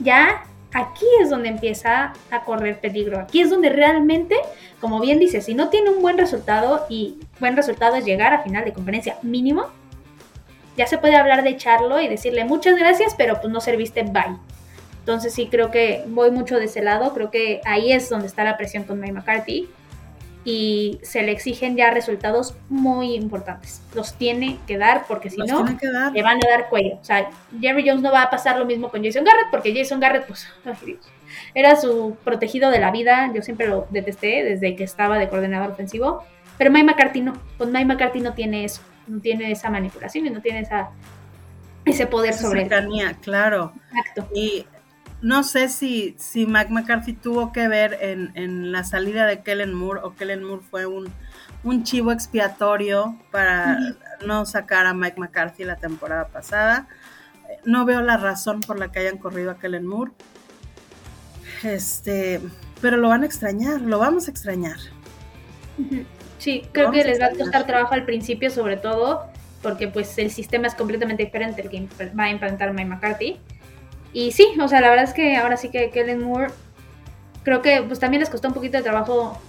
ya 0.00 0.44
aquí 0.74 1.06
es 1.22 1.30
donde 1.30 1.48
empieza 1.48 2.12
a 2.30 2.44
correr 2.44 2.80
peligro. 2.80 3.18
Aquí 3.18 3.40
es 3.40 3.48
donde 3.48 3.70
realmente, 3.70 4.36
como 4.78 5.00
bien 5.00 5.18
dice, 5.18 5.40
si 5.40 5.54
no 5.54 5.70
tiene 5.70 5.88
un 5.88 6.02
buen 6.02 6.18
resultado 6.18 6.84
y 6.90 7.18
buen 7.40 7.56
resultado 7.56 7.96
es 7.96 8.04
llegar 8.04 8.34
a 8.34 8.42
final 8.42 8.64
de 8.66 8.74
conferencia 8.74 9.16
mínimo, 9.22 9.68
ya 10.76 10.86
se 10.86 10.98
puede 10.98 11.16
hablar 11.16 11.42
de 11.42 11.50
echarlo 11.50 12.00
y 12.00 12.08
decirle 12.08 12.44
muchas 12.44 12.76
gracias, 12.78 13.14
pero 13.16 13.40
pues 13.40 13.52
no 13.52 13.60
serviste, 13.60 14.02
bye. 14.02 14.36
Entonces 15.00 15.34
sí 15.34 15.48
creo 15.50 15.70
que 15.70 16.04
voy 16.08 16.30
mucho 16.30 16.58
de 16.58 16.64
ese 16.64 16.82
lado, 16.82 17.12
creo 17.12 17.30
que 17.30 17.60
ahí 17.64 17.92
es 17.92 18.08
donde 18.08 18.26
está 18.26 18.42
la 18.44 18.56
presión 18.56 18.84
con 18.84 19.00
Mike 19.00 19.12
McCarthy 19.12 19.68
y 20.44 20.98
se 21.02 21.22
le 21.22 21.32
exigen 21.32 21.76
ya 21.76 21.90
resultados 21.90 22.54
muy 22.68 23.14
importantes. 23.14 23.80
Los 23.94 24.14
tiene 24.14 24.58
que 24.66 24.76
dar 24.76 25.04
porque 25.08 25.30
si 25.30 25.38
no, 25.38 25.64
le 26.12 26.22
van 26.22 26.38
a 26.38 26.50
dar 26.50 26.68
cuello. 26.68 26.96
O 27.00 27.04
sea, 27.04 27.30
Jerry 27.60 27.88
Jones 27.88 28.02
no 28.02 28.12
va 28.12 28.22
a 28.22 28.30
pasar 28.30 28.58
lo 28.58 28.66
mismo 28.66 28.90
con 28.90 29.02
Jason 29.02 29.24
Garrett 29.24 29.46
porque 29.50 29.74
Jason 29.74 30.00
Garrett, 30.00 30.26
pues, 30.26 30.46
era 31.54 31.76
su 31.76 32.16
protegido 32.24 32.70
de 32.70 32.78
la 32.78 32.90
vida. 32.90 33.30
Yo 33.34 33.42
siempre 33.42 33.68
lo 33.68 33.86
detesté 33.90 34.44
desde 34.44 34.76
que 34.76 34.84
estaba 34.84 35.18
de 35.18 35.28
coordinador 35.28 35.70
ofensivo. 35.70 36.22
Pero 36.58 36.70
Mike 36.70 36.86
McCarthy 36.86 37.22
no. 37.22 37.32
Con 37.56 37.72
Mike 37.72 37.86
McCarthy 37.86 38.20
no 38.20 38.34
tiene 38.34 38.64
eso. 38.64 38.82
No 39.06 39.20
tiene 39.20 39.50
esa 39.50 39.70
manipulación 39.70 40.26
y 40.26 40.30
no 40.30 40.40
tiene 40.40 40.60
esa, 40.60 40.90
ese 41.84 42.06
poder 42.06 42.34
sobre 42.34 42.62
él. 42.62 43.16
claro. 43.20 43.72
Exacto. 43.90 44.28
Y 44.34 44.66
no 45.24 45.42
sé 45.42 45.70
si, 45.70 46.14
si 46.18 46.46
Mike 46.46 46.70
McCarthy 46.70 47.14
tuvo 47.14 47.50
que 47.50 47.66
ver 47.66 47.98
en, 48.02 48.72
la 48.72 48.84
salida 48.84 49.26
de 49.26 49.40
Kellen 49.40 49.72
Moore 49.72 50.00
o 50.02 50.14
Kellen 50.14 50.44
Moore 50.44 50.62
fue 50.70 50.84
un, 50.84 51.10
chivo 51.82 52.12
expiatorio 52.12 53.18
para 53.30 53.78
no 54.26 54.44
sacar 54.44 54.84
a 54.84 54.92
Mike 54.92 55.18
McCarthy 55.18 55.64
la 55.64 55.76
temporada 55.76 56.28
pasada. 56.28 56.88
No 57.64 57.86
veo 57.86 58.02
la 58.02 58.18
razón 58.18 58.60
por 58.60 58.78
la 58.78 58.92
que 58.92 58.98
hayan 58.98 59.16
corrido 59.16 59.50
a 59.50 59.58
Kellen 59.58 59.86
Moore. 59.86 60.12
Este, 61.62 62.42
pero 62.82 62.98
lo 62.98 63.08
van 63.08 63.22
a 63.22 63.26
extrañar, 63.26 63.80
lo 63.80 63.98
vamos 63.98 64.28
a 64.28 64.30
extrañar. 64.30 64.76
Sí, 66.44 66.62
creo 66.72 66.90
que 66.90 67.02
les 67.04 67.18
va 67.18 67.28
a 67.28 67.30
costar 67.30 67.66
trabajo 67.66 67.94
al 67.94 68.04
principio, 68.04 68.50
sobre 68.50 68.76
todo 68.76 69.24
porque 69.62 69.88
pues 69.88 70.18
el 70.18 70.30
sistema 70.30 70.66
es 70.66 70.74
completamente 70.74 71.24
diferente 71.24 71.62
el 71.62 71.70
que 71.70 71.88
va 72.14 72.24
a 72.24 72.30
implementar 72.30 72.74
Mike 72.74 72.84
McCarthy. 72.84 73.40
Y 74.12 74.32
sí, 74.32 74.48
o 74.60 74.68
sea, 74.68 74.82
la 74.82 74.90
verdad 74.90 75.06
es 75.06 75.14
que 75.14 75.38
ahora 75.38 75.56
sí 75.56 75.70
que 75.70 75.88
Kellen 75.88 76.22
Moore, 76.22 76.48
creo 77.44 77.62
que 77.62 77.80
pues 77.80 77.98
también 77.98 78.20
les 78.20 78.28
costó 78.28 78.48
un 78.48 78.52
poquito 78.52 78.76
de 78.76 78.82
trabajo 78.82 79.40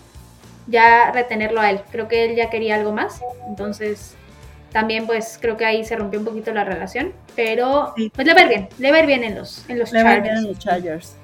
ya 0.67 1.11
retenerlo 1.11 1.59
a 1.59 1.69
él. 1.69 1.81
Creo 1.91 2.07
que 2.07 2.23
él 2.23 2.37
ya 2.37 2.49
quería 2.49 2.75
algo 2.75 2.93
más, 2.93 3.19
entonces 3.49 4.15
también 4.71 5.05
pues 5.05 5.37
creo 5.41 5.57
que 5.57 5.65
ahí 5.65 5.83
se 5.83 5.97
rompió 5.97 6.19
un 6.21 6.25
poquito 6.25 6.53
la 6.53 6.63
relación, 6.63 7.11
pero 7.35 7.93
pues 8.13 8.25
le 8.25 8.33
va 8.33 8.39
a 8.39 8.43
ir 8.43 8.49
bien, 8.49 8.69
le 8.79 8.91
va 8.91 8.97
a 8.97 8.99
ir 9.01 9.05
bien 9.05 9.25
en 9.25 9.35
los, 9.35 9.69
en 9.69 9.79
los 9.79 9.91
le 9.91 10.01
Chargers. 10.01 10.23
Bien 10.23 10.37
en 10.37 10.47
los 10.47 10.59
Chargers. 10.59 11.17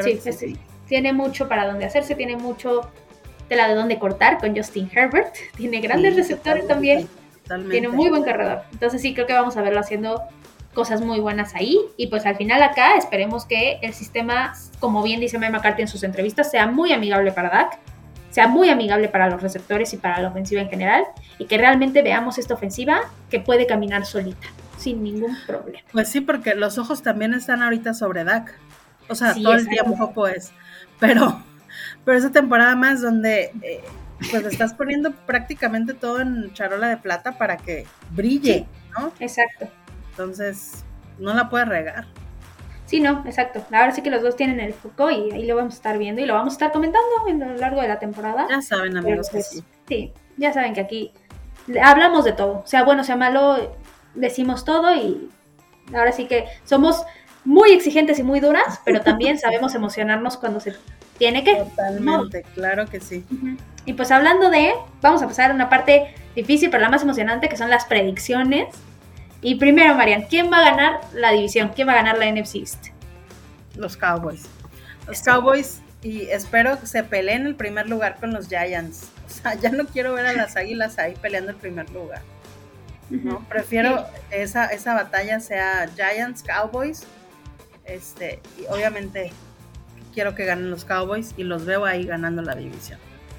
sí, 0.00 0.32
sí, 0.32 0.58
tiene 0.88 1.12
mucho 1.12 1.46
para 1.46 1.66
donde 1.66 1.84
hacerse, 1.84 2.14
tiene 2.14 2.38
mucho 2.38 2.90
tela 3.50 3.68
de 3.68 3.74
dónde 3.74 3.98
cortar 3.98 4.38
con 4.38 4.56
Justin 4.56 4.90
Herbert, 4.90 5.34
tiene 5.56 5.80
grandes 5.80 6.16
receptores 6.16 6.66
también, 6.66 7.06
tiene 7.68 7.88
muy 7.88 8.08
buen 8.08 8.22
cargador, 8.22 8.62
entonces 8.72 9.02
sí 9.02 9.12
creo 9.12 9.26
que 9.26 9.34
vamos 9.34 9.58
a 9.58 9.62
verlo 9.62 9.80
haciendo 9.80 10.22
cosas 10.72 11.00
muy 11.00 11.18
buenas 11.18 11.56
ahí. 11.56 11.78
Y 11.96 12.06
pues 12.06 12.24
al 12.26 12.36
final 12.36 12.62
acá 12.62 12.96
esperemos 12.96 13.44
que 13.44 13.80
el 13.82 13.92
sistema, 13.92 14.54
como 14.78 15.02
bien 15.02 15.18
dice 15.20 15.36
Mike 15.36 15.52
McCarthy 15.52 15.82
en 15.82 15.88
sus 15.88 16.04
entrevistas, 16.04 16.48
sea 16.50 16.68
muy 16.68 16.92
amigable 16.92 17.32
para 17.32 17.50
Dak, 17.50 17.78
sea 18.30 18.46
muy 18.46 18.70
amigable 18.70 19.08
para 19.08 19.28
los 19.28 19.42
receptores 19.42 19.92
y 19.92 19.96
para 19.96 20.20
la 20.20 20.28
ofensiva 20.28 20.60
en 20.60 20.68
general, 20.68 21.04
y 21.38 21.46
que 21.46 21.58
realmente 21.58 22.02
veamos 22.02 22.38
esta 22.38 22.54
ofensiva 22.54 23.00
que 23.28 23.40
puede 23.40 23.66
caminar 23.66 24.06
solita, 24.06 24.46
sin 24.76 25.02
ningún 25.02 25.36
problema. 25.44 25.80
Pues 25.90 26.08
sí, 26.08 26.20
porque 26.20 26.54
los 26.54 26.78
ojos 26.78 27.02
también 27.02 27.34
están 27.34 27.62
ahorita 27.62 27.94
sobre 27.94 28.22
Dak. 28.22 28.56
O 29.08 29.16
sea, 29.16 29.34
todo 29.34 29.54
el 29.54 29.68
tiempo 29.68 30.12
pues. 30.14 30.52
Pero, 31.00 31.42
pero 32.04 32.18
esa 32.18 32.30
temporada 32.30 32.76
más 32.76 33.00
donde 33.02 33.52
eh, 33.62 33.80
pues 34.30 34.44
estás 34.44 34.74
poniendo 34.74 35.12
prácticamente 35.12 35.94
todo 35.94 36.20
en 36.20 36.52
charola 36.52 36.88
de 36.88 36.96
plata 36.96 37.38
para 37.38 37.56
que 37.56 37.86
brille, 38.10 38.66
¿no? 38.98 39.12
Exacto. 39.20 39.68
Entonces, 40.10 40.84
no 41.18 41.34
la 41.34 41.48
puede 41.48 41.64
regar. 41.64 42.06
Sí, 42.86 43.00
no, 43.00 43.22
exacto. 43.24 43.64
Ahora 43.70 43.92
sí 43.92 44.02
que 44.02 44.10
los 44.10 44.20
dos 44.20 44.34
tienen 44.34 44.58
el 44.58 44.74
foco 44.74 45.10
y 45.10 45.30
ahí 45.30 45.46
lo 45.46 45.54
vamos 45.54 45.74
a 45.74 45.76
estar 45.76 45.96
viendo 45.96 46.20
y 46.20 46.26
lo 46.26 46.34
vamos 46.34 46.54
a 46.54 46.56
estar 46.56 46.72
comentando 46.72 47.08
a 47.44 47.48
lo 47.48 47.56
largo 47.56 47.80
de 47.80 47.88
la 47.88 48.00
temporada. 48.00 48.46
Ya 48.50 48.60
saben, 48.62 48.96
amigos, 48.96 49.28
que 49.28 49.34
pues, 49.34 49.48
sí. 49.48 49.64
Sí, 49.86 50.12
ya 50.36 50.52
saben 50.52 50.74
que 50.74 50.80
aquí 50.80 51.12
hablamos 51.82 52.24
de 52.24 52.32
todo. 52.32 52.62
Sea 52.66 52.82
bueno, 52.82 53.04
sea 53.04 53.16
malo, 53.16 53.76
decimos 54.14 54.64
todo 54.64 54.92
y 54.94 55.30
ahora 55.94 56.12
sí 56.12 56.26
que 56.26 56.46
somos 56.64 57.04
muy 57.44 57.70
exigentes 57.70 58.18
y 58.18 58.22
muy 58.22 58.40
duras, 58.40 58.80
pero 58.84 59.00
también 59.00 59.38
sabemos 59.38 59.74
emocionarnos 59.74 60.36
cuando 60.36 60.60
se 60.60 60.74
tiene 61.20 61.44
que. 61.44 61.54
Totalmente, 61.54 62.42
claro 62.54 62.86
que 62.86 62.98
sí. 62.98 63.24
Y 63.84 63.92
pues 63.92 64.10
hablando 64.10 64.50
de, 64.50 64.72
vamos 65.02 65.22
a 65.22 65.28
pasar 65.28 65.50
a 65.50 65.54
una 65.54 65.68
parte 65.68 66.14
difícil, 66.34 66.70
pero 66.70 66.82
la 66.82 66.88
más 66.88 67.02
emocionante, 67.02 67.50
que 67.50 67.58
son 67.58 67.68
las 67.68 67.84
predicciones. 67.84 68.74
Y 69.42 69.56
primero, 69.56 69.94
Marian, 69.94 70.22
¿quién 70.22 70.50
va 70.50 70.58
a 70.58 70.70
ganar 70.70 71.00
la 71.12 71.30
división? 71.32 71.72
¿Quién 71.74 71.88
va 71.88 71.92
a 71.92 71.96
ganar 71.96 72.16
la 72.16 72.30
NFC 72.30 72.56
East? 72.56 72.86
Los 73.76 73.98
Cowboys. 73.98 74.46
Los 75.06 75.20
Cowboys 75.20 75.82
y 76.02 76.22
espero 76.30 76.80
que 76.80 76.86
se 76.86 77.04
peleen 77.04 77.44
el 77.44 77.54
primer 77.54 77.86
lugar 77.88 78.16
con 78.18 78.32
los 78.32 78.48
Giants. 78.48 79.10
O 79.28 79.30
sea, 79.42 79.54
ya 79.54 79.70
no 79.70 79.86
quiero 79.86 80.14
ver 80.14 80.26
a 80.26 80.32
las 80.32 80.56
Águilas 80.56 80.98
ahí 80.98 81.14
peleando 81.20 81.50
el 81.50 81.58
primer 81.58 81.90
lugar. 81.90 82.22
¿no? 83.10 83.46
Prefiero 83.48 84.06
esa, 84.30 84.66
esa 84.66 84.94
batalla 84.94 85.38
sea 85.40 85.86
Giants, 85.94 86.42
Cowboys. 86.42 87.04
Este, 87.84 88.40
y 88.58 88.64
obviamente 88.72 89.32
quiero 90.12 90.34
que 90.34 90.44
ganen 90.44 90.70
los 90.70 90.84
Cowboys 90.84 91.34
y 91.36 91.44
los 91.44 91.64
veo 91.64 91.84
ahí 91.84 92.04
ganando 92.04 92.42
la 92.42 92.54
división. 92.54 92.98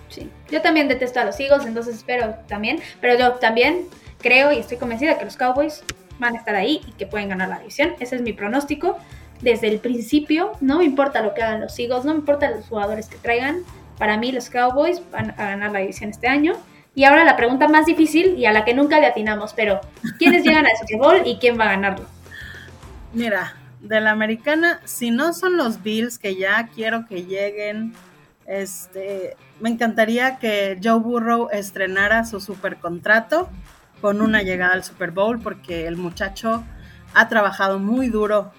Sí, 0.09 0.29
yo 0.49 0.61
también 0.61 0.87
detesto 0.87 1.19
a 1.21 1.25
los 1.25 1.39
Eagles, 1.39 1.65
entonces 1.65 1.95
espero 1.95 2.35
también, 2.47 2.79
pero 2.99 3.17
yo 3.17 3.33
también 3.33 3.85
creo 4.19 4.51
y 4.51 4.57
estoy 4.57 4.77
convencida 4.77 5.17
que 5.17 5.25
los 5.25 5.37
Cowboys 5.37 5.83
van 6.19 6.35
a 6.35 6.37
estar 6.37 6.55
ahí 6.55 6.81
y 6.87 6.91
que 6.93 7.07
pueden 7.07 7.29
ganar 7.29 7.49
la 7.49 7.59
división. 7.59 7.93
Ese 7.99 8.15
es 8.15 8.21
mi 8.21 8.33
pronóstico. 8.33 8.97
Desde 9.41 9.67
el 9.69 9.79
principio, 9.79 10.51
no 10.61 10.77
me 10.77 10.85
importa 10.85 11.21
lo 11.21 11.33
que 11.33 11.41
hagan 11.41 11.61
los 11.61 11.77
Eagles, 11.79 12.05
no 12.05 12.13
me 12.13 12.19
importa 12.19 12.51
los 12.51 12.67
jugadores 12.67 13.07
que 13.07 13.17
traigan. 13.17 13.63
Para 13.97 14.17
mí 14.17 14.31
los 14.31 14.49
Cowboys 14.49 15.01
van 15.11 15.31
a 15.31 15.45
ganar 15.45 15.71
la 15.71 15.79
división 15.79 16.11
este 16.11 16.27
año. 16.27 16.53
Y 16.93 17.05
ahora 17.05 17.23
la 17.23 17.37
pregunta 17.37 17.67
más 17.67 17.85
difícil 17.85 18.37
y 18.37 18.45
a 18.45 18.51
la 18.51 18.65
que 18.65 18.73
nunca 18.73 18.99
le 18.99 19.07
atinamos, 19.07 19.53
pero 19.53 19.81
¿quiénes 20.19 20.43
llegan 20.45 20.65
al 20.65 20.77
Super 20.77 20.97
Bowl 20.97 21.21
y 21.25 21.37
quién 21.37 21.59
va 21.59 21.65
a 21.65 21.69
ganarlo? 21.69 22.05
Mira, 23.13 23.55
de 23.81 23.99
la 23.99 24.11
americana, 24.11 24.79
si 24.85 25.11
no 25.11 25.33
son 25.33 25.57
los 25.57 25.81
Bills 25.81 26.19
que 26.19 26.35
ya 26.35 26.67
quiero 26.67 27.05
que 27.07 27.25
lleguen, 27.25 27.93
este, 28.45 29.35
me 29.59 29.69
encantaría 29.69 30.37
que 30.37 30.79
Joe 30.83 30.99
Burrow 30.99 31.49
estrenara 31.51 32.25
su 32.25 32.39
super 32.39 32.77
contrato 32.77 33.49
con 34.01 34.21
una 34.21 34.41
llegada 34.41 34.73
al 34.73 34.83
Super 34.83 35.11
Bowl 35.11 35.39
porque 35.39 35.87
el 35.87 35.97
muchacho 35.97 36.63
ha 37.13 37.27
trabajado 37.27 37.79
muy 37.79 38.09
duro 38.09 38.51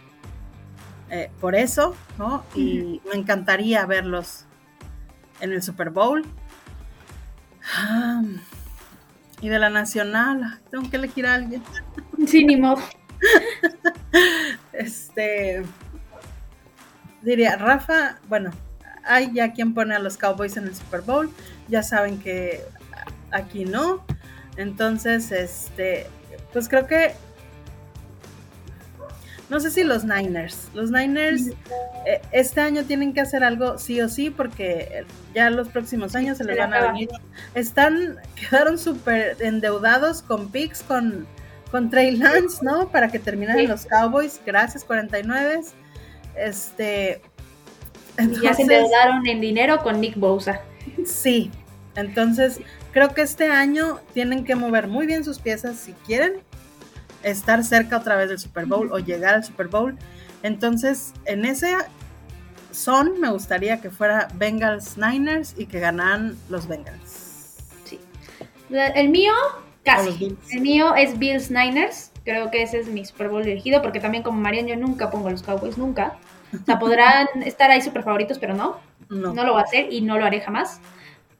eh, 1.10 1.30
por 1.40 1.54
eso, 1.54 1.94
¿no? 2.18 2.44
Y 2.54 3.00
me 3.10 3.18
encantaría 3.18 3.84
verlos 3.86 4.46
en 5.40 5.52
el 5.52 5.62
Super 5.62 5.90
Bowl. 5.90 6.24
y 9.40 9.48
de 9.48 9.58
la 9.58 9.70
nacional, 9.70 10.60
tengo 10.70 10.88
que 10.90 10.96
elegir 10.96 11.26
a 11.26 11.34
alguien. 11.34 11.62
Sí, 12.26 12.44
ni 12.44 12.56
modo. 12.56 12.80
este. 14.72 15.62
Diría, 17.22 17.56
Rafa, 17.56 18.18
bueno, 18.28 18.50
hay 19.04 19.32
ya 19.32 19.52
quien 19.52 19.74
pone 19.74 19.94
a 19.94 19.98
los 19.98 20.16
Cowboys 20.16 20.56
en 20.56 20.64
el 20.64 20.74
Super 20.74 21.02
Bowl. 21.02 21.30
Ya 21.68 21.82
saben 21.82 22.18
que 22.18 22.62
aquí 23.30 23.64
no. 23.64 24.04
Entonces, 24.56 25.32
este, 25.32 26.06
pues 26.52 26.68
creo 26.68 26.86
que 26.86 27.14
no 29.52 29.60
sé 29.60 29.70
si 29.70 29.84
los 29.84 30.04
Niners. 30.04 30.68
Los 30.72 30.90
Niners 30.90 31.48
eh, 32.06 32.22
este 32.32 32.62
año 32.62 32.84
tienen 32.84 33.12
que 33.12 33.20
hacer 33.20 33.44
algo 33.44 33.76
sí 33.76 34.00
o 34.00 34.08
sí 34.08 34.30
porque 34.30 35.04
ya 35.34 35.50
los 35.50 35.68
próximos 35.68 36.14
años 36.14 36.38
se 36.38 36.44
les 36.44 36.56
van 36.56 36.72
a 36.72 36.86
venir. 36.86 37.10
Están, 37.54 38.16
quedaron 38.34 38.78
súper 38.78 39.36
endeudados 39.40 40.22
con 40.22 40.50
picks, 40.50 40.82
con, 40.82 41.26
con 41.72 41.88
Trey 41.88 42.14
Lance, 42.16 42.58
¿no? 42.62 42.88
Para 42.90 43.08
que 43.08 43.18
terminen 43.18 43.66
los 43.66 43.86
Cowboys. 43.86 44.40
Gracias, 44.44 44.84
49. 44.84 45.62
Este. 46.36 47.22
ya 48.42 48.54
se 48.54 48.62
endeudaron 48.62 49.26
en 49.26 49.40
dinero 49.40 49.78
con 49.82 50.00
Nick 50.00 50.16
Bosa. 50.16 50.60
Sí. 51.06 51.50
Entonces, 51.96 52.60
creo 52.92 53.14
que 53.14 53.22
este 53.22 53.50
año 53.50 54.00
tienen 54.12 54.44
que 54.44 54.54
mover 54.54 54.86
muy 54.86 55.06
bien 55.06 55.24
sus 55.24 55.38
piezas 55.38 55.76
si 55.76 55.92
quieren 56.06 56.42
estar 57.22 57.64
cerca 57.64 57.96
otra 57.96 58.16
vez 58.16 58.28
del 58.28 58.38
Super 58.38 58.66
Bowl 58.66 58.92
o 58.92 58.98
llegar 58.98 59.34
al 59.34 59.44
Super 59.44 59.68
Bowl. 59.68 59.96
Entonces, 60.42 61.14
en 61.24 61.46
ese 61.46 61.74
son, 62.70 63.18
me 63.18 63.30
gustaría 63.30 63.80
que 63.80 63.90
fuera 63.90 64.28
Bengals 64.34 64.98
Niners 64.98 65.54
y 65.56 65.66
que 65.66 65.80
ganaran 65.80 66.36
los 66.50 66.68
Bengals. 66.68 67.56
Sí. 67.84 67.98
El 68.70 69.08
mío, 69.08 69.32
casi. 69.83 70.37
El 70.51 70.61
mío 70.61 70.95
es 70.95 71.18
Bills 71.18 71.51
Niners. 71.51 72.12
Creo 72.24 72.51
que 72.51 72.62
ese 72.62 72.80
es 72.80 72.89
mi 72.89 73.05
Super 73.05 73.28
Bowl 73.28 73.43
elegido, 73.43 73.83
porque 73.83 74.01
también 74.01 74.22
como 74.22 74.41
Marian 74.41 74.66
yo 74.66 74.76
nunca 74.76 75.11
pongo 75.11 75.30
los 75.30 75.43
Cowboys, 75.43 75.76
nunca. 75.76 76.16
O 76.55 76.64
sea, 76.64 76.78
podrán 76.78 77.26
estar 77.45 77.70
ahí 77.70 77.83
super 77.83 78.03
favoritos, 78.03 78.39
pero 78.39 78.55
no. 78.55 78.76
no. 79.09 79.33
No 79.33 79.45
lo 79.45 79.53
voy 79.53 79.62
a 79.62 79.64
hacer 79.64 79.93
y 79.93 80.01
no 80.01 80.18
lo 80.18 80.24
haré 80.24 80.41
jamás. 80.41 80.80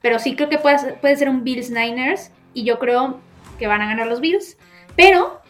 Pero 0.01 0.19
sí 0.19 0.35
creo 0.35 0.49
que 0.49 0.59
puede, 0.59 0.95
puede 0.95 1.17
ser 1.17 1.29
un 1.29 1.45
Bills 1.45 1.71
Niners 1.71 2.31
y 2.55 2.65
yo 2.65 2.79
creo 2.79 3.21
que 3.59 3.67
van 3.67 3.83
a 3.83 3.87
ganar 3.87 4.07
los 4.09 4.21
Bills. 4.21 4.57
Pero 4.97 5.41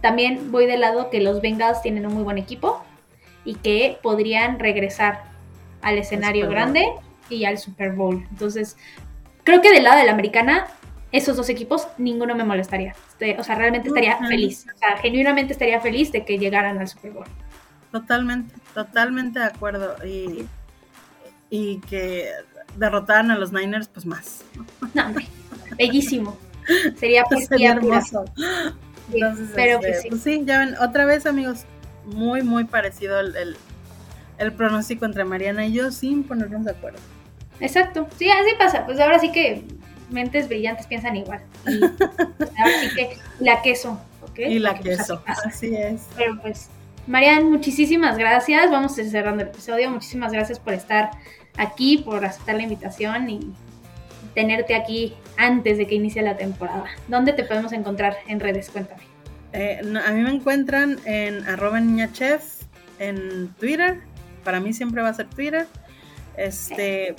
también 0.00 0.50
voy 0.50 0.66
del 0.66 0.80
lado 0.80 1.10
que 1.10 1.20
los 1.20 1.40
Bengals 1.40 1.82
tienen 1.82 2.06
un 2.06 2.14
muy 2.14 2.22
buen 2.22 2.38
equipo 2.38 2.82
y 3.44 3.54
que 3.54 3.98
podrían 4.02 4.58
regresar 4.58 5.24
al 5.82 5.98
escenario 5.98 6.48
grande 6.48 6.86
y 7.28 7.44
al 7.44 7.58
Super 7.58 7.92
Bowl. 7.92 8.26
Entonces, 8.30 8.76
creo 9.44 9.62
que 9.62 9.70
del 9.70 9.84
lado 9.84 9.98
de 9.98 10.06
la 10.06 10.12
americana, 10.12 10.66
esos 11.12 11.36
dos 11.36 11.48
equipos, 11.48 11.88
ninguno 11.98 12.34
me 12.34 12.44
molestaría. 12.44 12.94
Este, 13.08 13.38
o 13.38 13.42
sea, 13.42 13.56
realmente 13.56 13.88
estaría 13.88 14.18
feliz. 14.18 14.66
O 14.74 14.78
sea, 14.78 14.96
genuinamente 14.98 15.52
estaría 15.52 15.80
feliz 15.80 16.12
de 16.12 16.24
que 16.24 16.38
llegaran 16.38 16.78
al 16.78 16.88
Super 16.88 17.12
Bowl. 17.12 17.26
Totalmente, 17.90 18.54
totalmente 18.74 19.40
de 19.40 19.44
acuerdo. 19.46 19.96
Y, 20.06 20.46
y 21.50 21.78
que 21.80 22.30
derrotaran 22.76 23.30
a 23.30 23.38
los 23.38 23.52
Niners, 23.52 23.88
pues 23.88 24.06
más. 24.06 24.44
No, 24.94 25.06
hombre, 25.06 25.26
bellísimo. 25.76 26.38
Sería, 26.96 27.24
pues, 27.24 27.46
Sería 27.46 27.72
hermoso. 27.72 28.24
Entonces, 29.12 29.50
pero 29.54 29.80
este, 29.80 29.88
pues, 29.88 30.06
pues 30.08 30.22
sí. 30.22 30.42
ya 30.44 30.60
ven, 30.60 30.76
otra 30.80 31.04
vez 31.04 31.26
amigos, 31.26 31.64
muy, 32.04 32.42
muy 32.42 32.64
parecido 32.64 33.18
el, 33.18 33.56
el, 34.38 34.52
pronóstico 34.52 35.04
entre 35.04 35.24
Mariana 35.24 35.66
y 35.66 35.72
yo 35.72 35.90
sin 35.90 36.22
ponernos 36.22 36.64
de 36.64 36.70
acuerdo. 36.70 36.98
Exacto, 37.58 38.08
sí, 38.16 38.30
así 38.30 38.50
pasa, 38.58 38.86
pues 38.86 39.00
ahora 39.00 39.18
sí 39.18 39.32
que 39.32 39.64
mentes 40.10 40.48
brillantes 40.48 40.86
piensan 40.86 41.16
igual. 41.16 41.40
Y 41.66 41.82
ahora 42.58 42.80
sí 42.80 42.94
que 42.94 43.18
la 43.38 43.62
queso, 43.62 44.00
¿ok? 44.22 44.38
Y 44.40 44.58
la 44.58 44.74
pues, 44.76 44.98
queso, 44.98 45.22
así, 45.26 45.74
es. 45.74 46.02
Pero 46.16 46.40
pues, 46.40 46.68
Marian, 47.06 47.50
muchísimas 47.50 48.18
gracias, 48.18 48.70
vamos 48.70 48.96
a 48.96 49.02
ir 49.02 49.10
cerrando 49.10 49.42
el 49.42 49.48
episodio, 49.48 49.90
muchísimas 49.90 50.32
gracias 50.32 50.58
por 50.58 50.74
estar 50.74 51.10
aquí, 51.56 51.98
por 51.98 52.24
aceptar 52.24 52.56
la 52.56 52.62
invitación 52.62 53.28
y 53.30 53.52
tenerte 54.34 54.74
aquí 54.74 55.14
antes 55.36 55.78
de 55.78 55.86
que 55.86 55.94
inicie 55.94 56.22
la 56.22 56.36
temporada. 56.36 56.84
¿Dónde 57.08 57.32
te 57.32 57.44
podemos 57.44 57.72
encontrar 57.72 58.16
en 58.28 58.40
redes? 58.40 58.70
Cuéntame. 58.70 59.02
Eh, 59.52 59.80
a 59.80 60.12
mí 60.12 60.22
me 60.22 60.30
encuentran 60.30 60.98
en 61.04 61.44
arroba 61.48 61.80
niñachef 61.80 62.62
en 62.98 63.48
Twitter. 63.58 64.00
Para 64.44 64.60
mí 64.60 64.72
siempre 64.72 65.02
va 65.02 65.08
a 65.08 65.14
ser 65.14 65.26
Twitter. 65.28 65.66
Este, 66.36 67.16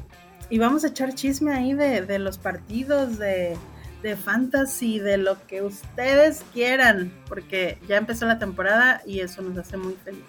y 0.51 0.59
vamos 0.59 0.83
a 0.83 0.89
echar 0.89 1.15
chisme 1.15 1.53
ahí 1.53 1.73
de, 1.73 2.19
los 2.19 2.37
partidos, 2.37 3.17
de, 3.17 3.55
de 4.03 4.15
fantasy, 4.17 4.99
de 4.99 5.17
lo 5.17 5.37
que 5.47 5.61
ustedes 5.61 6.43
quieran, 6.53 7.13
porque 7.29 7.77
ya 7.87 7.95
empezó 7.95 8.25
la 8.25 8.37
temporada 8.37 9.01
y 9.05 9.21
eso 9.21 9.41
nos 9.41 9.57
hace 9.57 9.77
muy 9.77 9.93
felices. 10.03 10.27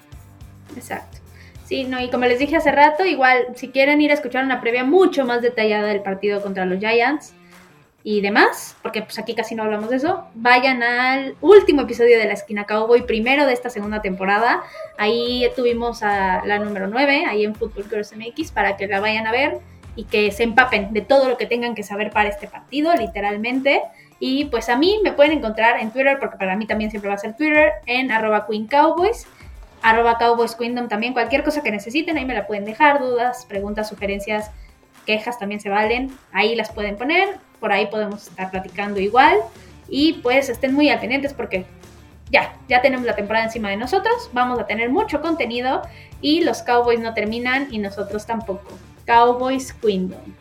Exacto. 0.77 1.19
Sí, 1.65 1.83
no, 1.85 2.01
y 2.01 2.09
como 2.09 2.27
les 2.27 2.39
dije 2.39 2.57
hace 2.57 2.71
rato, 2.71 3.05
igual, 3.05 3.47
si 3.57 3.71
quieren 3.71 4.01
ir 4.01 4.13
a 4.13 4.15
escuchar 4.15 4.45
una 4.45 4.61
previa 4.61 4.85
mucho 4.85 5.27
más 5.27 5.43
detallada 5.43 5.89
del 5.89 6.03
partido 6.03 6.41
contra 6.41 6.67
los 6.67 6.79
Giants 6.79 7.35
y 8.05 8.21
demás, 8.21 8.77
porque 8.81 9.03
pues 9.03 9.19
aquí 9.19 9.35
casi 9.35 9.57
no 9.57 9.65
hablamos 9.65 9.91
de 9.91 9.97
eso, 9.97 10.25
vayan 10.35 10.85
al 10.85 11.35
último 11.41 11.83
episodio 11.83 12.17
de 12.17 12.27
La 12.27 12.35
Esquina 12.35 12.65
Cowboy, 12.65 13.07
primero 13.07 13.45
de 13.45 13.55
esta 13.55 13.71
segunda 13.71 14.03
temporada. 14.03 14.63
Ahí 14.99 15.49
tuvimos 15.57 16.05
a 16.05 16.45
la 16.45 16.61
número 16.61 16.87
9, 16.87 17.25
ahí 17.27 17.45
en 17.45 17.57
Football 17.57 17.89
Girls 17.91 18.15
MX, 18.15 18.53
para 18.53 18.77
que 18.77 18.87
la 18.87 19.01
vayan 19.01 19.27
a 19.27 19.33
ver 19.33 19.72
y 19.97 20.05
que 20.05 20.31
se 20.31 20.43
empapen 20.43 20.93
de 20.93 21.03
todo 21.03 21.29
lo 21.29 21.37
que 21.37 21.47
tengan 21.47 21.75
que 21.75 21.83
saber 21.83 22.11
para 22.11 22.29
este 22.29 22.47
partido, 22.47 22.95
literalmente. 22.95 23.83
Y 24.19 24.47
pues 24.47 24.69
a 24.69 24.77
mí 24.77 25.01
me 25.03 25.13
pueden 25.13 25.39
encontrar 25.39 25.81
en 25.81 25.91
Twitter, 25.91 26.19
porque 26.21 26.37
para 26.37 26.57
mí 26.57 26.67
también 26.67 26.91
siempre 26.91 27.09
va 27.09 27.15
a 27.15 27.19
ser 27.19 27.37
Twitter, 27.37 27.73
en 27.87 28.11
arroba 28.11 28.47
Queen 28.47 28.67
Cowboys 28.67 29.27
arroba 29.83 30.17
Cowboys 30.17 30.55
Kingdom 30.55 30.89
también, 30.89 31.13
cualquier 31.13 31.43
cosa 31.45 31.63
que 31.63 31.71
necesiten, 31.71 32.17
ahí 32.17 32.25
me 32.25 32.35
la 32.35 32.47
pueden 32.47 32.65
dejar, 32.65 33.01
dudas, 33.01 33.45
preguntas, 33.47 33.89
sugerencias, 33.89 34.51
quejas 35.05 35.39
también 35.39 35.61
se 35.61 35.69
valen, 35.69 36.17
ahí 36.33 36.55
las 36.55 36.71
pueden 36.71 36.97
poner, 36.97 37.37
por 37.61 37.73
ahí 37.73 37.87
podemos 37.87 38.29
estar 38.29 38.51
platicando 38.51 39.01
igual 39.01 39.39
y 39.89 40.15
pues 40.15 40.49
estén 40.49 40.73
muy 40.73 40.89
atentos 40.89 41.33
porque 41.33 41.67
ya, 42.31 42.55
ya 42.69 42.81
tenemos 42.81 43.05
la 43.05 43.17
temporada 43.17 43.45
encima 43.45 43.71
de 43.71 43.77
nosotros, 43.77 44.31
vamos 44.33 44.59
a 44.59 44.67
tener 44.67 44.89
mucho 44.89 45.21
contenido 45.21 45.83
y 46.21 46.43
los 46.43 46.63
Cowboys 46.63 47.01
no 47.01 47.13
terminan 47.13 47.69
y 47.71 47.79
nosotros 47.79 48.25
tampoco. 48.25 48.71
Cowboys 49.07 49.73
Kingdom. 49.73 50.35